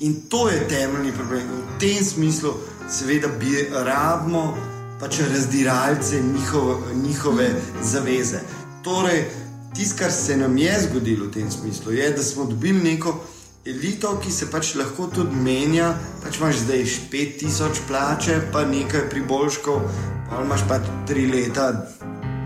In 0.00 0.20
to 0.28 0.48
je 0.50 0.68
temeljni 0.68 1.12
problem. 1.12 1.48
V 1.48 1.78
tem 1.80 2.04
smislu, 2.04 2.54
seveda, 2.90 3.28
bi 3.40 3.68
rabimo 3.72 4.73
pač 5.00 5.20
razdiralce 5.32 6.22
njihove, 6.22 6.94
njihove 6.94 7.50
zaveze. 7.82 8.40
Torej, 8.82 9.24
tisto, 9.74 9.98
kar 9.98 10.12
se 10.12 10.36
nam 10.36 10.58
je 10.58 10.80
zgodilo 10.88 11.26
v 11.26 11.32
tem 11.32 11.50
smislu, 11.50 11.92
je, 11.92 12.10
da 12.10 12.22
smo 12.22 12.44
dobili 12.44 12.82
neko 12.82 13.20
elito, 13.64 14.20
ki 14.20 14.32
se 14.32 14.50
pač 14.50 14.74
lahko 14.74 15.08
tudi 15.14 15.36
menja. 15.36 15.94
Pač 16.22 16.38
imaš 16.38 16.62
zdaj 16.66 16.84
5000 17.12 17.86
plače, 17.88 18.40
pa 18.52 18.64
nekaj 18.64 19.08
priboljškov, 19.10 19.80
pa 20.30 20.42
imaš 20.44 20.66
pa 20.68 20.80
3 21.08 21.30
leta 21.32 21.72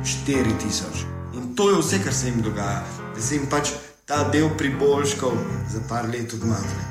4000. 0.05 1.05
In 1.35 1.55
to 1.57 1.71
je 1.71 1.83
vse, 1.83 2.03
kar 2.05 2.15
se 2.15 2.31
jim 2.31 2.43
dogaja. 2.43 2.85
Da 3.15 3.23
se 3.23 3.35
jim 3.35 3.47
pač 3.51 3.75
ta 4.07 4.23
del 4.33 4.51
priboljškov 4.59 5.35
za 5.73 5.83
par 5.89 6.09
let 6.09 6.33
odmakne. 6.35 6.85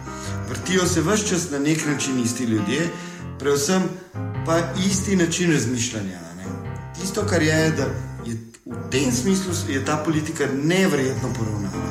Vrtijo 0.49 0.85
se 0.87 1.01
vse 1.01 1.27
čas 1.27 1.49
na 1.51 1.59
nek 1.59 1.85
način 1.85 2.19
isti 2.23 2.43
ljudje, 2.43 2.89
predvsem 3.39 3.83
pa 4.45 4.59
isti 4.87 5.15
način 5.15 5.53
razmišljanja. 5.53 6.19
Ne? 6.37 6.45
Tisto, 6.99 7.23
kar 7.29 7.41
je, 7.41 7.71
da 7.71 7.83
je 8.25 8.37
v 8.65 8.89
tem 8.91 9.11
smislu 9.11 9.53
je 9.69 9.85
ta 9.85 9.97
politika 10.05 10.47
nevrjetno 10.63 11.29
poravnana. 11.37 11.87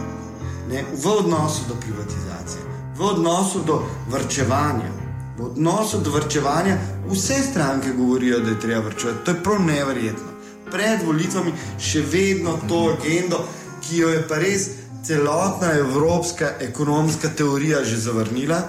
Ne? 0.71 0.85
V 1.03 1.07
odnosu 1.07 1.63
do 1.69 1.75
privatizacije, 1.81 2.63
v 2.97 3.03
odnosu 3.03 3.61
do 3.67 3.83
vrčevanja. 4.09 4.91
V 5.39 5.45
odnosu 5.45 6.01
do 6.01 6.11
vrčevanja 6.11 6.79
vse 7.11 7.35
stranke 7.51 7.93
govorijo, 7.93 8.41
da 8.41 8.51
je 8.51 8.61
treba 8.61 8.81
vrčevati. 8.89 9.25
To 9.25 9.31
je 9.31 9.43
prav 9.43 9.63
nevrjetno. 9.63 10.29
Pred 10.71 11.03
volitvami 11.07 11.53
še 11.79 12.03
vedno 12.11 12.59
to 12.69 12.97
agendo, 12.97 13.45
ki 13.81 13.99
jo 13.99 14.09
je 14.09 14.23
pa 14.29 14.39
res 14.39 14.71
celotna 15.07 15.73
evropska 15.79 16.51
ekonomska 16.61 17.29
teorija 17.29 17.85
že 17.85 17.97
zavrnila. 17.97 18.63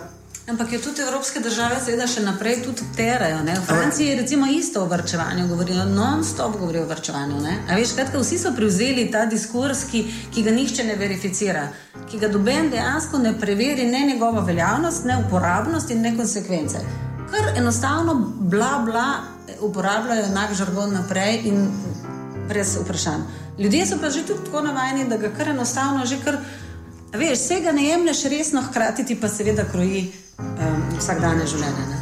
Ampak 0.47 0.71
jo 0.73 0.79
tudi 0.79 1.01
evropske 1.01 1.39
države, 1.39 1.75
seveda, 1.83 2.05
še 2.07 2.21
naprej 2.23 2.61
terajo. 2.95 3.41
V 3.43 3.65
Franciji 3.67 4.05
je 4.07 4.15
recimo 4.15 4.45
isto 4.47 4.79
o 4.81 4.87
vrčevanju, 4.87 5.47
govorijo 5.47 5.83
non-stop 5.85 6.53
govorijo 6.59 6.85
o 6.85 6.87
vrčevanju. 6.87 7.41
Veš, 7.67 7.91
kratka, 7.95 8.21
vsi 8.21 8.37
so 8.39 8.53
prevzeli 8.55 9.09
ta 9.11 9.25
diskurs, 9.25 9.81
ki, 9.91 10.05
ki 10.31 10.43
ga 10.45 10.53
nihče 10.55 10.85
ne 10.87 10.95
verificira, 10.95 11.65
ki 12.07 12.19
ga 12.21 12.29
doben 12.31 12.69
dejansko 12.71 13.19
ne 13.19 13.33
preveri, 13.39 13.89
ne 13.91 14.05
njegova 14.07 14.45
veljavnost, 14.47 15.03
ne 15.05 15.17
uporabnost 15.25 15.91
in 15.91 15.99
ne 16.01 16.13
konsekvence. 16.15 16.79
Ker 17.33 17.49
enostavno 17.57 18.15
bla 18.39 18.77
bla 18.85 19.07
uporabljajo 19.59 20.29
enak 20.29 20.53
žargon 20.55 20.95
naprej 20.95 21.41
in 21.51 21.67
brez 22.47 22.77
vprašanj. 22.85 23.27
Ljudje 23.59 23.83
so 23.85 23.99
pa 23.99 24.09
že 24.09 24.23
tudi 24.23 24.47
tako 24.47 24.63
navajeni, 24.69 25.09
da 25.09 25.17
ga 25.17 25.33
kar 25.35 25.51
enostavno 25.51 26.05
že 26.05 26.21
kar. 26.23 26.39
Veš, 27.13 27.39
vsega 27.39 27.71
ne 27.71 27.83
jemliš 27.83 28.23
resno, 28.23 28.61
hkrati 28.61 29.05
ti 29.05 29.15
pa 29.21 29.29
seveda 29.29 29.63
kroji 29.71 30.11
um, 30.39 30.81
vsakdanje 30.99 31.45
življenje. 31.47 31.85
Ne? 31.87 31.99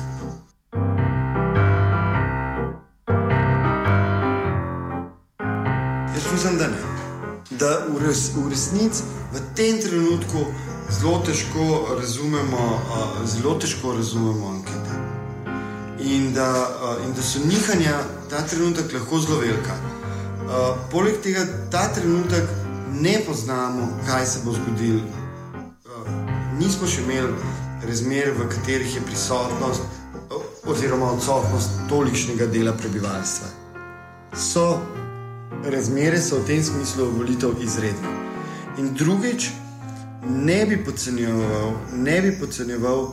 Jaz 6.16 6.26
mislim, 6.32 6.58
da 6.58 6.72
ne. 6.74 6.82
Da 7.60 7.70
v, 7.86 8.02
res, 8.08 8.32
v 8.34 8.50
resnici 8.50 9.06
v 9.34 9.46
tem 9.56 9.78
trenutku 9.82 10.48
zelo 10.90 11.22
težko 11.28 12.00
razumemo, 12.02 12.66
uh, 12.74 13.22
zelo 13.30 13.60
težko 13.62 13.94
razumemo 13.94 14.56
ankete. 14.58 15.00
In 16.02 16.34
da, 16.34 16.50
uh, 16.50 17.06
in 17.06 17.14
da 17.14 17.22
so 17.22 17.46
nihanja 17.46 18.02
ta 18.30 18.42
trenutek 18.42 18.90
lahko 18.98 19.22
zelo 19.22 19.38
velika. 19.46 19.78
Uh, 20.50 20.74
poleg 20.90 21.22
tega, 21.22 21.46
ta 21.70 21.92
trenutek 21.94 22.65
ne 23.02 23.20
poznamo, 23.28 23.88
kaj 24.08 24.26
se 24.26 24.40
bo 24.46 24.54
zgodilo. 24.54 25.04
Uh, 25.04 26.08
nismo 26.60 26.88
še 26.88 27.04
imeli 27.04 27.34
razmer, 27.86 28.32
v 28.38 28.50
katerih 28.50 28.96
je 28.96 29.02
prisotnost 29.06 29.82
oziroma 30.66 31.12
odsotnost 31.12 31.70
tolikšnega 31.90 32.48
dela 32.48 32.74
prebivalstva. 32.74 33.48
So 34.36 34.82
razmere 35.64 36.22
so 36.22 36.40
v 36.40 36.48
tem 36.48 36.64
smislu 36.64 37.12
volitev 37.18 37.62
izredne. 37.62 38.10
In 38.78 38.94
drugič, 38.94 39.50
ne 40.26 40.66
bi 40.66 40.78
podcenjeval, 40.84 41.74
ne 41.94 42.22
bi 42.22 42.32
podcenjeval 42.40 43.08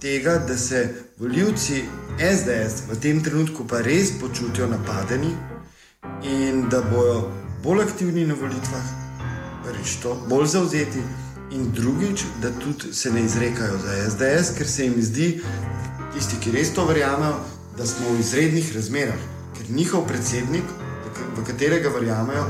tega, 0.00 0.38
da 0.48 0.56
se 0.56 0.94
voljivci 1.18 1.84
SDS 2.18 2.82
v 2.90 3.00
tem 3.00 3.22
trenutku 3.24 3.64
pa 3.68 3.80
res 3.80 4.12
počutijo 4.20 4.66
napadeni 4.66 5.32
in 6.22 6.68
da 6.68 6.82
bodo 6.82 7.30
bolj 7.62 7.82
aktivni 7.82 8.26
na 8.26 8.34
volitvah, 8.34 9.05
reč 9.72 9.96
to, 10.02 10.14
bolj 10.28 10.46
zauzeti. 10.46 11.02
In 11.50 11.70
drugič, 11.72 12.24
da 12.42 12.50
tudi 12.50 12.92
se 12.92 13.12
ne 13.12 13.22
izrekajo 13.24 13.78
za 13.78 14.10
SDS, 14.10 14.56
ker 14.58 14.68
se 14.68 14.84
jim 14.84 14.96
zdi, 14.98 15.28
tisti, 16.14 16.40
ki 16.42 16.50
res 16.50 16.72
to 16.74 16.84
verjamejo, 16.84 17.36
da 17.78 17.86
smo 17.86 18.10
v 18.10 18.20
izrednih 18.20 18.72
razmerah, 18.74 19.20
ker 19.56 19.70
njihov 19.70 20.06
predsednik, 20.08 20.64
v 21.36 21.44
katerega 21.46 21.92
verjamejo, 21.94 22.46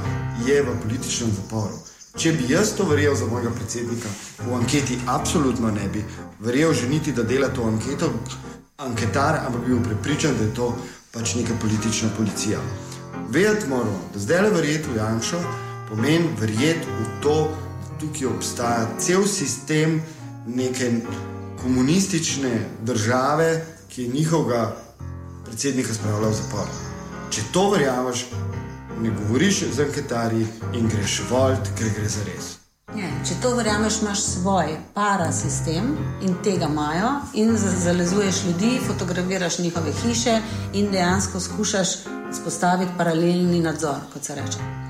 je 0.47 0.63
v 0.63 0.77
političnem 0.83 1.35
zaporu. 1.37 1.77
Če 2.17 2.33
bi 2.33 2.49
jaz 2.49 2.73
to 2.73 2.87
verjel 2.89 3.15
za 3.15 3.27
mojega 3.29 3.51
predsednika, 3.53 4.09
v 4.47 4.55
anketi 4.57 4.97
absolutno 5.07 5.71
ne 5.71 5.89
bi 5.93 6.05
verjel, 6.41 6.73
že 6.73 6.89
niti 6.89 7.13
da 7.13 7.23
dela 7.23 7.49
to 7.49 7.67
anketo, 7.69 8.09
anketar, 8.81 9.43
ampak 9.45 9.61
bi 9.67 9.75
bil 9.75 9.83
prepričan, 9.85 10.39
da 10.39 10.45
je 10.45 10.55
to 10.55 10.73
pač 11.13 11.35
neka 11.37 11.53
politična 11.61 12.09
policija. 12.17 12.59
Vedeti 13.29 13.69
moramo, 13.69 14.01
da 14.15 14.21
zdaj 14.21 14.43
le 14.43 14.51
verjeti 14.51 14.89
v 14.95 14.97
Janša 14.97 15.66
pomeni 15.89 16.29
verjeti 16.41 16.87
v 16.87 17.23
to, 17.23 17.37
da 17.89 17.99
tukaj 18.01 18.27
obstaja 18.27 18.89
cel 18.99 19.27
sistem 19.27 20.03
neke 20.47 20.93
komunistične 21.63 22.69
države, 22.83 23.65
ki 23.89 24.03
je 24.03 24.09
njihovega 24.09 24.77
predsednika 25.45 25.95
spravila 25.95 26.29
v 26.29 26.35
zapor. 26.35 26.69
Če 27.31 27.43
to 27.53 27.71
verjameš, 27.71 28.27
ne 29.03 29.11
govoriš 29.11 29.65
z 29.73 29.83
anketarji 29.89 30.47
in 30.75 30.89
greš 30.89 31.23
volt, 31.31 31.73
ker 31.79 31.91
gre 31.97 32.09
za 32.09 32.25
res. 32.29 32.55
Je, 32.97 33.09
če 33.29 33.35
to 33.43 33.51
verjameš, 33.57 34.01
imaš 34.03 34.23
svoj 34.23 34.77
parasistem 34.95 35.91
in 36.23 36.37
tega 36.45 36.71
imajo, 36.71 37.11
in 37.35 37.57
zalezuješ 37.59 38.45
ljudi, 38.47 38.79
fotografiraš 38.87 39.59
njihove 39.59 39.93
hiše 40.03 40.41
in 40.73 40.91
dejansko 40.91 41.41
skušaš 41.41 41.99
spostaviti 42.41 42.93
paralelni 42.99 43.61
nadzor, 43.61 44.07
kot 44.13 44.25
se 44.25 44.35
reče. 44.35 44.86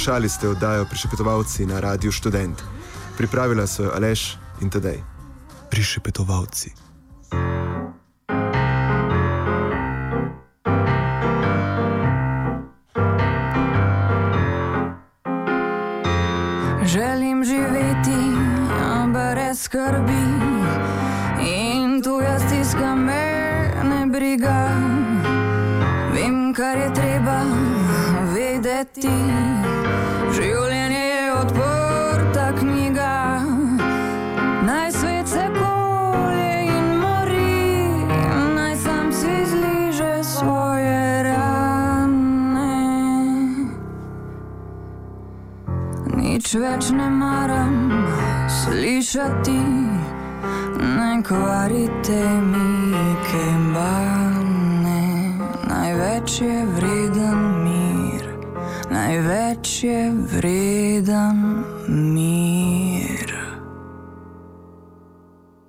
Poslušali 0.00 0.28
ste 0.28 0.48
oddajo 0.48 0.88
Prišepetovalci 0.88 1.66
na 1.68 1.80
Radiu 1.80 2.08
Student. 2.12 2.56
Pripravila 3.20 3.66
so 3.68 3.84
jo 3.84 3.92
Aleš 3.92 4.32
in 4.64 4.70
Tadej. 4.72 4.96
Prišepetovalci. 5.70 6.72
Lasciati 49.12 49.50
nei 50.78 51.20
cuori 51.24 51.90
temi 52.00 52.59